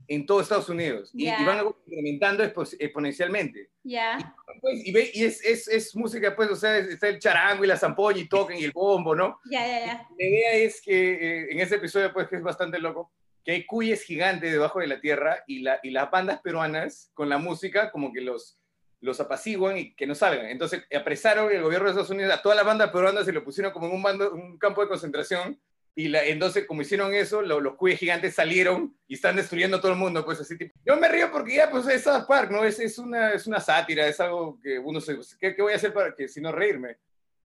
en 0.07 0.25
todo 0.25 0.41
Estados 0.41 0.69
Unidos 0.69 1.11
y, 1.13 1.27
van 1.27 1.67
incrementando 1.85 2.43
exponencialmente. 2.43 3.69
Ya. 3.83 4.35
Pues, 4.59 4.81
y, 4.83 4.91
y, 4.91 5.23
es, 5.23 5.43
es, 5.45 5.67
es, 5.67 5.95
música, 5.95 6.35
pues, 6.35 6.49
o 6.49 6.55
sea, 6.55 6.77
está 6.77 7.07
el 7.07 7.19
charango 7.19 7.63
y 7.63 7.67
la 7.67 7.77
zampoña 7.77 8.19
y 8.19 8.27
tocan 8.27 8.57
y 8.57 8.63
el 8.63 8.71
bombo, 8.71 9.15
¿no? 9.15 9.39
Ya. 9.51 10.07
La 10.17 10.25
idea 10.25 10.53
es 10.53 10.81
que 10.81 11.11
eh, 11.13 11.47
en 11.51 11.59
ese 11.59 11.75
episodio, 11.75 12.11
pues, 12.11 12.27
que 12.27 12.37
es 12.37 12.41
bastante 12.41 12.79
loco, 12.79 13.11
que 13.45 13.51
hay 13.51 13.65
cuyes 13.65 14.01
gigantes 14.03 14.51
debajo 14.51 14.79
de 14.79 14.87
la 14.87 14.99
tierra 14.99 15.43
y, 15.45 15.59
la, 15.59 15.79
y 15.83 15.91
las 15.91 16.09
bandas 16.09 16.41
peruanas 16.41 17.11
con 17.13 17.29
la 17.29 17.37
música 17.37 17.91
como 17.91 18.11
que 18.11 18.21
los, 18.21 18.59
los 19.01 19.19
apaciguan 19.19 19.77
y 19.77 19.93
que 19.93 20.07
no 20.07 20.15
salgan. 20.15 20.47
Entonces 20.47 20.83
apresaron 20.93 21.51
el 21.51 21.61
gobierno 21.61 21.85
de 21.85 21.91
Estados 21.91 22.09
Unidos 22.09 22.33
a 22.33 22.41
toda 22.41 22.55
la 22.55 22.63
banda 22.63 22.91
peruana, 22.91 23.23
se 23.23 23.31
lo 23.31 23.43
pusieron 23.43 23.71
como 23.71 23.87
en 23.87 23.93
un, 23.93 24.01
bando, 24.01 24.31
un 24.33 24.57
campo 24.57 24.81
de 24.81 24.87
concentración 24.87 25.59
y 25.99 26.07
la, 26.07 26.23
entonces 26.23 26.65
como 26.65 26.81
hicieron 26.81 27.13
eso, 27.13 27.41
los 27.41 27.75
cuyes 27.75 27.99
gigantes 27.99 28.33
salieron 28.33 28.95
y 29.05 29.15
están 29.15 29.35
destruyendo 29.35 29.81
todo 29.81 29.91
el 29.91 29.97
mundo, 29.97 30.23
pues 30.23 30.39
así 30.39 30.57
tipo. 30.57 30.73
Yo 30.85 30.95
me 30.95 31.09
río 31.09 31.29
porque 31.29 31.55
ya 31.55 31.69
pues 31.69 31.85
es 31.87 32.03
South 32.03 32.23
Park, 32.25 32.51
¿no? 32.51 32.63
Es, 32.63 32.79
es, 32.79 32.97
una, 32.97 33.33
es 33.33 33.45
una 33.47 33.59
sátira, 33.59 34.07
es 34.07 34.17
algo 34.21 34.57
que 34.63 34.79
uno 34.79 35.01
se... 35.01 35.19
¿qué, 35.37 35.53
¿Qué 35.53 35.61
voy 35.61 35.73
a 35.73 35.75
hacer 35.75 35.93
para 35.93 36.15
que 36.15 36.29
si 36.29 36.39
no 36.39 36.53
reírme? 36.53 36.95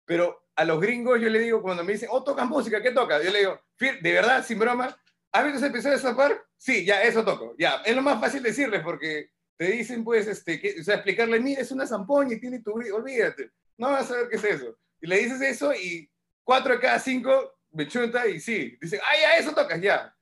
Pero 0.05 0.45
a 0.55 0.64
los 0.64 0.81
gringos 0.81 1.21
yo 1.21 1.29
le 1.31 1.40
digo 1.40 1.62
cuando 1.62 1.83
me 1.83 1.95
dicen, 1.95 2.11
oh, 2.12 2.23
tocan 2.23 2.49
música, 2.49 2.81
¿qué 2.81 2.93
toca? 2.93 3.21
Yo 3.21 3.33
le 3.33 3.40
digo, 3.40 3.61
de 3.81 4.12
verdad, 4.12 4.47
sin 4.47 4.61
broma, 4.61 4.97
¿Has 5.33 5.43
visto 5.43 5.59
ese 5.59 5.67
episodio 5.67 5.97
de 5.97 6.03
South 6.03 6.17
Park? 6.17 6.47
Sí, 6.57 6.85
ya, 6.85 7.03
eso 7.03 7.25
toco. 7.25 7.57
Ya, 7.59 7.83
es 7.85 7.97
lo 7.97 8.03
más 8.03 8.21
fácil 8.21 8.40
decirles 8.40 8.83
porque 8.85 9.31
te 9.57 9.67
dicen, 9.73 10.05
pues, 10.05 10.29
este, 10.29 10.61
que, 10.61 10.77
o 10.81 10.85
sea, 10.85 10.95
explicarle, 10.95 11.40
mira, 11.40 11.61
es 11.61 11.73
una 11.73 11.88
zampoña 11.88 12.37
y 12.37 12.40
tiene 12.40 12.61
tu 12.61 12.71
olvídate. 12.71 13.51
No 13.77 13.90
vas 13.90 14.05
a 14.05 14.14
saber 14.14 14.29
qué 14.29 14.37
es 14.37 14.45
eso. 14.45 14.79
Y 15.01 15.09
le 15.09 15.19
dices 15.19 15.40
eso 15.40 15.75
y 15.75 16.09
cuatro 16.45 16.75
de 16.75 16.79
cada 16.79 17.01
cinco 17.01 17.54
me 17.74 17.88
chunta 17.88 18.26
y 18.26 18.40
sí. 18.40 18.78
Dice, 18.80 19.00
ah, 19.02 19.20
ya, 19.20 19.37
eso 19.37 19.52
tocas, 19.52 19.80
ya. 19.80 20.14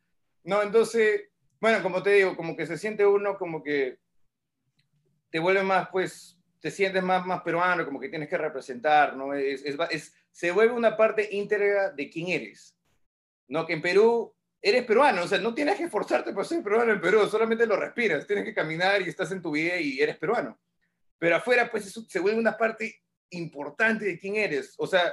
No, 0.42 0.62
entonces, 0.62 1.28
bueno, 1.60 1.82
como 1.82 2.02
te 2.02 2.10
digo, 2.10 2.36
como 2.36 2.56
que 2.56 2.66
se 2.66 2.76
siente 2.76 3.06
uno 3.06 3.38
como 3.38 3.62
que 3.62 3.98
te 5.30 5.38
vuelve 5.38 5.62
más, 5.62 5.88
pues, 5.90 6.38
te 6.60 6.70
sientes 6.70 7.02
más, 7.02 7.24
más 7.26 7.42
peruano, 7.42 7.84
como 7.84 8.00
que 8.00 8.08
tienes 8.08 8.28
que 8.28 8.38
representar, 8.38 9.16
¿no? 9.16 9.34
Es, 9.34 9.64
es, 9.64 9.76
es, 9.90 10.14
se 10.30 10.50
vuelve 10.50 10.74
una 10.74 10.96
parte 10.96 11.28
íntegra 11.30 11.90
de 11.90 12.10
quién 12.10 12.28
eres. 12.28 12.76
¿No? 13.48 13.66
Que 13.66 13.74
en 13.74 13.82
Perú 13.82 14.34
eres 14.62 14.84
peruano, 14.84 15.24
o 15.24 15.28
sea, 15.28 15.38
no 15.38 15.52
tienes 15.54 15.76
que 15.76 15.84
esforzarte 15.84 16.32
por 16.32 16.46
ser 16.46 16.62
peruano 16.62 16.92
en 16.92 17.00
Perú, 17.00 17.26
solamente 17.26 17.66
lo 17.66 17.76
respiras, 17.76 18.26
tienes 18.26 18.44
que 18.44 18.54
caminar 18.54 19.02
y 19.02 19.08
estás 19.08 19.30
en 19.32 19.42
tu 19.42 19.50
vida 19.50 19.76
y 19.76 20.00
eres 20.00 20.16
peruano. 20.16 20.58
Pero 21.18 21.36
afuera, 21.36 21.70
pues 21.70 21.92
se 22.08 22.20
vuelve 22.20 22.38
una 22.38 22.56
parte 22.56 23.02
importante 23.30 24.04
de 24.04 24.18
quién 24.18 24.36
eres, 24.36 24.74
o 24.78 24.86
sea, 24.86 25.12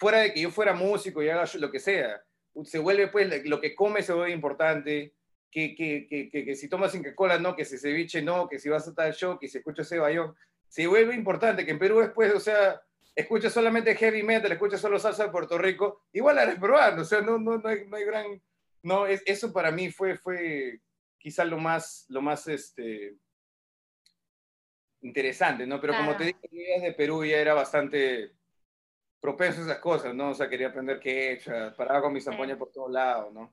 fuera 0.00 0.20
de 0.20 0.32
que 0.32 0.40
yo 0.40 0.50
fuera 0.50 0.72
músico 0.72 1.22
y 1.22 1.28
haga 1.28 1.44
lo 1.54 1.70
que 1.70 1.78
sea, 1.78 2.22
se 2.64 2.78
vuelve, 2.78 3.08
pues, 3.08 3.46
lo 3.46 3.60
que 3.60 3.74
comes 3.74 4.06
se 4.06 4.14
vuelve 4.14 4.32
importante, 4.32 5.14
que, 5.50 5.74
que, 5.74 6.06
que, 6.08 6.30
que, 6.30 6.56
si 6.56 6.68
tomas 6.68 6.94
Inca 6.94 7.14
Cola 7.14 7.38
no, 7.38 7.54
que 7.54 7.64
si 7.64 7.76
ceviche 7.76 8.22
no, 8.22 8.48
que 8.48 8.58
si 8.58 8.68
vas 8.68 8.88
a 8.88 8.94
tal 8.94 9.12
show, 9.12 9.38
que 9.38 9.48
si 9.48 9.58
escuchas 9.58 9.86
ese 9.86 9.98
bayón, 9.98 10.34
se 10.68 10.86
vuelve 10.86 11.14
importante, 11.14 11.66
que 11.66 11.72
en 11.72 11.78
Perú 11.78 12.00
después, 12.00 12.34
o 12.34 12.40
sea, 12.40 12.80
escuchas 13.14 13.52
solamente 13.52 13.94
heavy 13.94 14.22
metal, 14.22 14.50
escuchas 14.50 14.80
solo 14.80 14.98
salsa 14.98 15.24
de 15.24 15.30
Puerto 15.30 15.58
Rico, 15.58 16.04
igual 16.12 16.38
eres 16.38 16.58
peruano, 16.58 17.02
o 17.02 17.04
sea, 17.04 17.20
no, 17.20 17.38
no, 17.38 17.58
no, 17.58 17.68
hay, 17.68 17.86
no 17.86 17.96
hay 17.96 18.04
gran 18.04 18.40
no, 18.82 19.06
es, 19.06 19.22
eso 19.26 19.52
para 19.52 19.70
mí 19.70 19.90
fue, 19.90 20.16
fue 20.16 20.80
quizá 21.18 21.44
lo 21.44 21.58
más, 21.58 22.06
lo 22.08 22.22
más 22.22 22.48
este, 22.48 23.16
interesante, 25.02 25.66
¿no? 25.66 25.80
Pero 25.80 25.94
como 25.94 26.16
te 26.16 26.24
dije, 26.24 26.80
de 26.80 26.94
Perú 26.94 27.24
ya 27.24 27.36
era 27.36 27.52
bastante 27.52 28.32
propenso 29.20 29.60
a 29.60 29.64
esas 29.64 29.78
cosas, 29.78 30.14
¿no? 30.14 30.30
O 30.30 30.34
sea, 30.34 30.48
quería 30.48 30.68
aprender 30.68 30.98
qué 30.98 31.10
he 31.10 31.32
hecho, 31.34 31.52
paraba 31.76 32.02
con 32.02 32.12
mis 32.12 32.24
zampoñas 32.24 32.58
por 32.58 32.70
todos 32.70 32.90
lados, 32.90 33.32
¿no? 33.32 33.52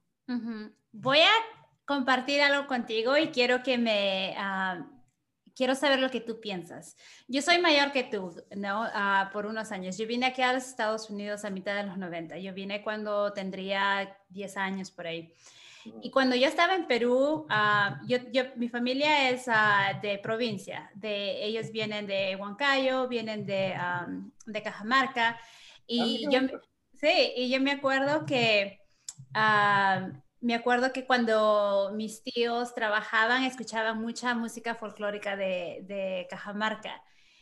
Voy 0.92 1.20
a 1.20 1.32
compartir 1.86 2.42
algo 2.42 2.68
contigo 2.68 3.18
y 3.18 3.28
quiero 3.28 3.64
que 3.64 3.78
me, 3.78 4.36
ah, 4.38 4.86
quiero 5.58 5.74
saber 5.74 6.00
lo 6.00 6.12
que 6.12 6.22
tú 6.22 6.40
piensas. 6.40 6.96
Yo 7.28 7.42
soy 7.42 7.58
mayor 7.60 7.92
que 7.92 8.04
tú, 8.04 8.36
¿no? 8.56 8.84
Uh, 8.84 9.32
por 9.34 9.48
unos 9.48 9.72
años. 9.72 9.98
Yo 9.98 10.06
vine 10.06 10.28
aquí 10.28 10.44
a 10.44 10.54
los 10.54 10.68
Estados 10.68 11.10
Unidos 11.10 11.44
a 11.46 11.50
mitad 11.50 11.76
de 11.76 11.84
los 11.84 11.98
90. 11.98 12.38
Yo 12.38 12.54
vine 12.54 12.84
cuando 12.84 13.34
tendría 13.34 14.18
10 14.30 14.58
años 14.58 14.92
por 14.92 15.08
ahí. 15.08 15.34
Y 16.02 16.12
cuando 16.12 16.36
yo 16.36 16.48
estaba 16.48 16.76
en 16.76 16.88
Perú, 16.88 17.48
uh, 17.50 18.08
yo, 18.08 18.18
yo, 18.32 18.44
mi 18.56 18.70
familia 18.70 19.30
es 19.30 19.48
uh, 19.48 20.00
de 20.02 20.18
provincia. 20.20 20.90
De, 20.96 21.44
ellos 21.44 21.72
vienen 21.72 22.08
de 22.08 22.36
Huancayo, 22.36 23.08
vienen 23.08 23.46
de, 23.46 23.76
um, 23.78 24.32
de 24.46 24.62
Cajamarca. 24.62 25.40
Y 25.86 26.26
ah, 26.26 26.30
yo, 26.32 26.60
sí, 27.00 27.34
y 27.36 27.50
yo 27.50 27.62
me 27.62 27.72
acuerdo 27.72 28.26
que 28.26 28.82
me 30.40 30.54
acuerdo 30.54 30.94
que 30.94 31.06
cuando 31.06 31.92
mis 31.96 32.24
tíos 32.24 32.74
trabajaban, 32.76 33.44
escuchaban 33.44 34.02
mucha 34.02 34.36
música 34.36 34.76
folclórica 34.76 35.36
de, 35.36 35.80
de 35.84 36.28
Cajamarca. 36.30 37.02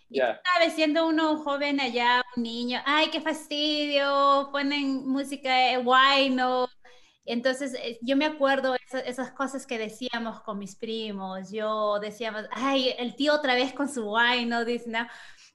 Y 0.10 0.16
yeah. 0.16 0.40
sabes, 0.54 0.74
siendo 0.74 1.08
uno 1.08 1.38
joven 1.38 1.80
allá, 1.80 2.24
un 2.36 2.44
niño, 2.44 2.80
ay, 2.86 3.10
qué 3.10 3.22
fastidio, 3.22 4.50
ponen 4.52 5.08
música 5.08 5.54
de 5.54 5.78
guayno. 5.78 6.68
Entonces, 7.26 7.74
eh, 7.74 7.98
yo 8.02 8.16
me 8.16 8.26
acuerdo 8.26 8.76
esas, 9.06 9.32
cosas 9.32 9.66
que 9.66 9.78
decíamos 9.78 10.42
con 10.42 10.60
mis 10.60 10.76
primos. 10.76 11.52
Yo 11.52 12.00
decíamos, 12.00 12.44
ay, 12.52 12.94
el 12.98 13.16
tío 13.16 13.34
otra 13.34 13.56
vez 13.56 13.74
con 13.74 13.90
su 13.90 14.04
guayno, 14.06 14.64
dice, 14.64 14.90
¿no? 14.90 15.08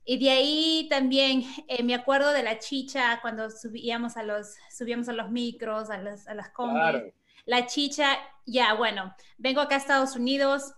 Y 0.05 0.19
de 0.19 0.31
ahí 0.31 0.87
también 0.91 1.45
eh, 1.69 1.83
me 1.83 1.95
acuerdo 1.95 2.33
de 2.33 2.43
la 2.43 2.59
chicha 2.59 3.21
cuando 3.23 3.51
subíamos 3.51 4.17
a 4.17 4.23
los, 4.23 4.57
subíamos 4.71 5.09
a 5.09 5.13
los 5.13 5.31
micros, 5.31 5.91
a, 5.91 5.99
las, 5.99 6.27
a 6.27 6.35
las 6.35 6.51
combis. 6.51 6.81
Claro 6.81 7.13
la 7.51 7.67
chicha, 7.67 8.19
ya, 8.47 8.75
bueno, 8.75 9.15
vengo 9.39 9.61
acá 9.61 9.75
a 9.77 9.79
Estados 9.79 10.17
Unidos, 10.17 10.75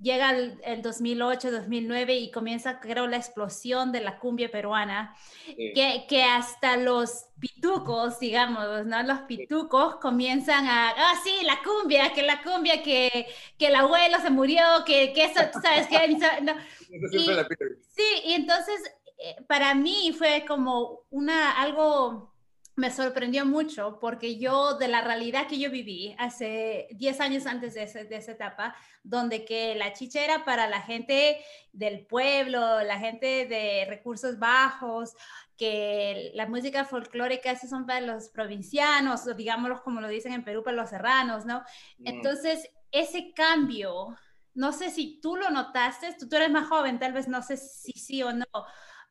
llega 0.00 0.30
el, 0.30 0.82
2008, 0.82 1.50
2009 1.50 2.14
y 2.16 2.30
comienza, 2.30 2.80
creo, 2.80 3.06
la 3.06 3.16
explosión 3.16 3.92
de 3.92 4.00
la 4.00 4.18
cumbia 4.18 4.50
peruana, 4.50 5.14
que, 5.46 6.06
que, 6.08 6.22
hasta 6.22 6.76
los 6.76 7.26
pitucos, 7.38 8.18
digamos, 8.18 8.86
¿no? 8.86 9.02
Los 9.02 9.20
pitucos 9.22 9.96
comienzan 9.96 10.66
a, 10.66 10.90
ah, 10.90 11.20
sí, 11.22 11.44
la 11.44 11.60
cumbia, 11.62 12.12
que 12.12 12.22
la 12.22 12.42
cumbia, 12.42 12.82
que, 12.82 13.26
que 13.58 13.66
el 13.66 13.74
abuelo 13.74 14.18
se 14.20 14.30
murió, 14.30 14.62
que, 14.86 15.12
que 15.12 15.24
eso, 15.24 15.40
sabes, 15.62 15.86
que... 15.86 16.08
No. 16.42 16.54
Y, 16.92 17.06
sí, 17.06 18.22
y 18.24 18.32
entonces, 18.32 18.82
eh, 19.18 19.36
para 19.46 19.76
mí 19.76 20.12
fue 20.16 20.44
como 20.44 21.02
una, 21.10 21.52
algo 21.60 22.34
me 22.80 22.90
sorprendió 22.90 23.44
mucho 23.44 23.98
porque 24.00 24.38
yo 24.38 24.78
de 24.78 24.88
la 24.88 25.02
realidad 25.02 25.46
que 25.46 25.58
yo 25.58 25.70
viví 25.70 26.16
hace 26.18 26.88
10 26.92 27.20
años 27.20 27.46
antes 27.46 27.74
de, 27.74 27.82
ese, 27.82 28.04
de, 28.04 28.16
esa 28.16 28.32
etapa, 28.32 28.74
donde 29.02 29.44
que 29.44 29.74
la 29.74 29.92
chicha 29.92 30.24
era 30.24 30.46
para 30.46 30.66
la 30.66 30.80
gente 30.80 31.44
del 31.72 32.06
pueblo, 32.06 32.82
la 32.82 32.98
gente 32.98 33.46
de 33.46 33.84
recursos 33.86 34.38
bajos, 34.38 35.14
que 35.58 36.32
la 36.34 36.46
música 36.46 36.86
folclórica 36.86 37.50
esos 37.50 37.68
son 37.68 37.84
para 37.86 38.00
los 38.00 38.30
provincianos, 38.30 39.26
o 39.26 39.34
digámoslo 39.34 39.82
como 39.82 40.00
lo 40.00 40.08
dicen 40.08 40.32
en 40.32 40.42
Perú, 40.42 40.64
para 40.64 40.78
los 40.78 40.88
serranos, 40.88 41.44
¿no? 41.44 41.60
Mm. 41.98 42.06
Entonces, 42.06 42.66
ese 42.90 43.34
cambio, 43.34 44.16
no 44.54 44.72
sé 44.72 44.88
si 44.88 45.20
tú 45.20 45.36
lo 45.36 45.50
notaste, 45.50 46.16
tú, 46.18 46.30
tú, 46.30 46.36
eres 46.36 46.50
más 46.50 46.66
joven, 46.66 46.98
tal 46.98 47.12
vez 47.12 47.28
no 47.28 47.42
sé 47.42 47.58
si 47.58 47.92
sí 47.92 48.22
o 48.22 48.32
no, 48.32 48.46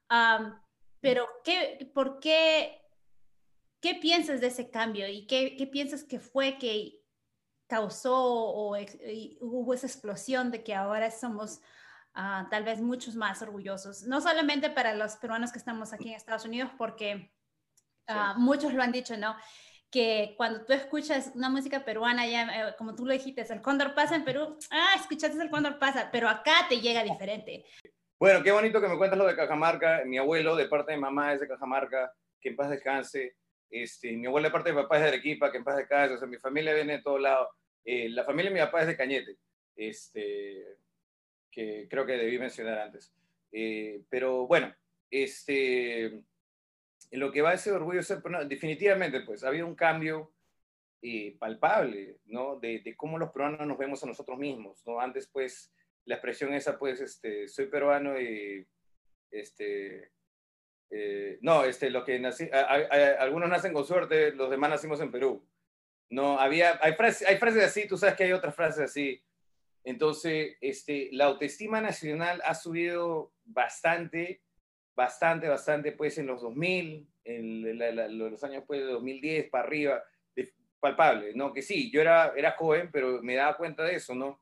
um, 0.10 0.54
pero 1.02 1.28
¿qué, 1.44 1.90
¿por 1.94 2.20
qué? 2.20 2.79
¿Qué 3.82 3.96
piensas 3.96 4.42
de 4.42 4.48
ese 4.48 4.70
cambio 4.70 5.08
y 5.08 5.26
qué, 5.26 5.56
qué 5.56 5.68
piensas 5.68 6.04
que 6.04 6.20
fue 6.20 6.58
que 6.58 7.02
causó 7.68 8.16
o 8.16 8.76
hubo 9.42 9.74
esa 9.74 9.88
explosión 9.88 10.52
de 10.52 10.64
que 10.64 10.74
ahora 10.74 11.12
somos 11.12 11.62
ah, 12.14 12.48
tal 12.50 12.64
vez 12.64 12.82
muchos 12.82 13.16
más 13.16 13.42
orgullosos, 13.42 14.04
no 14.04 14.22
solamente 14.22 14.70
para 14.70 14.96
los 14.96 15.16
peruanos 15.18 15.52
que 15.52 15.60
estamos 15.60 15.94
aquí 15.94 16.10
en 16.10 16.16
Estados 16.16 16.46
Unidos, 16.46 16.72
porque 16.78 17.32
ah, 18.08 18.36
muchos 18.38 18.74
lo 18.74 18.82
han 18.82 18.92
dicho, 18.92 19.16
¿no? 19.18 19.36
que 19.92 20.36
cuando 20.38 20.66
tú 20.66 20.74
escuchas 20.74 21.32
una 21.36 21.50
música 21.50 21.84
peruana, 21.84 22.28
ya, 22.28 22.70
eh, 22.70 22.76
como 22.78 22.96
tú 22.96 23.06
lo 23.06 23.14
dijiste, 23.14 23.42
el 23.42 23.62
cóndor 23.62 23.96
pasa 23.96 24.16
en 24.16 24.24
Perú, 24.24 24.58
ah, 24.72 24.94
escuchaste 24.96 25.42
el 25.42 25.50
cóndor 25.50 25.80
pasa, 25.80 26.10
pero 26.12 26.30
acá 26.30 26.68
te 26.70 26.80
llega 26.80 27.04
diferente. 27.04 27.66
Bueno, 28.20 28.44
qué 28.44 28.52
bonito 28.52 28.82
que 28.82 28.88
me 28.88 28.98
cuentas 28.98 29.18
lo 29.18 29.26
de 29.26 29.36
Cajamarca. 29.36 30.02
Mi 30.06 30.18
abuelo, 30.18 30.56
de 30.56 30.68
parte 30.68 30.92
de 30.92 30.98
mamá, 30.98 31.34
es 31.34 31.40
de 31.40 31.48
Cajamarca, 31.48 32.14
que 32.40 32.50
en 32.50 32.56
paz 32.56 32.70
descanse. 32.70 33.38
Este, 33.70 34.12
mi 34.14 34.26
abuelo, 34.26 34.48
de 34.48 34.52
parte 34.52 34.70
de 34.70 34.76
papá, 34.76 34.98
es 34.98 35.04
de 35.04 35.08
Arequipa, 35.10 35.52
que 35.52 35.58
en 35.58 35.64
paz 35.64 35.78
descanse. 35.78 36.16
O 36.16 36.18
sea, 36.18 36.28
mi 36.28 36.38
familia 36.38 36.74
viene 36.74 36.98
de 36.98 37.04
todos 37.04 37.22
lados. 37.22 37.50
Eh, 37.86 38.10
la 38.10 38.24
familia 38.24 38.52
de 38.52 38.60
mi 38.60 38.66
papá 38.66 38.82
es 38.82 38.88
de 38.88 38.98
Cañete, 38.98 39.38
este, 39.76 40.78
que 41.52 41.88
creo 41.90 42.06
que 42.06 42.14
debí 42.14 42.38
mencionar 42.40 42.80
antes. 42.80 43.14
Eh, 43.52 44.04
pero 44.10 44.48
bueno, 44.48 44.74
este, 45.10 46.22
lo 47.12 47.32
que 47.32 47.42
va 47.42 47.52
a 47.52 47.56
ese 47.56 47.72
orgullo 47.72 48.04
ser, 48.04 48.22
definitivamente, 48.48 49.22
pues, 49.22 49.44
ha 49.44 49.48
habido 49.48 49.68
un 49.68 49.76
cambio 49.76 50.32
eh, 51.02 51.36
palpable, 51.40 52.18
¿no? 52.26 52.60
De, 52.60 52.80
de, 52.80 52.96
cómo 52.96 53.18
los 53.18 53.32
peruanos 53.32 53.66
nos 53.66 53.78
vemos 53.78 54.04
a 54.04 54.08
nosotros 54.08 54.38
mismos, 54.38 54.86
¿no? 54.86 55.00
Antes, 55.00 55.28
pues, 55.28 55.74
la 56.06 56.16
expresión 56.16 56.54
esa, 56.54 56.78
pues, 56.78 57.00
este, 57.02 57.48
soy 57.48 57.68
peruano 57.68 58.20
y, 58.20 58.68
este, 59.32 60.12
eh, 60.92 61.38
no, 61.42 61.64
este, 61.66 61.90
lo 61.90 62.04
que 62.04 62.20
nací, 62.20 62.50
algunos 62.52 63.50
nacen 63.50 63.74
con 63.74 63.86
suerte, 63.86 64.32
los 64.34 64.50
demás 64.50 64.70
nacimos 64.70 65.02
en 65.02 65.12
Perú. 65.12 65.46
No, 66.10 66.40
había, 66.40 66.80
hay 66.82 66.94
frases, 66.94 67.28
hay 67.28 67.38
frases 67.38 67.64
así, 67.64 67.88
tú 67.88 67.98
sabes 67.98 68.16
que 68.16 68.24
hay 68.24 68.32
otras 68.32 68.56
frases 68.56 68.90
así. 68.90 69.24
Entonces, 69.84 70.58
este, 70.62 71.10
la 71.12 71.26
autoestima 71.26 71.82
nacional 71.82 72.42
ha 72.44 72.56
subido 72.56 73.32
bastante 73.46 74.42
bastante, 75.00 75.48
bastante, 75.48 75.94
pues 75.94 76.18
en 76.18 76.28
los 76.28 76.42
2000, 76.42 77.08
en 77.24 78.18
los 78.18 78.44
años 78.44 78.66
pues 78.68 78.82
de 78.82 78.88
2010 78.88 79.50
para 79.50 79.64
arriba, 79.64 80.04
palpable, 80.82 81.34
¿no? 81.36 81.54
Que 81.54 81.62
sí, 81.62 81.90
yo 81.90 82.02
era, 82.02 82.34
era 82.36 82.52
joven, 82.52 82.90
pero 82.92 83.22
me 83.22 83.36
daba 83.36 83.56
cuenta 83.56 83.84
de 83.84 83.96
eso, 83.96 84.14
¿no? 84.14 84.42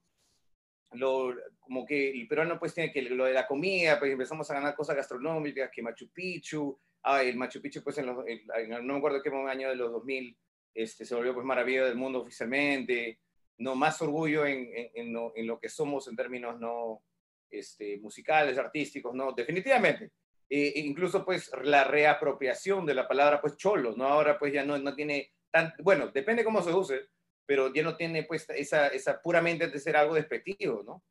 Lo, 0.92 1.36
como 1.60 1.86
que 1.86 2.12
el 2.12 2.28
peruano 2.28 2.58
pues 2.58 2.74
tiene 2.74 2.92
que, 2.92 3.02
lo 3.02 3.26
de 3.26 3.34
la 3.34 3.46
comida, 3.46 4.00
pues 4.00 4.12
empezamos 4.12 4.50
a 4.50 4.54
ganar 4.54 4.76
cosas 4.76 4.96
gastronómicas, 4.96 5.70
que 5.72 5.82
Machu 5.82 6.10
Picchu, 6.12 6.80
ah, 7.04 7.22
el 7.22 7.36
Machu 7.36 7.62
Picchu 7.62 7.84
pues 7.84 7.98
en 7.98 8.06
los, 8.06 8.18
no 8.18 8.94
me 8.94 8.98
acuerdo 8.98 9.22
qué 9.22 9.30
año 9.30 9.70
de 9.70 9.76
los 9.76 9.92
2000, 9.92 10.38
este, 10.74 11.06
se 11.06 11.16
volvió 11.16 11.34
pues 11.34 11.46
maravilla 11.46 11.86
del 11.86 11.96
mundo 11.96 12.22
oficialmente, 12.22 13.20
no 13.58 13.76
más 13.76 14.02
orgullo 14.02 14.46
en, 14.46 14.70
en, 14.94 15.12
lo, 15.12 15.34
en, 15.36 15.48
lo, 15.48 15.60
que 15.60 15.70
somos 15.70 16.08
en 16.08 16.16
términos 16.16 16.60
no 16.60 17.04
este, 17.50 17.98
musicales, 17.98 18.58
artísticos, 18.58 19.14
no, 19.14 19.32
definitivamente. 19.32 20.12
Eh, 20.50 20.74
incluso 20.78 21.26
pues 21.26 21.52
la 21.64 21.84
reapropiación 21.84 22.86
de 22.86 22.94
la 22.94 23.08
palabra 23.08 23.42
pues 23.42 23.58
cholo, 23.58 23.94
¿no? 23.98 24.06
Ahora 24.06 24.40
pues 24.40 24.54
ya 24.54 24.64
no, 24.64 24.78
no 24.78 24.96
tiene 24.96 25.34
tan, 25.52 25.74
bueno, 25.80 26.08
depende 26.10 26.44
cómo 26.44 26.62
se 26.62 26.72
use, 26.72 27.10
pero 27.48 27.74
ya 27.74 27.82
no 27.82 27.96
tiene 27.96 28.24
pues 28.24 28.46
esa, 28.50 28.88
esa 28.90 29.22
puramente 29.22 29.68
de 29.68 29.80
ser 29.80 29.96
algo 29.96 30.14
despectivo, 30.14 30.84
¿no? 30.84 31.04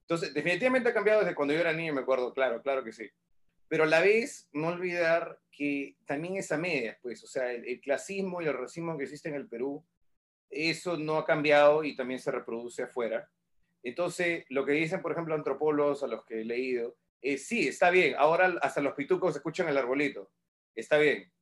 Entonces, 0.00 0.34
definitivamente 0.34 0.88
ha 0.88 0.94
cambiado 0.94 1.20
desde 1.20 1.34
cuando 1.34 1.54
yo 1.54 1.60
era 1.60 1.72
niño, 1.72 1.94
me 1.94 2.00
acuerdo, 2.00 2.34
claro, 2.34 2.60
claro 2.62 2.82
que 2.82 2.92
sí. 2.92 3.08
Pero 3.68 3.84
a 3.84 3.86
la 3.86 4.00
vez, 4.00 4.48
no 4.52 4.68
olvidar 4.68 5.38
que 5.50 5.96
también 6.04 6.36
es 6.36 6.50
a 6.50 6.58
medias, 6.58 6.98
pues, 7.00 7.22
o 7.22 7.26
sea, 7.26 7.52
el, 7.52 7.80
clasismo 7.80 8.42
y 8.42 8.46
el 8.46 8.58
racismo 8.58 8.96
que 8.96 9.04
existe 9.04 9.28
en 9.28 9.36
el 9.36 9.48
Perú, 9.48 9.84
eso 10.50 10.96
no 10.96 11.18
ha 11.18 11.24
cambiado 11.24 11.84
y 11.84 11.94
también 11.94 12.20
se 12.20 12.30
reproduce 12.30 12.82
afuera. 12.82 13.30
Entonces, 13.82 14.44
lo 14.48 14.64
que 14.64 14.72
dicen, 14.72 15.02
por 15.02 15.12
ejemplo, 15.12 15.34
antropólogos 15.34 16.02
a 16.02 16.06
los 16.06 16.24
que 16.24 16.40
he 16.40 16.44
leído, 16.44 16.96
eh, 17.20 17.38
sí, 17.38 17.68
está 17.68 17.90
bien, 17.90 18.14
ahora 18.18 18.58
hasta 18.62 18.80
los 18.80 18.94
pitucos 18.94 19.36
escuchan 19.36 19.68
el 19.68 19.78
arbolito, 19.78 20.30
está 20.74 20.98
bien, 20.98 21.32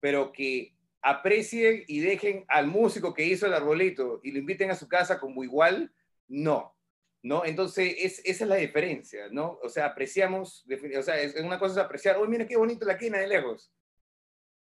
pero 0.00 0.32
que 0.32 0.75
aprecien 1.06 1.84
y 1.86 2.00
dejen 2.00 2.44
al 2.48 2.66
músico 2.66 3.14
que 3.14 3.24
hizo 3.24 3.46
el 3.46 3.54
arbolito 3.54 4.18
y 4.24 4.32
lo 4.32 4.40
inviten 4.40 4.72
a 4.72 4.74
su 4.74 4.88
casa 4.88 5.20
como 5.20 5.44
igual, 5.44 5.92
no, 6.26 6.76
¿no? 7.22 7.44
Entonces, 7.44 7.94
es, 7.98 8.18
esa 8.24 8.42
es 8.44 8.50
la 8.50 8.56
diferencia, 8.56 9.28
¿no? 9.30 9.56
O 9.62 9.68
sea, 9.68 9.86
apreciamos, 9.86 10.66
o 10.98 11.02
sea, 11.02 11.20
es, 11.20 11.36
una 11.36 11.60
cosa 11.60 11.74
es 11.80 11.84
apreciar, 11.84 12.16
oh, 12.16 12.26
mira 12.26 12.44
qué 12.44 12.56
bonito 12.56 12.84
la 12.84 12.98
quina 12.98 13.18
de 13.18 13.28
lejos, 13.28 13.72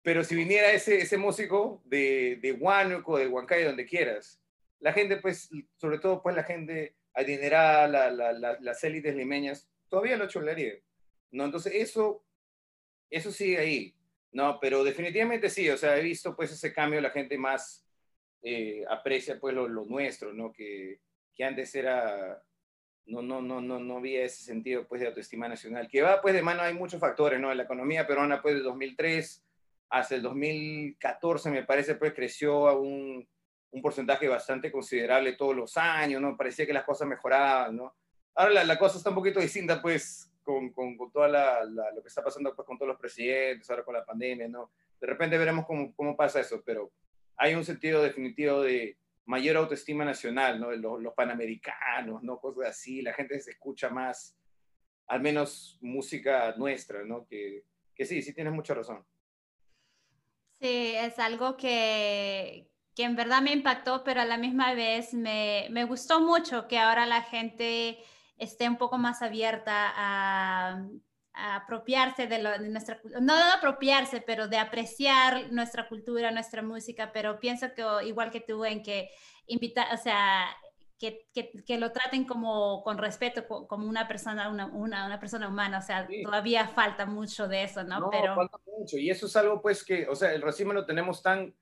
pero 0.03 0.23
si 0.23 0.35
viniera 0.35 0.71
ese, 0.71 1.01
ese 1.01 1.17
músico 1.17 1.81
de, 1.85 2.37
de 2.39 2.51
Huánuco, 2.51 3.17
de 3.17 3.27
Huancay, 3.27 3.63
donde 3.63 3.87
quieras, 3.87 4.39
la 4.79 4.93
gente, 4.93 5.17
pues, 5.17 5.49
sobre 5.77 5.97
todo, 5.97 6.21
pues, 6.21 6.35
la 6.35 6.43
gente 6.43 6.95
adinerada, 7.15 7.87
la, 7.87 8.57
las 8.59 8.83
élites 8.83 9.15
limeñas, 9.15 9.67
todavía 9.89 10.15
lo 10.15 10.27
cholaría. 10.27 10.75
¿no? 11.31 11.45
Entonces, 11.45 11.73
eso, 11.73 12.23
eso 13.09 13.31
sigue 13.31 13.57
ahí, 13.57 13.98
¿no? 14.31 14.59
Pero 14.59 14.83
definitivamente 14.83 15.49
sí, 15.49 15.69
o 15.69 15.77
sea, 15.77 15.97
he 15.97 16.03
visto 16.03 16.35
pues 16.35 16.51
ese 16.51 16.73
cambio, 16.73 17.01
la 17.01 17.09
gente 17.09 17.37
más 17.37 17.85
eh, 18.41 18.83
aprecia 18.89 19.39
pues 19.39 19.55
lo, 19.55 19.67
nuestro, 19.67 20.33
¿no? 20.33 20.51
Que, 20.51 20.99
que 21.35 21.43
antes 21.43 21.73
era, 21.75 22.41
no, 23.05 23.21
no, 23.21 23.41
no, 23.41 23.61
no, 23.61 23.79
no 23.79 23.97
había 23.97 24.23
ese 24.23 24.43
sentido 24.43 24.87
pues 24.87 25.01
de 25.01 25.07
autoestima 25.07 25.47
nacional, 25.47 25.87
que 25.89 26.01
va 26.01 26.21
pues 26.21 26.33
de 26.33 26.41
mano, 26.41 26.61
hay 26.61 26.73
muchos 26.73 26.99
factores, 26.99 27.39
¿no? 27.39 27.53
La 27.53 27.63
economía 27.63 28.07
peruana 28.07 28.41
pues 28.41 28.55
de 28.55 28.61
2003 28.61 29.45
hasta 29.89 30.15
el 30.15 30.21
2014 30.21 31.49
me 31.49 31.63
parece 31.63 31.95
pues 31.95 32.13
creció 32.13 32.67
a 32.67 32.79
un, 32.79 33.27
un 33.71 33.81
porcentaje 33.81 34.27
bastante 34.27 34.71
considerable 34.71 35.33
todos 35.33 35.55
los 35.55 35.77
años, 35.77 36.21
¿no? 36.21 36.37
Parecía 36.37 36.65
que 36.65 36.73
las 36.73 36.83
cosas 36.83 37.07
mejoraban, 37.07 37.75
¿no? 37.75 37.95
Ahora 38.35 38.63
la, 38.63 38.79
cosa 38.79 38.97
está 38.97 39.09
un 39.09 39.15
poquito 39.15 39.39
distinta, 39.39 39.81
pues, 39.81 40.31
con, 40.49 40.97
con, 40.97 41.11
toda 41.11 41.27
la, 41.27 41.63
lo 41.63 42.01
que 42.01 42.07
está 42.07 42.23
pasando 42.23 42.55
pues, 42.55 42.65
con 42.65 42.77
todos 42.77 42.89
los 42.89 42.99
presidentes, 42.99 43.69
ahora 43.69 43.83
con 43.83 43.93
la 43.93 44.03
pandemia, 44.05 44.47
¿no? 44.47 44.71
De 44.99 45.05
repente 45.05 45.37
veremos 45.37 45.65
cómo, 45.67 45.93
cómo 45.95 46.17
pasa 46.17 46.39
eso, 46.39 46.63
pero 46.65 46.91
hay 47.37 47.53
un 47.53 47.63
sentido 47.63 48.01
definitivo 48.01 48.61
de 48.61 48.97
mayor 49.25 49.57
autoestima 49.57 50.03
nacional, 50.03 50.59
¿no? 50.59 50.71
Los, 50.71 51.01
los, 51.01 51.13
panamericanos, 51.13 52.23
¿no? 52.23 52.39
Cosas 52.39 52.71
así, 52.71 53.03
la 53.03 53.13
gente 53.13 53.39
se 53.39 53.51
escucha 53.51 53.89
más, 53.89 54.35
al 55.07 55.21
menos 55.21 55.77
música 55.81 56.55
nuestra, 56.57 57.03
¿no? 57.03 57.27
Que, 57.27 57.63
que 57.93 58.05
sí, 58.05 58.23
sí 58.23 58.33
tienes 58.33 58.53
mucha 58.53 58.73
razón. 58.73 59.05
Sí, 60.59 60.93
es 60.95 61.19
algo 61.19 61.57
que, 61.57 62.71
que 62.95 63.03
en 63.03 63.15
verdad 63.15 63.43
me 63.43 63.53
impactó, 63.53 64.03
pero 64.03 64.21
a 64.21 64.25
la 64.25 64.37
misma 64.37 64.73
vez 64.73 65.13
me, 65.13 65.67
me 65.69 65.85
gustó 65.85 66.19
mucho 66.19 66.67
que 66.67 66.79
ahora 66.79 67.05
la 67.05 67.21
gente 67.21 67.99
esté 68.39 68.67
un 68.67 68.77
poco 68.77 68.97
más 68.97 69.21
abierta 69.21 69.93
a, 69.95 70.85
apropiarse 71.31 72.27
de, 72.27 72.41
lo, 72.41 72.51
de 72.51 72.67
nuestra, 72.67 72.99
no 73.21 73.37
de 73.37 73.43
apropiarse, 73.55 74.19
pero 74.19 74.49
de 74.49 74.57
apreciar 74.57 75.51
nuestra 75.53 75.87
cultura, 75.87 76.31
nuestra 76.31 76.61
música, 76.61 77.11
pero 77.13 77.39
pienso 77.39 77.73
que 77.73 77.83
igual 78.05 78.29
que 78.29 78.41
tú 78.41 78.65
en 78.65 78.83
que 78.83 79.09
invitar, 79.45 79.87
o 79.93 79.97
sea, 79.97 80.49
que, 80.97 81.27
que, 81.33 81.51
que, 81.65 81.77
lo 81.77 81.93
traten 81.93 82.25
como 82.25 82.83
con 82.83 82.97
respeto, 82.97 83.47
como 83.47 83.87
una 83.87 84.05
persona, 84.05 84.49
una, 84.49 84.65
una, 84.65 85.05
una 85.05 85.19
persona 85.19 85.47
humana, 85.47 85.79
o 85.79 85.81
sea, 85.81 86.05
todavía 86.23 86.67
falta 86.67 87.05
mucho 87.05 87.47
de 87.47 87.63
eso, 87.63 87.83
¿no? 87.85 88.01
No, 88.01 88.09
pero... 88.09 88.35
falta 88.35 88.57
mucho, 88.77 88.97
y 88.97 89.09
eso 89.09 89.27
es 89.27 89.35
algo 89.37 89.61
pues 89.61 89.85
que, 89.85 90.07
o 90.09 90.15
sea, 90.15 90.33
el 90.33 90.41
racismo 90.41 90.73
lo 90.73 90.85
tenemos 90.85 91.23
tan 91.23 91.55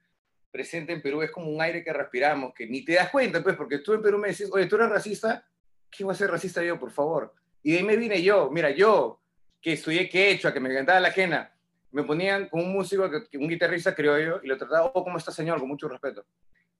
presente 0.49 0.91
en 0.91 1.03
Perú, 1.03 1.21
es 1.21 1.29
como 1.29 1.51
un 1.51 1.61
aire 1.61 1.83
que 1.83 1.93
respiramos, 1.93 2.51
que 2.53 2.65
ni 2.65 2.83
te 2.83 2.93
das 2.93 3.11
cuenta, 3.11 3.43
pues, 3.43 3.55
porque 3.55 3.77
tú 3.79 3.93
en 3.93 4.01
Perú 4.01 4.17
me 4.17 4.29
decís, 4.29 4.49
oye, 4.51 4.65
tú 4.65 4.75
eres 4.75 4.89
racista, 4.89 5.45
¿qué 5.89 6.03
voy 6.03 6.13
a 6.13 6.17
ser 6.17 6.31
racista 6.31 6.63
yo, 6.63 6.79
por 6.79 6.91
favor? 6.91 7.33
Y 7.63 7.71
de 7.71 7.77
ahí 7.77 7.83
me 7.83 7.95
vine 7.95 8.21
yo, 8.21 8.49
mira, 8.49 8.69
yo, 8.71 9.19
que 9.61 9.73
estudié 9.73 10.07
quechua, 10.09 10.53
que 10.53 10.59
me 10.59 10.69
encantaba 10.69 10.99
la 10.99 11.13
quena, 11.13 11.51
me 11.91 12.03
ponían 12.03 12.47
con 12.49 12.61
un 12.61 12.73
músico, 12.73 13.09
un 13.33 13.47
guitarrista 13.47 13.95
criollo, 13.95 14.39
y 14.43 14.47
lo 14.47 14.57
trataba, 14.57 14.91
oh, 14.93 15.03
como 15.03 15.17
está 15.17 15.31
señor, 15.31 15.59
con 15.59 15.67
mucho 15.67 15.87
respeto. 15.87 16.25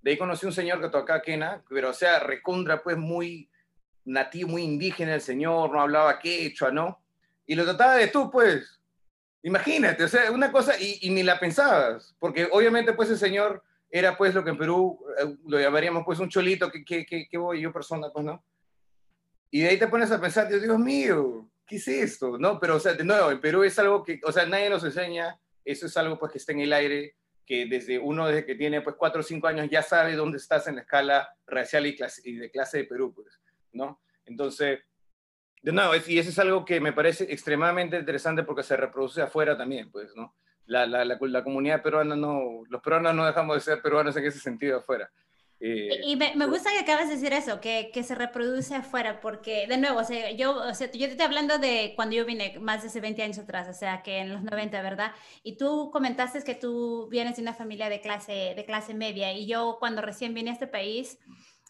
De 0.01 0.11
ahí 0.11 0.17
conocí 0.17 0.45
un 0.45 0.53
señor 0.53 0.79
que 0.79 0.89
tocaba 0.89 1.21
quena, 1.21 1.63
pero 1.69 1.89
o 1.89 1.93
sea, 1.93 2.19
recondra, 2.19 2.81
pues 2.83 2.97
muy 2.97 3.49
nativo, 4.05 4.49
muy 4.49 4.63
indígena 4.63 5.15
el 5.15 5.21
señor, 5.21 5.71
no 5.71 5.81
hablaba 5.81 6.19
quechua, 6.19 6.71
¿no? 6.71 7.01
Y 7.45 7.55
lo 7.55 7.63
trataba 7.65 7.95
de 7.95 8.07
tú, 8.07 8.31
pues. 8.31 8.79
Imagínate, 9.43 10.03
o 10.03 10.07
sea, 10.07 10.31
una 10.31 10.51
cosa, 10.51 10.79
y, 10.79 10.99
y 11.01 11.09
ni 11.09 11.23
la 11.23 11.39
pensabas, 11.39 12.15
porque 12.19 12.47
obviamente, 12.51 12.93
pues, 12.93 13.09
el 13.09 13.17
señor 13.17 13.63
era, 13.89 14.17
pues, 14.17 14.33
lo 14.33 14.43
que 14.43 14.49
en 14.49 14.57
Perú 14.57 14.99
eh, 15.19 15.35
lo 15.45 15.59
llamaríamos, 15.59 16.03
pues, 16.05 16.19
un 16.19 16.29
cholito, 16.29 16.71
que, 16.71 16.83
que, 16.83 17.05
que, 17.05 17.27
que 17.27 17.37
voy 17.37 17.61
yo 17.61 17.71
persona, 17.71 18.09
pues, 18.11 18.25
¿no? 18.25 18.43
Y 19.49 19.61
de 19.61 19.69
ahí 19.69 19.77
te 19.77 19.87
pones 19.87 20.11
a 20.11 20.19
pensar, 20.19 20.47
Dios, 20.47 20.61
Dios 20.61 20.77
mío, 20.77 21.49
¿qué 21.65 21.77
es 21.77 21.87
esto? 21.87 22.37
¿No? 22.37 22.59
Pero, 22.59 22.75
o 22.75 22.79
sea, 22.79 22.93
de 22.93 23.03
nuevo, 23.03 23.31
en 23.31 23.39
Perú 23.39 23.63
es 23.63 23.77
algo 23.79 24.03
que, 24.03 24.19
o 24.23 24.31
sea, 24.31 24.45
nadie 24.45 24.69
nos 24.69 24.83
enseña, 24.83 25.39
eso 25.63 25.85
es 25.85 25.97
algo 25.97 26.17
pues 26.17 26.31
que 26.31 26.37
está 26.37 26.51
en 26.51 26.61
el 26.61 26.73
aire, 26.73 27.15
que 27.45 27.65
desde 27.65 27.97
uno, 27.97 28.27
desde 28.27 28.45
que 28.45 28.55
tiene 28.55 28.81
pues 28.81 28.95
cuatro 28.97 29.21
o 29.21 29.23
cinco 29.23 29.47
años, 29.47 29.69
ya 29.69 29.81
sabe 29.81 30.15
dónde 30.15 30.37
estás 30.37 30.67
en 30.67 30.75
la 30.75 30.81
escala 30.81 31.29
racial 31.45 31.85
y, 31.85 31.95
clase, 31.95 32.21
y 32.25 32.35
de 32.35 32.51
clase 32.51 32.79
de 32.79 32.83
Perú, 32.83 33.13
pues, 33.13 33.39
¿no? 33.71 34.01
Entonces, 34.25 34.79
de 35.61 35.71
nuevo, 35.71 35.93
y 35.95 36.19
eso 36.19 36.29
es 36.29 36.39
algo 36.39 36.65
que 36.65 36.79
me 36.79 36.93
parece 36.93 37.23
extremadamente 37.25 37.97
interesante 37.97 38.43
porque 38.43 38.63
se 38.63 38.75
reproduce 38.75 39.21
afuera 39.21 39.57
también, 39.57 39.89
pues, 39.91 40.13
¿no? 40.15 40.35
La, 40.65 40.85
la, 40.85 41.05
la, 41.05 41.17
la 41.19 41.43
comunidad 41.43 41.81
peruana 41.81 42.17
no, 42.17 42.63
los 42.69 42.81
peruanos 42.81 43.15
no 43.15 43.25
dejamos 43.25 43.55
de 43.55 43.61
ser 43.61 43.81
peruanos 43.81 44.15
en 44.17 44.25
ese 44.25 44.39
sentido 44.39 44.79
afuera. 44.79 45.09
Eh, 45.59 46.01
y 46.05 46.15
me, 46.15 46.35
me, 46.35 46.45
gusta 46.45 46.69
que 46.69 46.79
acabas 46.79 47.07
de 47.07 47.15
decir 47.15 47.33
eso, 47.33 47.59
que, 47.59 47.89
que, 47.91 48.03
se 48.03 48.13
reproduce 48.13 48.75
afuera, 48.75 49.19
porque 49.19 49.65
de 49.65 49.77
nuevo, 49.77 49.99
o 49.99 50.03
sea, 50.03 50.31
yo, 50.31 50.55
o 50.55 50.73
sea, 50.75 50.91
yo 50.91 51.07
te 51.07 51.11
estoy 51.11 51.25
hablando 51.25 51.57
de 51.57 51.93
cuando 51.95 52.15
yo 52.15 52.25
vine 52.25 52.59
más 52.59 52.83
de 52.83 52.89
hace 52.89 53.01
20 53.01 53.23
años 53.23 53.39
atrás, 53.39 53.67
o 53.67 53.73
sea, 53.73 54.03
que 54.03 54.19
en 54.19 54.31
los 54.31 54.43
90, 54.43 54.79
¿verdad? 54.83 55.13
Y 55.41 55.57
tú 55.57 55.89
comentaste 55.91 56.43
que 56.43 56.53
tú 56.53 57.07
vienes 57.09 57.37
de 57.37 57.41
una 57.41 57.55
familia 57.55 57.89
de 57.89 58.01
clase, 58.01 58.53
de 58.55 58.65
clase 58.65 58.93
media, 58.93 59.33
y 59.33 59.47
yo 59.47 59.77
cuando 59.79 60.03
recién 60.03 60.35
vine 60.35 60.51
a 60.51 60.53
este 60.53 60.67
país, 60.67 61.17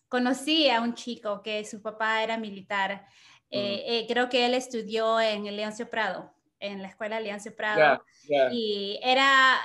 conocí 0.10 0.70
a 0.70 0.82
un 0.82 0.94
chico 0.94 1.42
que 1.42 1.64
su 1.64 1.82
papá 1.82 2.24
era 2.24 2.38
militar. 2.38 3.08
Eh, 3.50 3.84
eh, 3.88 4.06
creo 4.10 4.28
que 4.28 4.46
él 4.46 4.54
estudió 4.54 5.22
en 5.22 5.48
el 5.48 5.56
Leoncio 5.56 5.90
Prado, 5.90 6.34
en 6.60 6.82
la 6.82 6.90
escuela 6.90 7.22
Leoncio 7.22 7.56
Prado, 7.56 8.04
y 8.52 9.00
era 9.02 9.58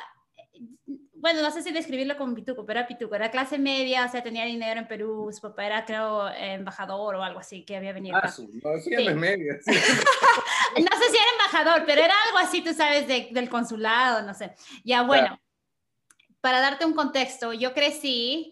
bueno, 1.23 1.41
no 1.41 1.53
sé 1.53 1.62
si 1.62 1.70
describirlo 1.70 2.18
como 2.18 2.35
pituco, 2.35 2.66
pero 2.66 2.81
era 2.81 2.89
pituco, 2.89 3.14
era 3.14 3.31
clase 3.31 3.57
media, 3.57 4.07
o 4.07 4.11
sea, 4.11 4.25
tenía 4.25 4.45
dinero 4.45 4.81
en 4.81 4.89
Perú, 4.89 5.31
su 5.33 5.41
papá 5.41 5.66
era, 5.66 5.85
creo, 5.85 6.29
embajador 6.29 7.14
o 7.14 7.23
algo 7.23 7.39
así, 7.39 7.64
que 7.64 7.77
había 7.77 7.93
venido. 7.93 8.16
Ah, 8.16 8.25
no, 8.27 8.33
sí, 8.33 8.91
sí. 8.91 9.14
media. 9.14 9.55
no 9.66 9.73
sé 10.99 11.11
si 11.11 11.16
era 11.16 11.31
embajador, 11.39 11.85
pero 11.87 12.03
era 12.03 12.14
algo 12.27 12.39
así, 12.39 12.61
tú 12.61 12.75
sabes, 12.75 13.07
del 13.07 13.49
consulado, 13.49 14.27
no 14.27 14.35
sé. 14.35 14.57
Ya, 14.83 15.03
bueno, 15.03 15.41
para 16.41 16.61
darte 16.61 16.85
un 16.85 16.95
contexto, 16.95 17.53
yo 17.53 17.73
crecí 17.73 18.51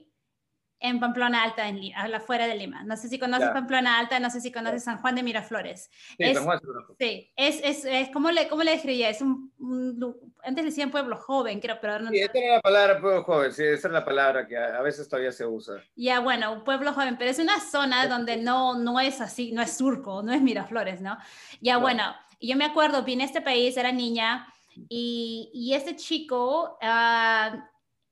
en 0.81 0.99
Pamplona 0.99 1.43
Alta, 1.43 1.69
en 1.69 1.79
Lima, 1.79 2.01
afuera 2.17 2.47
de 2.47 2.55
Lima. 2.55 2.83
No 2.85 2.97
sé 2.97 3.09
si 3.09 3.19
conoces 3.19 3.51
Pamplona 3.51 3.99
Alta, 3.99 4.19
no 4.19 4.31
sé 4.31 4.41
si 4.41 4.51
conoces 4.51 4.83
San 4.83 4.99
Juan 4.99 5.15
de 5.15 5.23
Miraflores. 5.23 5.91
Sí, 5.93 6.17
es, 6.19 6.37
San 6.37 6.47
Juan 6.47 6.61
Sí, 6.99 7.31
es, 7.37 7.61
es, 7.63 7.85
es 7.85 8.09
¿cómo, 8.11 8.31
le, 8.31 8.49
¿cómo 8.49 8.63
le 8.63 8.73
describía? 8.73 9.11
Es 9.11 9.21
un, 9.21 9.53
un, 9.59 10.17
antes 10.43 10.65
decían 10.65 10.91
pueblo 10.91 11.17
joven, 11.19 11.61
creo, 11.61 11.79
pero 11.81 11.99
no. 11.99 12.11
Sí, 12.11 12.19
esta 12.19 12.39
era 12.39 12.55
la 12.55 12.61
palabra 12.63 13.01
pueblo 13.01 13.23
joven, 13.25 13.53
sí, 13.53 13.63
esa 13.63 13.89
es 13.89 13.93
la 13.93 14.05
palabra 14.05 14.47
que 14.47 14.57
a, 14.57 14.79
a 14.79 14.83
veces 14.83 15.07
todavía 15.07 15.33
se 15.33 15.45
usa. 15.45 15.83
Ya, 15.97 16.21
bueno, 16.21 16.65
pueblo 16.65 16.95
joven, 16.95 17.19
pero 17.19 17.31
es 17.31 17.39
una 17.39 17.61
zona 17.61 18.07
donde 18.07 18.39
no, 18.39 18.79
no 18.79 18.99
es 19.01 19.21
así, 19.21 19.53
no 19.53 19.61
es 19.61 19.77
surco, 19.77 20.23
no 20.23 20.33
es 20.33 20.41
Miraflores, 20.41 21.03
¿no? 21.03 21.19
Ya, 21.61 21.75
no. 21.75 21.81
bueno, 21.81 22.05
yo 22.41 22.57
me 22.57 22.65
acuerdo, 22.65 23.03
vine 23.03 23.25
a 23.25 23.27
este 23.27 23.43
país, 23.43 23.77
era 23.77 23.93
niña, 23.93 24.47
y, 24.89 25.51
y 25.53 25.75
este 25.75 25.95
chico, 25.95 26.79
uh, 26.81 27.59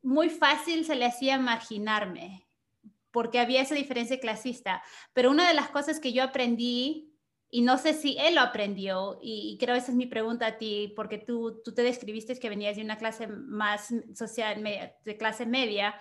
muy 0.02 0.28
fácil 0.28 0.84
se 0.84 0.96
le 0.96 1.06
hacía 1.06 1.38
marginarme 1.38 2.47
porque 3.10 3.40
había 3.40 3.62
esa 3.62 3.74
diferencia 3.74 4.20
clasista. 4.20 4.82
Pero 5.12 5.30
una 5.30 5.46
de 5.48 5.54
las 5.54 5.68
cosas 5.68 6.00
que 6.00 6.12
yo 6.12 6.22
aprendí, 6.22 7.14
y 7.50 7.62
no 7.62 7.78
sé 7.78 7.94
si 7.94 8.16
él 8.18 8.34
lo 8.34 8.42
aprendió, 8.42 9.18
y, 9.22 9.52
y 9.52 9.58
creo 9.58 9.74
esa 9.74 9.90
es 9.90 9.96
mi 9.96 10.06
pregunta 10.06 10.46
a 10.46 10.58
ti, 10.58 10.92
porque 10.94 11.18
tú, 11.18 11.60
tú 11.64 11.72
te 11.72 11.82
describiste 11.82 12.38
que 12.38 12.48
venías 12.48 12.76
de 12.76 12.82
una 12.82 12.98
clase 12.98 13.26
más 13.26 13.92
social, 14.14 14.62
de 15.04 15.16
clase 15.16 15.46
media, 15.46 15.94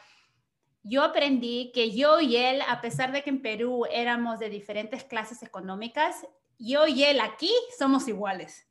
yo 0.90 1.04
aprendí 1.04 1.72
que 1.74 1.92
yo 1.92 2.22
y 2.22 2.38
él, 2.38 2.62
a 2.66 2.80
pesar 2.80 3.12
de 3.12 3.22
que 3.22 3.30
en 3.30 3.42
Perú 3.42 3.86
éramos 3.92 4.40
de 4.40 4.50
diferentes 4.50 5.04
clases 5.04 5.44
económicas, 5.44 6.26
yo 6.58 6.88
y 6.88 7.04
él 7.04 7.20
aquí 7.20 7.52
somos 7.78 8.08
iguales. 8.08 8.66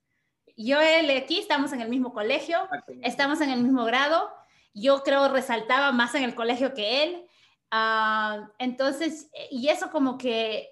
Yo 0.57 0.80
y 0.80 0.87
él 0.87 1.11
aquí 1.11 1.39
estamos 1.39 1.74
en 1.74 1.82
el 1.82 1.91
mismo 1.91 2.14
colegio, 2.14 2.59
estamos 3.03 3.43
en 3.43 3.51
el 3.51 3.62
mismo 3.62 3.84
grado, 3.84 4.30
yo 4.72 5.03
creo 5.03 5.28
resaltaba 5.28 5.93
más 5.93 6.14
en 6.14 6.22
el 6.22 6.34
colegio 6.34 6.72
que 6.72 7.03
él, 7.03 7.25
Uh, 7.72 8.46
entonces, 8.58 9.30
y 9.50 9.68
eso 9.68 9.90
como 9.90 10.16
que, 10.18 10.70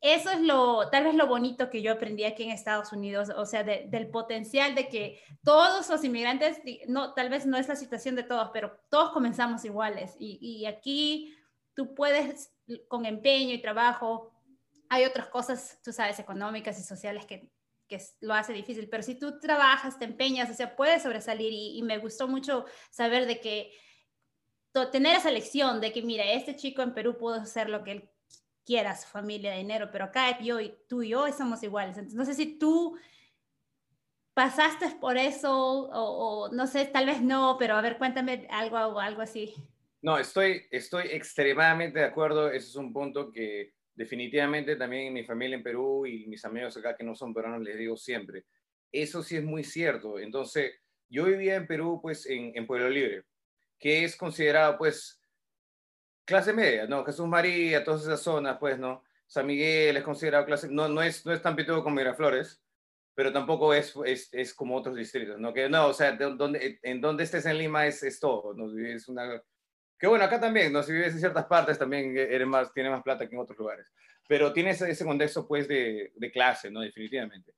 eso 0.00 0.30
es 0.30 0.40
lo, 0.40 0.90
tal 0.90 1.04
vez 1.04 1.14
lo 1.14 1.26
bonito 1.26 1.70
que 1.70 1.80
yo 1.80 1.92
aprendí 1.92 2.24
aquí 2.24 2.42
en 2.42 2.50
Estados 2.50 2.92
Unidos, 2.92 3.30
o 3.34 3.46
sea, 3.46 3.62
de, 3.62 3.86
del 3.88 4.08
potencial 4.08 4.74
de 4.74 4.88
que 4.88 5.20
todos 5.42 5.88
los 5.88 6.04
inmigrantes, 6.04 6.60
no, 6.88 7.14
tal 7.14 7.30
vez 7.30 7.46
no 7.46 7.56
es 7.56 7.68
la 7.68 7.76
situación 7.76 8.14
de 8.14 8.22
todos, 8.22 8.50
pero 8.52 8.78
todos 8.90 9.12
comenzamos 9.12 9.64
iguales. 9.64 10.14
Y, 10.18 10.38
y 10.40 10.66
aquí 10.66 11.34
tú 11.74 11.94
puedes, 11.94 12.52
con 12.88 13.06
empeño 13.06 13.54
y 13.54 13.62
trabajo, 13.62 14.32
hay 14.88 15.04
otras 15.04 15.28
cosas, 15.28 15.80
tú 15.82 15.92
sabes, 15.92 16.18
económicas 16.18 16.78
y 16.78 16.82
sociales 16.82 17.24
que, 17.26 17.50
que 17.88 18.00
lo 18.20 18.34
hace 18.34 18.52
difícil, 18.52 18.88
pero 18.88 19.02
si 19.02 19.14
tú 19.14 19.40
trabajas, 19.40 19.98
te 19.98 20.04
empeñas, 20.04 20.50
o 20.50 20.54
sea, 20.54 20.76
puedes 20.76 21.02
sobresalir 21.02 21.52
y, 21.52 21.78
y 21.78 21.82
me 21.82 21.98
gustó 21.98 22.28
mucho 22.28 22.64
saber 22.90 23.26
de 23.26 23.40
que 23.40 23.72
tener 24.74 25.16
esa 25.16 25.30
lección 25.30 25.80
de 25.80 25.92
que, 25.92 26.02
mira, 26.02 26.24
este 26.32 26.56
chico 26.56 26.82
en 26.82 26.94
Perú 26.94 27.16
pudo 27.16 27.34
hacer 27.34 27.68
lo 27.68 27.84
que 27.84 27.92
él 27.92 28.10
quiera, 28.64 28.96
su 28.96 29.06
familia, 29.08 29.54
dinero, 29.54 29.88
pero 29.92 30.06
acá 30.06 30.40
yo 30.40 30.60
y 30.60 30.74
tú 30.88 31.02
y 31.02 31.10
yo 31.10 31.30
somos 31.32 31.62
iguales. 31.62 31.96
Entonces, 31.96 32.16
no 32.16 32.24
sé 32.24 32.34
si 32.34 32.58
tú 32.58 32.96
pasaste 34.34 34.86
por 35.00 35.16
eso 35.16 35.52
o, 35.56 36.46
o, 36.46 36.52
no 36.52 36.66
sé, 36.66 36.86
tal 36.86 37.06
vez 37.06 37.22
no, 37.22 37.56
pero 37.58 37.76
a 37.76 37.82
ver, 37.82 37.98
cuéntame 37.98 38.48
algo 38.50 38.76
o 38.76 38.98
algo 38.98 39.22
así. 39.22 39.54
No, 40.02 40.18
estoy, 40.18 40.66
estoy 40.70 41.04
extremadamente 41.10 42.00
de 42.00 42.06
acuerdo. 42.06 42.50
Ese 42.50 42.68
es 42.68 42.76
un 42.76 42.92
punto 42.92 43.30
que 43.30 43.74
definitivamente 43.94 44.74
también 44.74 45.12
mi 45.12 45.24
familia 45.24 45.56
en 45.56 45.62
Perú 45.62 46.04
y 46.04 46.26
mis 46.26 46.44
amigos 46.44 46.76
acá 46.76 46.96
que 46.96 47.04
no 47.04 47.14
son 47.14 47.32
peruanos 47.32 47.62
les 47.62 47.78
digo 47.78 47.96
siempre. 47.96 48.44
Eso 48.90 49.22
sí 49.22 49.36
es 49.36 49.44
muy 49.44 49.62
cierto. 49.62 50.18
Entonces, 50.18 50.72
yo 51.08 51.24
vivía 51.26 51.54
en 51.54 51.66
Perú, 51.68 52.00
pues 52.02 52.26
en, 52.26 52.52
en 52.56 52.66
Pueblo 52.66 52.90
Libre 52.90 53.24
que 53.78 54.04
es 54.04 54.16
considerado, 54.16 54.78
pues, 54.78 55.20
clase 56.24 56.52
media, 56.52 56.86
¿no? 56.86 57.04
Jesús 57.04 57.26
María, 57.26 57.84
todas 57.84 58.02
esas 58.02 58.20
zonas, 58.20 58.56
pues, 58.58 58.78
¿no? 58.78 59.02
San 59.26 59.46
Miguel 59.46 59.96
es 59.96 60.02
considerado 60.02 60.44
clase, 60.46 60.68
no, 60.70 60.88
no, 60.88 61.02
es, 61.02 61.24
no 61.26 61.32
es 61.32 61.42
tan 61.42 61.56
pitudo 61.56 61.82
como 61.82 61.96
Miraflores, 61.96 62.62
pero 63.14 63.32
tampoco 63.32 63.72
es, 63.72 63.94
es, 64.04 64.28
es, 64.32 64.54
como 64.54 64.76
otros 64.76 64.96
distritos, 64.96 65.38
¿no? 65.38 65.52
Que 65.52 65.68
no, 65.68 65.86
o 65.88 65.94
sea, 65.94 66.12
de, 66.12 66.34
donde, 66.34 66.78
en 66.82 67.00
donde 67.00 67.24
estés 67.24 67.46
en 67.46 67.58
Lima 67.58 67.86
es, 67.86 68.02
es 68.02 68.18
todo, 68.18 68.54
¿no? 68.54 68.76
Es 68.86 69.08
una... 69.08 69.42
Que 69.98 70.06
bueno, 70.06 70.24
acá 70.24 70.40
también, 70.40 70.72
¿no? 70.72 70.82
Si 70.82 70.92
vives 70.92 71.12
en 71.14 71.20
ciertas 71.20 71.46
partes 71.46 71.78
también 71.78 72.16
eres 72.16 72.46
más, 72.46 72.72
tienes 72.72 72.92
más 72.92 73.02
plata 73.02 73.28
que 73.28 73.34
en 73.34 73.40
otros 73.40 73.58
lugares, 73.58 73.92
pero 74.28 74.52
tienes 74.52 74.80
ese 74.82 75.04
contexto, 75.04 75.46
pues, 75.46 75.68
de, 75.68 76.12
de 76.14 76.30
clase, 76.30 76.70
¿no? 76.70 76.80
Definitivamente. 76.80 77.54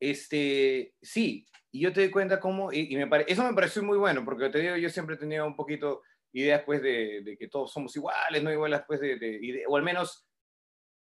Este, 0.00 0.94
sí, 1.00 1.46
y 1.76 1.80
yo 1.80 1.92
te 1.92 2.00
di 2.00 2.10
cuenta 2.10 2.40
cómo, 2.40 2.72
y, 2.72 2.92
y 2.92 2.96
me 2.96 3.06
pare, 3.06 3.26
eso 3.28 3.44
me 3.44 3.52
pareció 3.52 3.82
muy 3.82 3.98
bueno, 3.98 4.24
porque 4.24 4.48
te 4.48 4.60
digo, 4.60 4.76
yo 4.76 4.88
siempre 4.88 5.18
tenido 5.18 5.46
un 5.46 5.54
poquito 5.54 6.00
ideas, 6.32 6.62
pues, 6.64 6.80
de, 6.80 7.20
de 7.22 7.36
que 7.36 7.48
todos 7.48 7.70
somos 7.70 7.94
iguales, 7.96 8.42
no 8.42 8.50
iguales, 8.50 8.80
pues, 8.86 8.98
de, 8.98 9.18
de, 9.18 9.64
o 9.68 9.76
al 9.76 9.82
menos 9.82 10.26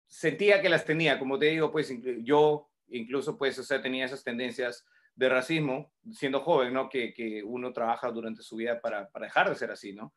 sentía 0.07 0.61
que 0.61 0.67
las 0.67 0.83
tenía, 0.83 1.19
como 1.19 1.39
te 1.39 1.45
digo, 1.45 1.71
pues, 1.71 1.93
yo 2.23 2.69
incluso, 2.89 3.37
pues, 3.37 3.57
o 3.59 3.63
sea, 3.63 3.81
tenía 3.81 4.05
esas 4.05 4.25
tendencias 4.25 4.85
de 5.15 5.29
racismo, 5.29 5.93
siendo 6.11 6.41
joven, 6.41 6.73
¿no? 6.73 6.89
Que, 6.89 7.13
que 7.13 7.41
uno 7.43 7.71
trabaja 7.71 8.11
durante 8.11 8.43
su 8.43 8.57
vida 8.57 8.81
para, 8.81 9.09
para, 9.09 9.27
dejar 9.27 9.49
de 9.49 9.55
ser 9.55 9.71
así, 9.71 9.93
¿no? 9.93 10.13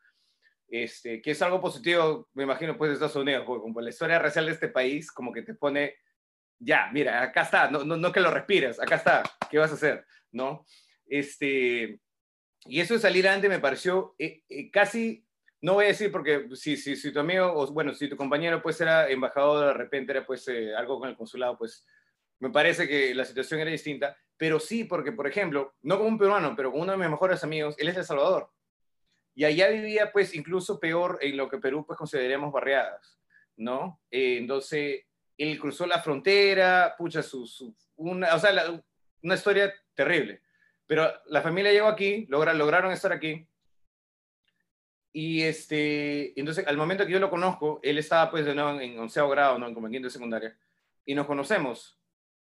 Este, 0.66 1.22
que 1.22 1.30
es 1.30 1.42
algo 1.42 1.61
positivo, 1.61 2.28
me 2.34 2.42
imagino, 2.42 2.76
pues, 2.76 2.88
de 2.90 2.94
Estados 2.94 3.14
Unidos, 3.14 3.44
como 3.44 3.80
la 3.80 3.90
historia 3.90 4.18
racial 4.18 4.46
de 4.46 4.53
este 4.53 4.68
país, 4.68 5.12
como 5.12 5.32
que 5.32 5.42
te 5.42 5.55
pone 5.55 5.94
ya, 6.61 6.90
mira, 6.92 7.22
acá 7.22 7.42
está, 7.42 7.70
no, 7.70 7.84
no, 7.84 7.96
no, 7.96 8.12
que 8.12 8.20
lo 8.20 8.30
respires, 8.30 8.78
acá 8.78 8.96
está, 8.96 9.22
¿qué 9.51 9.59
vas 9.59 9.70
a 9.70 9.74
hacer? 9.74 10.05
¿No? 10.33 10.64
Este, 11.07 12.01
y 12.66 12.81
eso 12.81 12.95
de 12.95 13.01
salir 13.01 13.26
antes 13.28 13.51
me 13.51 13.59
pareció 13.59 14.14
eh, 14.18 14.43
eh, 14.49 14.70
casi, 14.70 15.24
no 15.61 15.74
voy 15.74 15.87
a 15.87 15.89
decir 15.89 16.12
porque 16.12 16.49
si, 16.55 16.76
si, 16.76 16.97
si, 16.97 17.12
tu 17.12 17.20
amigo, 17.20 17.53
o 17.53 17.66
bueno, 17.72 17.95
si 17.95 18.09
tu 18.09 18.16
compañero 18.16 18.62
pues 18.62 18.81
era 18.81 19.09
embajador, 19.09 19.66
de 19.66 19.74
repente 19.74 20.12
era 20.12 20.26
pues 20.26 20.47
eh, 20.49 20.74
algo 20.74 20.99
con 21.01 21.09
el 21.09 21.16
consulado, 21.16 21.59
pues 21.59 21.87
me 22.39 22.51
parece 22.51 22.89
que 22.89 23.14
la 23.14 23.24
situación 23.24 23.61
era 23.61 23.70
distinta, 23.70 24.16
pero 24.37 24.59
sí 24.59 24.85
porque, 24.85 25.12
por 25.12 25.26
ejemplo, 25.26 25.74
no 25.83 25.99
como 25.99 26.09
un 26.09 26.18
peruano, 26.18 26.55
pero 26.57 26.70
como 26.70 26.83
uno 26.83 26.93
de 26.93 26.99
mis 26.99 27.11
mejores 27.11 27.45
amigos, 27.45 27.76
él 27.78 27.89
es 27.89 27.95
de 27.95 28.01
El 28.01 28.07
Salvador. 28.07 28.51
Y 29.35 29.45
allá 29.45 29.68
vivía 29.68 30.11
pues 30.12 30.35
incluso 30.35 30.81
peor 30.81 31.18
en 31.20 31.37
lo 31.37 31.49
que 31.49 31.59
Perú 31.59 31.85
pues 31.87 31.99
consideraríamos 31.99 32.53
barriadas, 32.53 33.18
¿no? 33.57 34.01
Eh, 34.11 34.39
entonces, 34.39 35.03
él 35.37 35.59
cruzó 35.59 35.87
la 35.87 36.03
frontera, 36.03 36.95
pucha, 36.97 37.22
su, 37.22 37.47
su 37.47 37.74
una, 37.97 38.35
o 38.35 38.39
sea, 38.39 38.53
la, 38.53 38.83
una 39.22 39.35
historia 39.35 39.74
terrible. 39.95 40.43
Pero 40.86 41.09
la 41.26 41.43
familia 41.43 41.72
llegó 41.72 41.86
aquí, 41.86 42.26
logra, 42.28 42.53
lograron 42.53 42.93
estar 42.93 43.12
aquí. 43.12 43.47
Y 45.12 45.43
este, 45.43 46.38
entonces, 46.38 46.66
al 46.66 46.76
momento 46.76 47.07
que 47.07 47.12
yo 47.12 47.20
lo 47.20 47.30
conozco, 47.30 47.80
él 47.82 47.99
estaba 47.99 48.30
pues 48.30 48.45
de 48.45 48.55
nuevo 48.55 48.80
en 48.80 48.99
onceavo 48.99 49.30
grado, 49.30 49.59
¿no? 49.59 49.68
En 49.68 49.74
quinto 49.74 50.07
de 50.07 50.11
secundaria. 50.11 50.57
Y 51.05 51.14
nos 51.14 51.26
conocemos. 51.26 52.01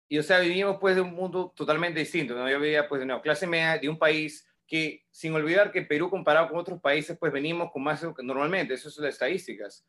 Y 0.08 0.18
o 0.18 0.22
sea, 0.22 0.40
vivimos 0.40 0.78
pues 0.80 0.96
de 0.96 1.02
un 1.02 1.14
mundo 1.14 1.52
totalmente 1.54 2.00
distinto, 2.00 2.34
¿no? 2.34 2.48
Yo 2.48 2.58
vivía 2.58 2.88
pues 2.88 3.00
de 3.00 3.06
nuevo 3.06 3.22
clase 3.22 3.46
media 3.46 3.78
de 3.78 3.88
un 3.88 3.98
país 3.98 4.48
que, 4.66 5.04
sin 5.10 5.34
olvidar 5.34 5.72
que 5.72 5.82
Perú 5.82 6.08
comparado 6.10 6.48
con 6.48 6.58
otros 6.58 6.80
países, 6.80 7.16
pues 7.18 7.32
venimos 7.32 7.70
con 7.72 7.82
más 7.82 8.04
normalmente, 8.22 8.74
eso 8.74 8.90
son 8.90 9.04
las 9.04 9.14
estadísticas 9.14 9.86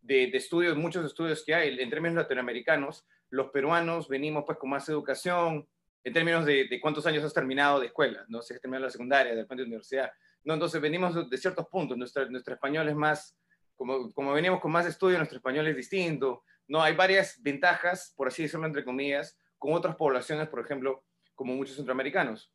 de, 0.00 0.28
de, 0.28 0.38
estudios, 0.38 0.76
muchos 0.76 1.04
estudios 1.04 1.44
que 1.44 1.54
hay 1.54 1.78
en 1.78 1.90
términos 1.90 2.16
latinoamericanos, 2.16 3.04
los 3.28 3.50
peruanos 3.50 4.08
venimos 4.08 4.44
pues 4.46 4.56
con 4.58 4.70
más 4.70 4.88
educación, 4.88 5.68
en 6.02 6.12
términos 6.12 6.44
de, 6.44 6.66
de 6.68 6.80
cuántos 6.80 7.06
años 7.06 7.24
has 7.24 7.34
terminado 7.34 7.80
de 7.80 7.86
escuela, 7.86 8.24
¿no? 8.28 8.42
Si 8.42 8.54
has 8.54 8.60
terminado 8.60 8.86
la 8.86 8.90
secundaria, 8.90 9.34
después 9.34 9.56
de 9.58 9.64
universidad. 9.64 10.10
No, 10.44 10.54
entonces 10.54 10.80
venimos 10.80 11.28
de 11.28 11.38
ciertos 11.38 11.66
puntos, 11.68 11.96
nuestro, 11.98 12.28
nuestro 12.30 12.54
español 12.54 12.88
es 12.88 12.94
más, 12.94 13.36
como, 13.76 14.12
como 14.12 14.32
venimos 14.32 14.60
con 14.60 14.72
más 14.72 14.86
estudio, 14.86 15.18
nuestro 15.18 15.38
español 15.38 15.66
es 15.66 15.76
distinto, 15.76 16.44
¿no? 16.68 16.82
Hay 16.82 16.94
varias 16.94 17.40
ventajas, 17.42 18.14
por 18.16 18.28
así 18.28 18.42
decirlo, 18.42 18.66
entre 18.66 18.84
comillas, 18.84 19.38
con 19.58 19.72
otras 19.74 19.96
poblaciones, 19.96 20.48
por 20.48 20.60
ejemplo, 20.60 21.04
como 21.34 21.54
muchos 21.54 21.76
centroamericanos. 21.76 22.52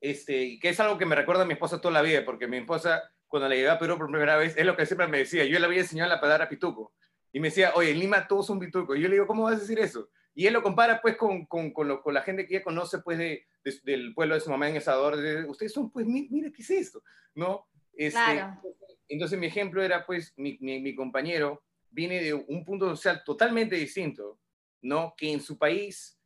Este, 0.00 0.58
que 0.60 0.68
es 0.68 0.80
algo 0.80 0.98
que 0.98 1.06
me 1.06 1.14
recuerda 1.14 1.42
a 1.42 1.46
mi 1.46 1.54
esposa 1.54 1.80
toda 1.80 1.94
la 1.94 2.02
vida, 2.02 2.24
porque 2.24 2.48
mi 2.48 2.58
esposa 2.58 3.02
cuando 3.32 3.48
le 3.48 3.56
llegué 3.56 3.70
a 3.70 3.78
Perú 3.78 3.96
por 3.96 4.10
primera 4.10 4.36
vez, 4.36 4.54
es 4.58 4.66
lo 4.66 4.76
que 4.76 4.84
siempre 4.84 5.06
me 5.06 5.16
decía. 5.16 5.46
Yo 5.46 5.58
le 5.58 5.64
había 5.64 5.80
enseñado 5.80 6.10
la 6.10 6.20
palabra 6.20 6.50
pituco. 6.50 6.92
Y 7.32 7.40
me 7.40 7.48
decía, 7.48 7.72
oye, 7.74 7.90
en 7.90 7.98
Lima 7.98 8.28
todos 8.28 8.46
son 8.46 8.58
pitucos. 8.58 8.94
Y 8.94 9.00
yo 9.00 9.08
le 9.08 9.14
digo, 9.14 9.26
¿cómo 9.26 9.44
vas 9.44 9.56
a 9.56 9.60
decir 9.60 9.78
eso? 9.78 10.10
Y 10.34 10.46
él 10.46 10.54
lo 10.54 10.62
compara 10.62 11.00
pues 11.00 11.16
con, 11.16 11.46
con, 11.46 11.72
con, 11.72 11.88
lo, 11.88 12.02
con 12.02 12.14
la 12.14 12.22
gente 12.22 12.46
que 12.46 12.54
ya 12.54 12.62
conoce 12.62 12.98
pues 13.00 13.18
de, 13.18 13.46
del 13.84 14.14
pueblo 14.14 14.34
de 14.34 14.40
su 14.40 14.50
mamá 14.50 14.68
en 14.68 14.76
El 14.76 14.82
Salvador. 14.82 15.18
Ustedes 15.48 15.72
son 15.72 15.90
pues, 15.90 16.06
mira, 16.06 16.50
¿qué 16.50 16.62
es 16.62 16.70
esto? 16.70 17.02
¿No? 17.34 17.66
Este, 17.92 18.18
claro. 18.18 18.60
Entonces 19.08 19.38
mi 19.38 19.46
ejemplo 19.46 19.82
era 19.82 20.06
pues, 20.06 20.32
mi, 20.36 20.56
mi, 20.60 20.80
mi, 20.80 20.94
compañero 20.94 21.62
viene 21.90 22.22
de 22.22 22.32
un 22.32 22.64
punto 22.64 22.88
social 22.88 23.22
totalmente 23.24 23.76
distinto, 23.76 24.40
¿no? 24.80 25.14
Que 25.16 25.30
en 25.30 25.40
su 25.40 25.58
país 25.58 26.18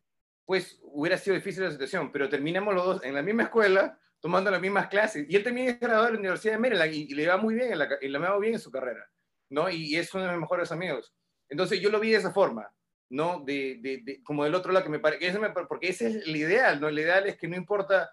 pues 0.46 0.78
hubiera 0.80 1.18
sido 1.18 1.34
difícil 1.34 1.64
la 1.64 1.72
situación, 1.72 2.10
pero 2.12 2.28
terminamos 2.28 2.72
los 2.72 2.84
dos 2.86 3.04
en 3.04 3.14
la 3.14 3.22
misma 3.22 3.42
escuela, 3.42 3.98
tomando 4.20 4.50
las 4.50 4.60
mismas 4.60 4.86
clases. 4.86 5.26
Y 5.28 5.34
él 5.34 5.42
también 5.42 5.68
es 5.68 5.80
graduado 5.80 6.06
de 6.06 6.12
la 6.12 6.18
Universidad 6.20 6.54
de 6.54 6.60
Maryland 6.60 6.94
y, 6.94 7.14
le 7.14 7.26
va 7.26 7.36
muy 7.36 7.54
bien, 7.54 7.72
en 7.72 7.78
la, 7.80 7.88
y 8.00 8.08
le 8.08 8.18
va 8.18 8.38
bien 8.38 8.54
en 8.54 8.60
su 8.60 8.70
carrera, 8.70 9.10
¿no? 9.50 9.68
Y, 9.68 9.96
es 9.96 10.14
uno 10.14 10.24
de 10.24 10.30
mis 10.30 10.40
mejores 10.40 10.70
amigos. 10.70 11.12
Entonces 11.48 11.80
yo 11.80 11.90
lo 11.90 11.98
vi 11.98 12.12
de 12.12 12.18
esa 12.18 12.32
forma, 12.32 12.72
¿no? 13.10 13.44
De, 13.44 13.78
de, 13.80 14.22
como 14.22 14.44
del 14.44 14.54
otro 14.54 14.72
lado 14.72 14.84
que 14.84 14.90
me 14.90 14.98
parece, 14.98 15.38
porque 15.68 15.88
ese 15.88 16.08
es 16.08 16.16
el 16.26 16.36
ideal, 16.36 16.80
¿no? 16.80 16.88
El 16.88 16.98
ideal 16.98 17.26
es 17.26 17.36
que 17.36 17.48
no 17.48 17.56
importa 17.56 18.10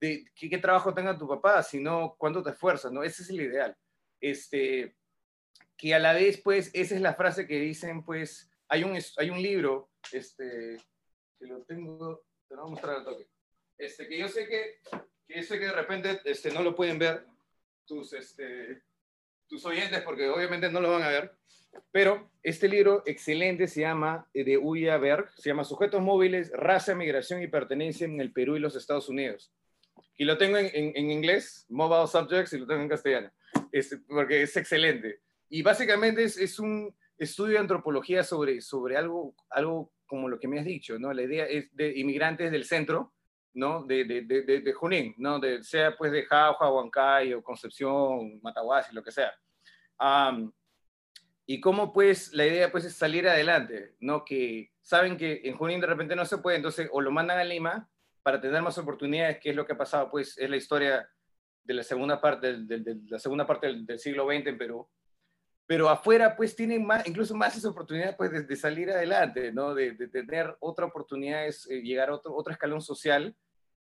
de 0.00 0.24
qué, 0.34 0.58
trabajo 0.58 0.94
tenga 0.94 1.18
tu 1.18 1.28
papá, 1.28 1.62
sino 1.62 2.16
cuánto 2.18 2.42
te 2.42 2.50
esfuerzas, 2.50 2.92
¿no? 2.92 3.02
Ese 3.02 3.22
es 3.22 3.30
el 3.30 3.40
ideal. 3.40 3.76
Este, 4.20 4.96
que 5.76 5.94
a 5.94 5.98
la 5.98 6.12
vez, 6.12 6.40
pues, 6.42 6.70
esa 6.74 6.94
es 6.94 7.00
la 7.00 7.14
frase 7.14 7.46
que 7.46 7.60
dicen, 7.60 8.04
pues, 8.04 8.50
hay 8.68 8.84
un, 8.84 8.98
hay 9.18 9.30
un 9.30 9.42
libro, 9.42 9.90
este, 10.12 10.76
que 11.38 11.46
lo 11.46 11.62
tengo, 11.64 12.24
te 12.48 12.54
lo 12.54 12.62
voy 12.62 12.68
a 12.68 12.72
mostrar 12.72 12.96
al 12.96 13.04
toque, 13.04 13.28
este, 13.78 14.08
que 14.08 14.18
yo 14.18 14.28
sé 14.28 14.46
que 14.46 14.80
que 15.32 15.42
sé 15.42 15.58
que 15.58 15.66
de 15.66 15.72
repente 15.72 16.20
este, 16.24 16.52
no 16.52 16.62
lo 16.62 16.74
pueden 16.74 16.98
ver 16.98 17.26
tus, 17.86 18.12
este, 18.12 18.82
tus 19.48 19.64
oyentes 19.64 20.02
porque 20.02 20.28
obviamente 20.28 20.70
no 20.70 20.80
lo 20.80 20.90
van 20.90 21.02
a 21.02 21.08
ver, 21.08 21.36
pero 21.90 22.30
este 22.42 22.68
libro 22.68 23.02
excelente 23.06 23.68
se 23.68 23.82
llama, 23.82 24.26
eh, 24.34 24.44
de 24.44 24.58
Uya 24.58 24.96
Berg, 24.98 25.30
se 25.36 25.50
llama 25.50 25.64
Sujetos 25.64 26.00
Móviles, 26.00 26.50
Raza, 26.52 26.94
Migración 26.94 27.42
y 27.42 27.48
Pertenencia 27.48 28.06
en 28.06 28.20
el 28.20 28.32
Perú 28.32 28.56
y 28.56 28.60
los 28.60 28.76
Estados 28.76 29.08
Unidos. 29.08 29.52
Y 30.16 30.24
lo 30.24 30.38
tengo 30.38 30.58
en, 30.58 30.70
en, 30.72 31.10
inglés, 31.10 31.66
Mobile 31.68 32.06
Subjects, 32.06 32.52
y 32.52 32.58
lo 32.58 32.66
tengo 32.66 32.82
en 32.82 32.88
castellano, 32.88 33.30
este, 33.70 33.98
porque 34.08 34.42
es 34.42 34.56
excelente. 34.56 35.20
Y 35.48 35.62
básicamente 35.62 36.24
es, 36.24 36.36
es, 36.36 36.58
un 36.58 36.94
estudio 37.18 37.54
de 37.54 37.58
antropología 37.58 38.22
sobre, 38.22 38.60
sobre 38.60 38.96
algo, 38.96 39.34
algo 39.50 39.92
como 40.06 40.28
lo 40.28 40.38
que 40.38 40.48
me 40.48 40.58
has 40.58 40.64
dicho, 40.64 40.98
¿no? 40.98 41.12
La 41.12 41.22
idea 41.22 41.44
es 41.46 41.74
de 41.74 41.98
inmigrantes 41.98 42.50
del 42.50 42.64
centro, 42.64 43.12
¿no? 43.54 43.84
De, 43.84 44.04
de, 44.04 44.22
de, 44.22 44.60
de 44.60 44.72
Junín, 44.72 45.14
¿no? 45.18 45.40
Sea 45.62 45.96
pues 45.96 46.12
de 46.12 46.24
Jauja, 46.24 46.70
Huancay 46.70 47.34
o 47.34 47.42
Concepción, 47.42 48.40
Mataguasi, 48.42 48.94
lo 48.94 49.02
que 49.02 49.12
sea. 49.12 49.32
Y 51.46 51.60
cómo 51.60 51.92
pues 51.92 52.32
la 52.32 52.46
idea 52.46 52.70
pues 52.70 52.84
es 52.84 52.94
salir 52.94 53.28
adelante, 53.28 53.94
¿no? 54.00 54.24
Que 54.24 54.72
saben 54.80 55.16
que 55.16 55.42
en 55.44 55.56
Junín 55.56 55.80
de 55.80 55.86
repente 55.86 56.16
no 56.16 56.24
se 56.24 56.38
puede, 56.38 56.56
entonces 56.56 56.88
o 56.92 57.00
lo 57.00 57.10
mandan 57.10 57.38
a 57.38 57.44
Lima 57.44 57.88
para 58.22 58.40
tener 58.40 58.62
más 58.62 58.78
oportunidades, 58.78 59.38
que 59.38 59.50
es 59.50 59.56
lo 59.56 59.66
que 59.66 59.72
ha 59.72 59.78
pasado 59.78 60.10
pues 60.10 60.38
es 60.38 60.48
la 60.48 60.56
historia 60.56 61.08
de 61.64 61.74
la 61.74 61.82
segunda 61.82 62.20
parte, 62.20 62.58
de, 62.58 62.96
la 63.08 63.18
segunda 63.18 63.46
parte 63.46 63.66
del, 63.72 63.98
siglo 63.98 64.26
XX 64.26 64.46
en 64.46 64.58
Perú. 64.58 64.88
Pero 65.66 65.88
afuera 65.88 66.36
pues 66.36 66.54
tienen 66.54 66.84
más, 66.84 67.06
incluso 67.06 67.34
más 67.34 67.56
esa 67.56 67.68
oportunidad 67.68 68.16
pues 68.16 68.46
de, 68.46 68.56
salir 68.56 68.90
adelante, 68.90 69.52
¿no? 69.52 69.74
De, 69.74 69.92
tener 70.08 70.56
otra 70.60 70.86
oportunidad, 70.86 71.46
es 71.46 71.68
eh, 71.70 71.80
llegar 71.82 72.10
a 72.10 72.14
otro, 72.14 72.34
otro 72.34 72.52
escalón 72.52 72.80
social 72.80 73.34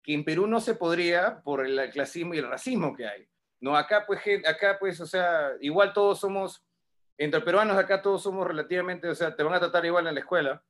que 0.03 0.13
en 0.13 0.23
Perú 0.23 0.47
no 0.47 0.59
se 0.59 0.75
podría 0.75 1.41
por 1.43 1.65
el 1.65 1.89
clasismo 1.91 2.33
y 2.33 2.39
el 2.39 2.49
racismo 2.49 2.95
que 2.95 3.07
hay. 3.07 3.27
No, 3.59 3.75
acá 3.77 4.03
pues, 4.07 4.19
acá 4.47 4.77
pues, 4.79 4.99
o 4.99 5.05
sea, 5.05 5.51
igual 5.59 5.93
todos 5.93 6.19
somos, 6.19 6.63
entre 7.23 7.41
peruanos 7.41 7.77
acá 7.77 8.01
todos 8.01 8.23
somos 8.23 8.47
relativamente, 8.47 9.07
o 9.07 9.15
sea, 9.15 9.35
te 9.35 9.43
van 9.43 9.53
a 9.53 9.59
tratar 9.59 9.85
igual 9.85 10.07
en 10.07 10.15
la 10.15 10.21
escuela. 10.21 10.63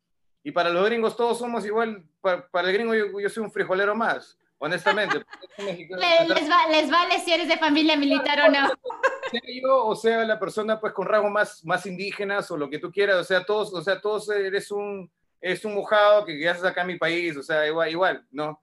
Y 0.43 0.51
para 0.51 0.69
los 0.69 0.85
gringos 0.85 1.15
todos 1.15 1.37
somos 1.37 1.65
igual, 1.65 2.03
para, 2.19 2.45
el 2.67 2.73
gringo 2.73 2.93
yo, 2.93 3.29
soy 3.29 3.43
un 3.43 3.51
frijolero 3.51 3.95
más, 3.95 4.37
honestamente. 4.57 5.23
les, 5.57 6.89
vale 6.89 7.19
si 7.19 7.31
eres 7.31 7.47
de 7.47 7.57
familia 7.57 7.95
militar 7.95 8.49
o 8.49 8.51
no. 8.51 8.69
Yo, 9.63 9.85
o 9.85 9.95
sea, 9.95 10.25
la 10.25 10.37
persona 10.37 10.77
pues 10.77 10.91
con 10.91 11.07
rasgos 11.07 11.31
más, 11.31 11.63
más 11.63 11.85
indígenas 11.85 12.51
o 12.51 12.57
lo 12.57 12.69
que 12.69 12.79
tú 12.79 12.91
quieras, 12.91 13.15
o 13.15 13.23
sea, 13.23 13.45
todos, 13.45 13.73
o 13.73 13.81
sea, 13.81 14.01
todos 14.01 14.29
eres 14.29 14.71
un, 14.71 15.09
es 15.39 15.63
un 15.63 15.73
mojado 15.73 16.25
que, 16.25 16.37
que 16.37 16.49
haces 16.49 16.65
acá 16.65 16.81
en 16.81 16.87
mi 16.87 16.97
país, 16.97 17.37
o 17.37 17.43
sea, 17.43 17.65
igual, 17.65 17.89
igual, 17.89 18.27
¿no? 18.29 18.61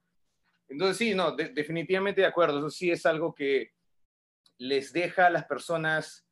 Entonces, 0.68 0.98
sí, 0.98 1.14
no, 1.14 1.32
definitivamente 1.32 2.20
de 2.20 2.26
acuerdo. 2.26 2.58
Eso 2.58 2.68
sí 2.68 2.90
es 2.90 3.06
algo 3.06 3.34
que 3.34 3.72
les 4.58 4.92
deja 4.92 5.28
a 5.28 5.30
las 5.30 5.46
personas 5.46 6.27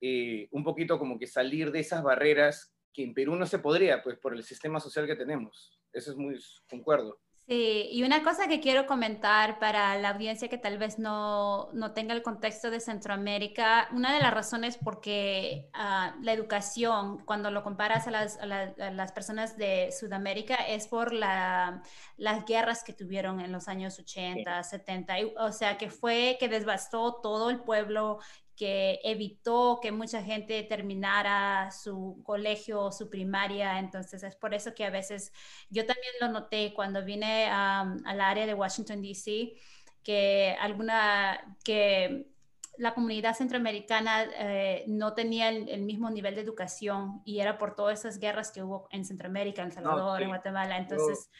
eh, 0.00 0.48
un 0.52 0.64
poquito 0.64 0.98
como 0.98 1.18
que 1.18 1.26
salir 1.26 1.70
de 1.72 1.80
esas 1.80 2.02
barreras 2.02 2.74
que 2.92 3.02
en 3.02 3.14
Perú 3.14 3.36
no 3.36 3.46
se 3.46 3.58
podría, 3.58 4.02
pues 4.02 4.18
por 4.18 4.34
el 4.34 4.42
sistema 4.42 4.80
social 4.80 5.06
que 5.06 5.16
tenemos. 5.16 5.78
Eso 5.92 6.10
es 6.10 6.16
muy, 6.16 6.38
concuerdo. 6.68 7.20
Sí, 7.48 7.88
y 7.92 8.02
una 8.02 8.22
cosa 8.22 8.46
que 8.46 8.60
quiero 8.60 8.86
comentar 8.86 9.58
para 9.58 9.96
la 9.96 10.10
audiencia 10.10 10.48
que 10.48 10.58
tal 10.58 10.76
vez 10.76 10.98
no, 10.98 11.70
no 11.72 11.94
tenga 11.94 12.12
el 12.12 12.22
contexto 12.22 12.70
de 12.70 12.78
Centroamérica, 12.78 13.88
una 13.92 14.12
de 14.12 14.20
las 14.20 14.34
razones 14.34 14.76
por 14.76 15.00
qué 15.00 15.70
ah, 15.72 16.14
la 16.20 16.34
educación, 16.34 17.24
cuando 17.24 17.50
lo 17.50 17.62
comparas 17.62 18.06
a 18.06 18.10
las, 18.10 18.36
a, 18.36 18.44
las, 18.44 19.12
personas 19.12 19.56
de 19.56 19.90
Sudamérica, 19.98 20.56
es 20.56 20.88
por 20.88 21.14
la, 21.14 21.82
las 22.18 22.44
guerras 22.44 22.84
que 22.84 22.92
tuvieron 22.92 23.40
en 23.40 23.50
los 23.50 23.66
años 23.66 23.98
80, 23.98 24.62
70, 24.62 25.14
o 25.38 25.50
sea, 25.50 25.78
que 25.78 25.88
fue 25.88 26.36
que 26.38 26.50
devastó 26.50 27.14
todo 27.22 27.48
el 27.48 27.60
pueblo 27.60 28.18
que 28.58 28.98
evitó 29.04 29.78
que 29.80 29.92
mucha 29.92 30.20
gente 30.20 30.64
terminara 30.64 31.70
su 31.70 32.20
colegio 32.24 32.80
o 32.80 32.92
su 32.92 33.08
primaria. 33.08 33.78
Entonces 33.78 34.20
es 34.24 34.34
por 34.34 34.52
eso 34.52 34.74
que 34.74 34.84
a 34.84 34.90
veces 34.90 35.32
yo 35.70 35.86
también 35.86 36.12
lo 36.20 36.28
noté 36.28 36.74
cuando 36.74 37.04
vine 37.04 37.46
al 37.48 38.20
área 38.20 38.46
de 38.46 38.54
Washington, 38.54 39.00
D.C., 39.00 39.54
que 40.02 40.56
alguna, 40.60 41.56
que 41.62 42.32
la 42.78 42.94
comunidad 42.94 43.34
centroamericana 43.34 44.24
eh, 44.24 44.84
no 44.88 45.14
tenía 45.14 45.50
el, 45.50 45.82
mismo 45.82 46.10
nivel 46.10 46.34
de 46.34 46.40
educación 46.40 47.22
y 47.24 47.38
era 47.38 47.58
por 47.58 47.76
todas 47.76 48.00
esas 48.00 48.18
guerras 48.18 48.50
que 48.50 48.64
hubo 48.64 48.88
en 48.90 49.04
Centroamérica, 49.04 49.62
en 49.62 49.68
El 49.68 49.74
Salvador, 49.74 50.22
en 50.22 50.28
Guatemala. 50.30 50.78
Entonces... 50.78 51.30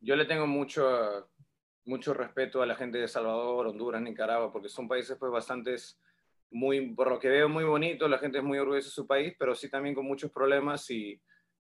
Yo, 0.00 0.08
yo 0.08 0.16
le 0.16 0.26
tengo 0.26 0.46
mucho, 0.46 1.30
mucho 1.86 2.12
respeto 2.12 2.60
a 2.60 2.66
la 2.66 2.74
gente 2.74 2.98
de 2.98 3.04
El 3.04 3.10
Salvador, 3.10 3.66
Honduras, 3.66 4.02
Nicaragua, 4.02 4.52
porque 4.52 4.68
son 4.68 4.86
países 4.86 5.16
pues 5.18 5.32
bastantes 5.32 5.98
muy, 6.50 6.94
por 6.94 7.10
lo 7.10 7.18
que 7.18 7.28
veo, 7.28 7.48
muy 7.48 7.64
bonito, 7.64 8.08
la 8.08 8.18
gente 8.18 8.38
es 8.38 8.44
muy 8.44 8.58
orgullosa 8.58 8.86
de 8.86 8.92
su 8.92 9.06
país, 9.06 9.34
pero 9.38 9.54
sí 9.54 9.68
también 9.68 9.94
con 9.94 10.06
muchos 10.06 10.30
problemas 10.30 10.90
y, 10.90 11.20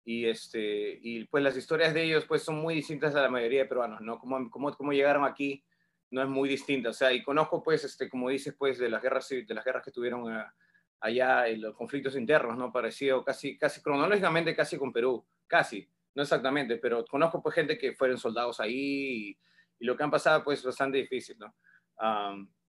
y, 0.03 0.25
este, 0.25 0.99
y 1.01 1.25
pues 1.25 1.43
las 1.43 1.55
historias 1.55 1.93
de 1.93 2.03
ellos 2.03 2.25
pues 2.25 2.43
son 2.43 2.55
muy 2.55 2.75
distintas 2.75 3.15
a 3.15 3.21
la 3.21 3.29
mayoría 3.29 3.61
de 3.61 3.69
peruanos, 3.69 4.01
¿no? 4.01 4.19
Cómo, 4.19 4.49
cómo, 4.49 4.73
cómo 4.73 4.93
llegaron 4.93 5.25
aquí 5.25 5.63
no 6.11 6.21
es 6.21 6.27
muy 6.27 6.49
distinta, 6.49 6.89
o 6.89 6.93
sea, 6.93 7.13
y 7.13 7.23
conozco 7.23 7.63
pues, 7.63 7.85
este, 7.85 8.09
como 8.09 8.29
dices, 8.29 8.53
pues 8.57 8.77
de 8.77 8.89
las 8.89 9.01
guerras, 9.01 9.29
de 9.29 9.53
las 9.53 9.63
guerras 9.63 9.83
que 9.83 9.91
tuvieron 9.91 10.25
allá, 10.99 11.47
y 11.47 11.55
los 11.55 11.73
conflictos 11.73 12.17
internos, 12.17 12.57
¿no? 12.57 12.71
Parecido 12.71 13.23
casi, 13.23 13.57
casi 13.57 13.81
cronológicamente 13.81 14.53
casi 14.53 14.77
con 14.77 14.91
Perú, 14.91 15.25
casi, 15.47 15.87
no 16.13 16.23
exactamente, 16.23 16.75
pero 16.77 17.05
conozco 17.05 17.41
pues 17.41 17.55
gente 17.55 17.77
que 17.77 17.93
fueron 17.93 18.17
soldados 18.17 18.59
ahí 18.59 18.73
y, 19.29 19.39
y 19.79 19.85
lo 19.85 19.95
que 19.95 20.03
han 20.03 20.11
pasado 20.11 20.43
pues 20.43 20.61
bastante 20.63 20.97
difícil, 20.97 21.37
¿no? 21.39 21.55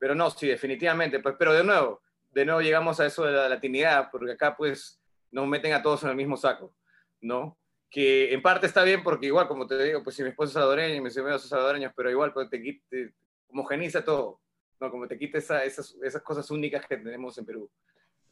Pero 0.01 0.15
no, 0.15 0.31
sí, 0.31 0.47
definitivamente. 0.47 1.19
Pues, 1.19 1.35
pero 1.37 1.53
de 1.53 1.63
nuevo, 1.63 2.01
de 2.31 2.43
nuevo 2.43 2.59
llegamos 2.59 2.99
a 2.99 3.05
eso 3.05 3.23
de 3.23 3.33
la 3.33 3.47
latinidad, 3.47 4.09
porque 4.11 4.31
acá 4.31 4.57
pues 4.57 4.99
nos 5.29 5.47
meten 5.47 5.73
a 5.73 5.83
todos 5.83 6.01
en 6.01 6.09
el 6.09 6.15
mismo 6.15 6.35
saco, 6.35 6.73
¿no? 7.21 7.55
Que 7.87 8.33
en 8.33 8.41
parte 8.41 8.65
está 8.65 8.83
bien 8.83 9.03
porque 9.03 9.27
igual, 9.27 9.47
como 9.47 9.67
te 9.67 9.77
digo, 9.81 10.03
pues 10.03 10.15
si 10.15 10.23
mi 10.23 10.29
esposo 10.29 10.47
es 10.47 10.53
salvadoreño 10.53 10.95
y 10.95 11.01
mis 11.01 11.15
amigos 11.19 11.43
son 11.43 11.49
salvadoreños, 11.49 11.93
pero 11.95 12.09
igual 12.09 12.33
pues, 12.33 12.49
te, 12.49 12.57
te 12.89 13.13
homogeniza 13.49 14.03
todo, 14.03 14.41
¿no? 14.79 14.89
Como 14.89 15.07
te 15.07 15.19
quita 15.19 15.37
esas, 15.37 15.95
esas 16.01 16.21
cosas 16.23 16.49
únicas 16.49 16.83
que 16.87 16.97
tenemos 16.97 17.37
en 17.37 17.45
Perú. 17.45 17.69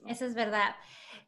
Eso 0.08 0.26
es 0.26 0.34
verdad. 0.34 0.76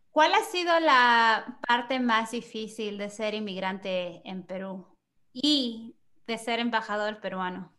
¿Cuál 0.09 0.33
ha 0.33 0.43
sido 0.43 0.79
la 0.79 1.59
parte 1.67 1.99
más 1.99 2.31
difícil 2.31 2.97
de 2.97 3.11
ser 3.11 3.35
inmigrante 3.35 4.23
en 4.25 4.43
Perú 4.43 4.87
y 5.33 5.95
de 6.25 6.39
ser 6.39 6.59
embajador 6.59 7.21
peruano? 7.21 7.71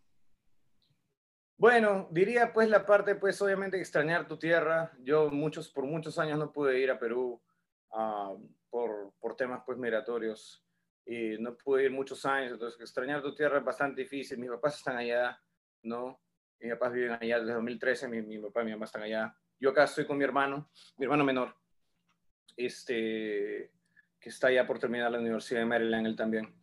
Bueno, 1.57 2.09
diría 2.11 2.53
pues 2.53 2.69
la 2.69 2.85
parte, 2.85 3.15
pues 3.15 3.41
obviamente 3.41 3.79
extrañar 3.79 4.27
tu 4.27 4.37
tierra. 4.37 4.93
Yo 5.01 5.31
muchos, 5.31 5.69
por 5.71 5.85
muchos 5.85 6.19
años 6.19 6.39
no 6.39 6.53
pude 6.53 6.81
ir 6.81 6.91
a 6.91 6.99
Perú 6.99 7.41
ah, 7.93 8.35
por, 8.71 9.13
por, 9.21 9.37
temas 9.37 9.63
pues 9.65 9.79
migratorios 9.79 10.65
y 11.05 11.39
no 11.39 11.57
pude 11.57 11.85
ir 11.85 11.91
muchos 11.91 12.25
años, 12.25 12.53
entonces 12.53 12.81
extrañar 12.81 13.23
tu 13.23 13.35
tierra 13.35 13.59
es 13.59 13.65
bastante 13.65 14.03
difícil. 14.03 14.39
Mis 14.39 14.51
papás 14.51 14.79
están 14.79 14.97
allá, 14.97 15.41
¿no? 15.83 16.21
Mis 16.59 16.73
papás 16.73 16.93
viven 16.93 17.19
allá 17.21 17.41
desde 17.41 17.55
2013, 17.55 18.09
mi, 18.09 18.23
mi 18.23 18.39
papá 18.39 18.63
y 18.63 18.67
mi 18.67 18.73
mamá 18.73 18.87
están 18.87 19.03
allá. 19.03 19.37
Yo 19.61 19.71
acá 19.71 19.85
estoy 19.85 20.07
con 20.07 20.19
mi 20.19 20.25
hermano, 20.25 20.71
mi 20.97 21.05
hermano 21.05 21.25
menor, 21.25 21.55
este, 22.57 23.71
que 24.19 24.29
está 24.29 24.49
allá 24.49 24.67
por 24.67 24.79
terminar 24.79 25.11
la 25.11 25.19
Universidad 25.19 25.61
de 25.61 25.67
Maryland, 25.67 26.07
él 26.07 26.17
también. 26.17 26.55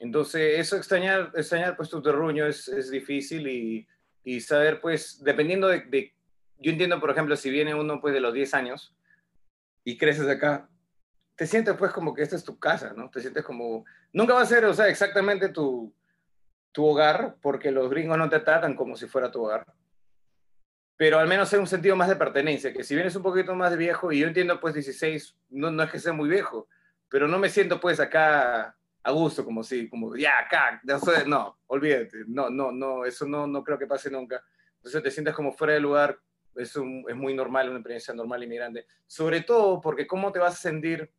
Entonces, 0.00 0.58
eso 0.58 0.76
extrañar, 0.76 1.32
extrañar 1.34 1.76
pues 1.76 1.88
tu 1.88 2.02
terruño 2.02 2.46
es, 2.46 2.68
es 2.68 2.90
difícil 2.90 3.46
y 3.46 3.88
y 4.24 4.40
saber, 4.40 4.80
pues, 4.80 5.22
dependiendo 5.22 5.68
de, 5.68 6.14
yo 6.58 6.72
entiendo, 6.72 6.98
por 6.98 7.10
ejemplo, 7.10 7.36
si 7.36 7.50
viene 7.50 7.74
uno 7.74 8.00
pues 8.00 8.14
de 8.14 8.20
los 8.20 8.32
10 8.32 8.54
años 8.54 8.96
y 9.84 9.98
creces 9.98 10.26
acá, 10.26 10.68
te 11.36 11.46
sientes 11.46 11.74
pues 11.76 11.92
como 11.92 12.14
que 12.14 12.22
esta 12.22 12.36
es 12.36 12.44
tu 12.44 12.58
casa, 12.58 12.94
¿no? 12.96 13.10
Te 13.10 13.20
sientes 13.20 13.44
como, 13.44 13.84
nunca 14.12 14.34
va 14.34 14.40
a 14.40 14.46
ser, 14.46 14.64
o 14.64 14.72
sea, 14.72 14.88
exactamente 14.88 15.50
tu, 15.50 15.94
tu 16.72 16.86
hogar, 16.86 17.36
porque 17.42 17.70
los 17.70 17.90
gringos 17.90 18.16
no 18.16 18.28
te 18.30 18.40
tratan 18.40 18.74
como 18.74 18.96
si 18.96 19.06
fuera 19.06 19.30
tu 19.30 19.44
hogar, 19.44 19.66
pero 20.96 21.18
al 21.18 21.28
menos 21.28 21.52
hay 21.52 21.58
un 21.58 21.66
sentido 21.66 21.96
más 21.96 22.08
de 22.08 22.16
pertenencia, 22.16 22.72
que 22.72 22.84
si 22.84 22.94
vienes 22.94 23.16
un 23.16 23.22
poquito 23.22 23.54
más 23.54 23.76
viejo, 23.76 24.12
y 24.12 24.20
yo 24.20 24.28
entiendo 24.28 24.60
pues 24.60 24.74
16, 24.74 25.36
no, 25.50 25.70
no 25.70 25.82
es 25.82 25.90
que 25.90 25.98
sea 25.98 26.12
muy 26.12 26.28
viejo, 26.28 26.68
pero 27.08 27.28
no 27.28 27.38
me 27.38 27.50
siento 27.50 27.80
pues 27.80 28.00
acá 28.00 28.76
a 29.04 29.12
gusto, 29.12 29.44
como 29.44 29.62
si, 29.62 29.88
como 29.88 30.16
ya 30.16 30.38
acá, 30.38 30.80
no, 31.26 31.58
olvídate, 31.66 32.24
no, 32.26 32.48
no, 32.50 32.72
no, 32.72 33.04
eso 33.04 33.26
no, 33.26 33.46
no 33.46 33.62
creo 33.62 33.78
que 33.78 33.86
pase 33.86 34.10
nunca. 34.10 34.42
Entonces 34.76 35.02
te 35.02 35.10
sientes 35.10 35.34
como 35.34 35.52
fuera 35.52 35.74
de 35.74 35.80
lugar, 35.80 36.18
es, 36.56 36.74
es 36.74 37.16
muy 37.16 37.34
normal, 37.34 37.68
una 37.68 37.78
experiencia 37.78 38.14
normal 38.14 38.42
inmigrante, 38.42 38.86
sobre 39.06 39.42
todo 39.42 39.80
porque 39.80 40.06
cómo 40.06 40.32
te 40.32 40.38
vas 40.38 40.54
a 40.54 40.56
sentir, 40.56 41.12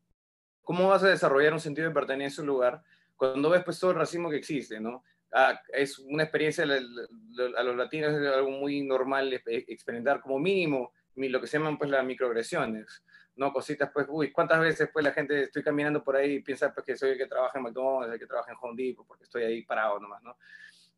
cómo 0.61 0.89
vas 0.89 1.03
a 1.03 1.09
desarrollar 1.09 1.53
un 1.53 1.59
sentido 1.59 1.87
de 1.87 1.93
pertenencia 1.93 2.41
a 2.41 2.43
un 2.43 2.47
lugar 2.47 2.81
cuando 3.15 3.49
ves 3.49 3.63
pues 3.63 3.79
todo 3.79 3.91
el 3.91 3.97
racismo 3.97 4.29
que 4.29 4.37
existe, 4.37 4.79
¿no? 4.79 5.03
Ah, 5.31 5.59
es 5.73 5.99
una 5.99 6.23
experiencia 6.23 6.63
a 6.63 7.63
los 7.63 7.75
latinos 7.75 8.13
es 8.13 8.27
algo 8.27 8.51
muy 8.51 8.81
normal 8.81 9.33
experimentar 9.45 10.21
como 10.21 10.39
mínimo 10.39 10.93
lo 11.15 11.41
que 11.41 11.47
se 11.47 11.57
llaman 11.57 11.77
pues 11.77 11.89
las 11.89 12.05
microagresiones, 12.05 13.03
¿no? 13.35 13.51
Cositas 13.51 13.89
pues, 13.93 14.07
uy, 14.09 14.31
¿cuántas 14.31 14.59
veces 14.59 14.89
pues 14.91 15.03
la 15.03 15.11
gente 15.11 15.43
estoy 15.43 15.63
caminando 15.63 16.03
por 16.03 16.15
ahí 16.15 16.35
y 16.35 16.39
piensa 16.41 16.73
pues 16.73 16.85
que 16.85 16.95
soy 16.95 17.11
el 17.11 17.17
que 17.17 17.27
trabaja 17.27 17.57
en 17.57 17.63
McDonald's, 17.63 18.13
el 18.13 18.19
que 18.19 18.27
trabaja 18.27 18.51
en 18.51 18.57
Home 18.61 18.81
Depot, 18.81 19.05
porque 19.05 19.23
estoy 19.23 19.43
ahí 19.43 19.61
parado 19.63 19.99
nomás, 19.99 20.21
¿no? 20.23 20.37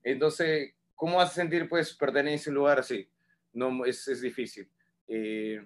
Entonces, 0.04 0.74
¿cómo 0.96 1.20
a 1.20 1.28
sentir 1.28 1.68
pues 1.68 1.94
pertenencia 1.94 2.50
a 2.50 2.52
un 2.52 2.56
lugar 2.56 2.80
así? 2.80 3.10
No, 3.54 3.86
es, 3.86 4.08
es 4.08 4.22
difícil. 4.22 4.70
Eh, 5.08 5.64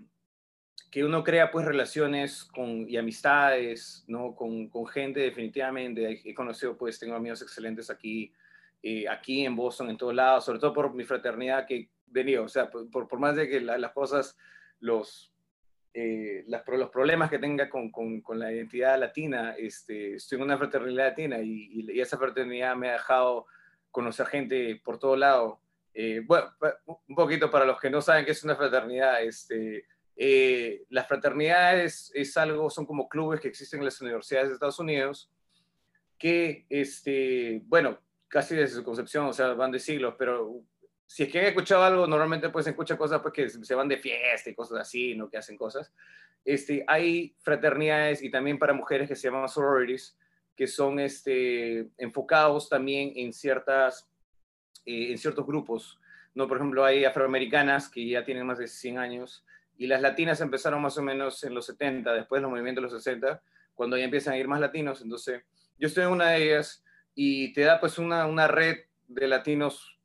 que 0.89 1.05
uno 1.05 1.23
crea 1.23 1.51
pues 1.51 1.65
relaciones 1.65 2.43
con, 2.43 2.87
y 2.89 2.97
amistades, 2.97 4.03
¿no? 4.07 4.35
Con, 4.35 4.67
con 4.69 4.85
gente 4.87 5.21
definitivamente. 5.21 6.21
He 6.23 6.33
conocido 6.33 6.77
pues, 6.77 6.99
tengo 6.99 7.15
amigos 7.15 7.41
excelentes 7.41 7.89
aquí, 7.89 8.33
eh, 8.83 9.07
aquí 9.07 9.45
en 9.45 9.55
Boston, 9.55 9.89
en 9.89 9.97
todos 9.97 10.13
lados, 10.13 10.45
sobre 10.45 10.59
todo 10.59 10.73
por 10.73 10.93
mi 10.93 11.05
fraternidad 11.05 11.65
que 11.65 11.89
venía, 12.07 12.41
o 12.41 12.49
sea, 12.49 12.69
por, 12.69 12.89
por 12.89 13.19
más 13.19 13.37
de 13.37 13.47
que 13.47 13.61
las 13.61 13.91
cosas, 13.93 14.37
los, 14.79 15.30
eh, 15.93 16.43
las, 16.47 16.63
los 16.67 16.89
problemas 16.89 17.29
que 17.29 17.39
tenga 17.39 17.69
con, 17.69 17.91
con, 17.91 18.21
con, 18.21 18.39
la 18.39 18.51
identidad 18.51 18.97
latina, 18.97 19.55
este, 19.57 20.15
estoy 20.15 20.37
en 20.37 20.43
una 20.45 20.57
fraternidad 20.57 21.09
latina 21.09 21.39
y, 21.39 21.85
y, 21.89 21.99
esa 21.99 22.17
fraternidad 22.17 22.75
me 22.75 22.89
ha 22.89 22.93
dejado 22.93 23.45
conocer 23.91 24.27
gente 24.27 24.81
por 24.83 24.97
todo 24.97 25.15
lado. 25.15 25.59
Eh, 25.93 26.21
bueno, 26.25 26.49
un 26.85 27.15
poquito 27.15 27.51
para 27.51 27.65
los 27.65 27.79
que 27.79 27.89
no 27.89 28.01
saben 28.01 28.23
qué 28.23 28.31
es 28.31 28.43
una 28.43 28.55
fraternidad, 28.55 29.21
este, 29.21 29.85
eh, 30.15 30.83
las 30.89 31.07
fraternidades 31.07 32.11
es 32.13 32.37
algo, 32.37 32.69
son 32.69 32.85
como 32.85 33.09
clubes 33.09 33.41
que 33.41 33.49
existen 33.49 33.79
en 33.79 33.85
las 33.85 33.99
universidades 34.01 34.47
de 34.47 34.53
Estados 34.53 34.79
Unidos, 34.79 35.29
que, 36.17 36.65
este, 36.69 37.61
bueno, 37.65 37.99
casi 38.29 38.55
desde 38.55 38.75
su 38.75 38.83
concepción, 38.83 39.25
o 39.25 39.33
sea, 39.33 39.53
van 39.53 39.71
de 39.71 39.79
siglos, 39.79 40.15
pero 40.17 40.61
si 41.11 41.23
es 41.23 41.29
que 41.29 41.39
han 41.39 41.45
escuchado 41.45 41.83
algo, 41.83 42.07
normalmente 42.07 42.47
pues 42.47 42.63
se 42.63 42.69
escucha 42.69 42.97
cosas 42.97 43.19
pues 43.19 43.33
que 43.33 43.49
se 43.49 43.75
van 43.75 43.89
de 43.89 43.97
fiesta 43.97 44.49
y 44.49 44.55
cosas 44.55 44.79
así, 44.79 45.13
¿no? 45.13 45.29
Que 45.29 45.37
hacen 45.37 45.57
cosas. 45.57 45.91
Este, 46.45 46.85
hay 46.87 47.35
fraternidades 47.41 48.23
y 48.23 48.31
también 48.31 48.57
para 48.57 48.71
mujeres 48.71 49.09
que 49.09 49.17
se 49.17 49.27
llaman 49.27 49.49
sororities, 49.49 50.17
que 50.55 50.67
son 50.67 51.01
este, 51.01 51.89
enfocados 51.97 52.69
también 52.69 53.11
en, 53.17 53.33
ciertas, 53.33 54.09
eh, 54.85 55.11
en 55.11 55.17
ciertos 55.17 55.45
grupos. 55.45 55.99
¿no? 56.33 56.47
Por 56.47 56.55
ejemplo, 56.55 56.85
hay 56.85 57.03
afroamericanas 57.03 57.89
que 57.89 58.07
ya 58.07 58.23
tienen 58.23 58.45
más 58.45 58.59
de 58.59 58.69
100 58.69 58.97
años 58.97 59.45
y 59.77 59.87
las 59.87 60.01
latinas 60.01 60.39
empezaron 60.39 60.81
más 60.81 60.97
o 60.97 61.03
menos 61.03 61.43
en 61.43 61.53
los 61.53 61.65
70, 61.65 62.13
después 62.13 62.39
de 62.39 62.43
los 62.43 62.51
movimientos 62.51 62.83
de 62.83 62.89
los 62.89 63.03
60, 63.03 63.43
cuando 63.75 63.97
ya 63.97 64.05
empiezan 64.05 64.35
a 64.35 64.37
ir 64.37 64.47
más 64.47 64.61
latinos. 64.61 65.01
Entonces, 65.01 65.43
yo 65.77 65.89
estoy 65.89 66.05
en 66.05 66.11
una 66.11 66.29
de 66.29 66.41
ellas 66.41 66.85
y 67.13 67.51
te 67.51 67.63
da 67.63 67.81
pues 67.81 67.97
una, 67.97 68.27
una 68.27 68.47
red 68.47 68.77
de 69.09 69.27
latinos 69.27 69.97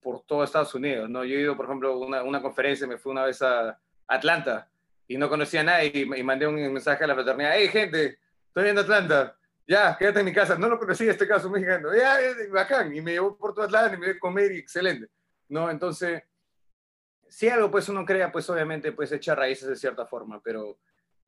por 0.00 0.22
todo 0.22 0.44
Estados 0.44 0.74
Unidos, 0.74 1.08
¿no? 1.08 1.24
Yo 1.24 1.36
he 1.36 1.42
ido, 1.42 1.56
por 1.56 1.66
ejemplo, 1.66 1.92
a 1.92 1.96
una, 1.96 2.22
una, 2.22 2.42
conferencia, 2.42 2.86
me 2.86 2.98
fui 2.98 3.12
una 3.12 3.24
vez 3.24 3.42
a 3.42 3.78
Atlanta 4.06 4.70
y 5.06 5.18
no 5.18 5.28
conocía 5.28 5.60
a 5.60 5.64
nadie 5.64 5.92
y, 5.94 6.22
mandé 6.22 6.46
un 6.46 6.54
mensaje 6.72 7.04
a 7.04 7.06
la 7.06 7.14
fraternidad, 7.14 7.52
hey 7.54 7.68
gente, 7.68 8.18
estoy 8.46 8.68
en 8.68 8.78
Atlanta, 8.78 9.36
ya, 9.66 9.96
quédate 9.98 10.20
en 10.20 10.26
mi 10.26 10.32
casa, 10.32 10.56
no 10.56 10.68
lo 10.68 10.78
conocí 10.78 11.08
este 11.08 11.28
caso 11.28 11.50
mexicano, 11.50 11.94
ya, 11.94 12.18
bacán, 12.50 12.94
y 12.94 13.00
me 13.00 13.12
llevó 13.12 13.36
por 13.36 13.54
todo 13.54 13.64
Atlanta 13.64 13.94
y 13.94 13.98
me 13.98 14.06
dio 14.06 14.14
a 14.16 14.18
comer 14.18 14.52
y 14.52 14.58
excelente, 14.58 15.08
¿no? 15.48 15.70
Entonces, 15.70 16.22
si 17.28 17.48
algo 17.48 17.70
pues 17.70 17.88
uno 17.88 18.04
crea, 18.04 18.32
pues 18.32 18.48
obviamente 18.50 18.92
pues 18.92 19.12
echa 19.12 19.34
raíces 19.34 19.68
de 19.68 19.76
cierta 19.76 20.06
forma, 20.06 20.40
pero 20.42 20.78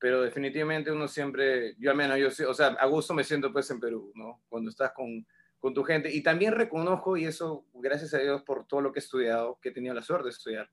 pero 0.03 0.21
definitivamente 0.21 0.91
uno 0.91 1.07
siempre, 1.07 1.77
yo 1.79 1.93
al 1.93 1.97
menos, 1.97 2.19
yo, 2.19 2.51
o 2.51 2.55
sea, 2.55 2.67
a 2.67 2.87
gusto 2.87 3.15
me 3.15 3.23
siento 3.23 3.53
pues 3.53 3.71
en 3.71 3.79
Perú, 3.79 4.11
¿no? 4.17 4.43
Cuando 4.49 4.69
estás 4.69 4.91
con, 4.91 5.25
con 5.63 5.73
tu 5.73 5.85
gente. 5.85 6.13
Y 6.13 6.25
también 6.25 6.55
reconozco, 6.55 7.17
y 7.17 7.25
eso 7.25 7.65
gracias 7.73 8.13
a 8.15 8.19
Dios 8.19 8.43
por 8.43 8.67
todo 8.67 8.81
lo 8.81 8.93
que 8.93 8.99
he 8.99 9.03
estudiado, 9.03 9.61
que 9.63 9.69
he 9.69 9.73
tenido 9.73 9.95
la 9.95 10.03
suerte 10.03 10.25
de 10.25 10.31
estudiar, 10.31 10.69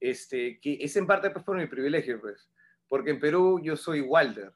este, 0.00 0.58
que 0.60 0.78
es 0.80 0.96
en 0.96 1.06
parte 1.06 1.30
pues 1.30 1.44
por 1.44 1.56
mi 1.56 1.66
privilegio, 1.66 2.20
pues, 2.20 2.50
porque 2.88 3.10
en 3.10 3.20
Perú 3.20 3.60
yo 3.62 3.76
soy 3.76 4.00
Walter, 4.00 4.52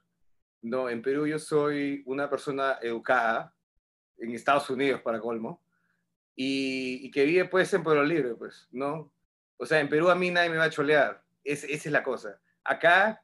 ¿no? 0.63 0.91
En 0.91 1.01
Perú 1.01 1.29
yo 1.29 1.39
soy 1.39 2.03
una 2.07 2.29
persona 2.29 2.79
educada, 2.83 3.55
en 4.19 4.35
Estados 4.35 4.69
Unidos 4.69 5.01
para 5.01 5.21
colmo, 5.21 5.63
y, 6.35 7.07
y 7.07 7.11
que 7.13 7.25
vive 7.25 7.45
pues 7.45 7.73
en 7.73 7.85
Pueblo 7.85 8.03
Libre, 8.05 8.35
pues, 8.35 8.67
¿no? 8.73 9.13
O 9.59 9.65
sea, 9.65 9.79
en 9.79 9.89
Perú 9.89 10.11
a 10.11 10.17
mí 10.17 10.33
nadie 10.33 10.51
me 10.51 10.57
va 10.57 10.65
a 10.65 10.71
cholear, 10.71 11.23
es, 11.45 11.63
esa 11.63 11.89
es 11.89 11.93
la 11.93 12.03
cosa. 12.03 12.41
Acá 12.65 13.23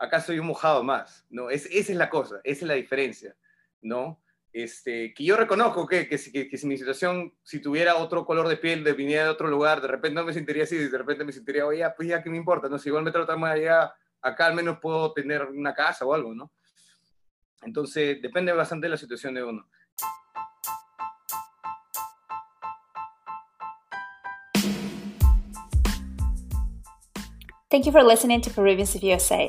acá 0.00 0.20
soy 0.20 0.38
un 0.38 0.46
mojado 0.46 0.82
más, 0.82 1.26
¿no? 1.28 1.50
Es, 1.50 1.66
esa 1.66 1.92
es 1.92 1.98
la 1.98 2.08
cosa, 2.08 2.40
esa 2.42 2.64
es 2.64 2.68
la 2.68 2.74
diferencia, 2.74 3.36
¿no? 3.82 4.20
Este, 4.52 5.14
que 5.14 5.24
yo 5.24 5.36
reconozco 5.36 5.86
que, 5.86 6.08
que, 6.08 6.18
que, 6.48 6.58
si 6.58 6.66
mi 6.66 6.76
situación, 6.76 7.32
si 7.42 7.60
tuviera 7.60 7.96
otro 7.96 8.26
color 8.26 8.48
de 8.48 8.56
piel, 8.56 8.82
de 8.82 8.94
viniera 8.94 9.24
de 9.24 9.30
otro 9.30 9.48
lugar, 9.48 9.80
de 9.80 9.86
repente 9.86 10.16
no 10.16 10.24
me 10.24 10.32
sentiría 10.32 10.64
así, 10.64 10.76
de 10.76 10.98
repente 10.98 11.24
me 11.24 11.32
sentiría, 11.32 11.66
oye, 11.66 11.86
pues 11.96 12.08
ya, 12.08 12.22
¿qué 12.22 12.30
me 12.30 12.36
importa? 12.36 12.68
No? 12.68 12.78
Si 12.78 12.88
igual 12.88 13.04
me 13.04 13.12
tratan 13.12 13.38
más 13.38 13.52
allá, 13.52 13.94
acá 14.20 14.46
al 14.46 14.54
menos 14.54 14.78
puedo 14.80 15.12
tener 15.12 15.44
una 15.44 15.72
casa 15.72 16.04
o 16.04 16.14
algo, 16.14 16.34
¿no? 16.34 16.50
Entonces, 17.62 18.20
depende 18.20 18.52
bastante 18.52 18.86
de 18.86 18.90
la 18.90 18.96
situación 18.96 19.34
de 19.34 19.44
uno. 19.44 19.68
Thank 27.70 27.86
you 27.86 27.92
for 27.92 28.02
listening 28.02 28.40
to 28.40 28.50
Peruvians 28.50 28.96
of 28.96 29.04
USA. 29.04 29.48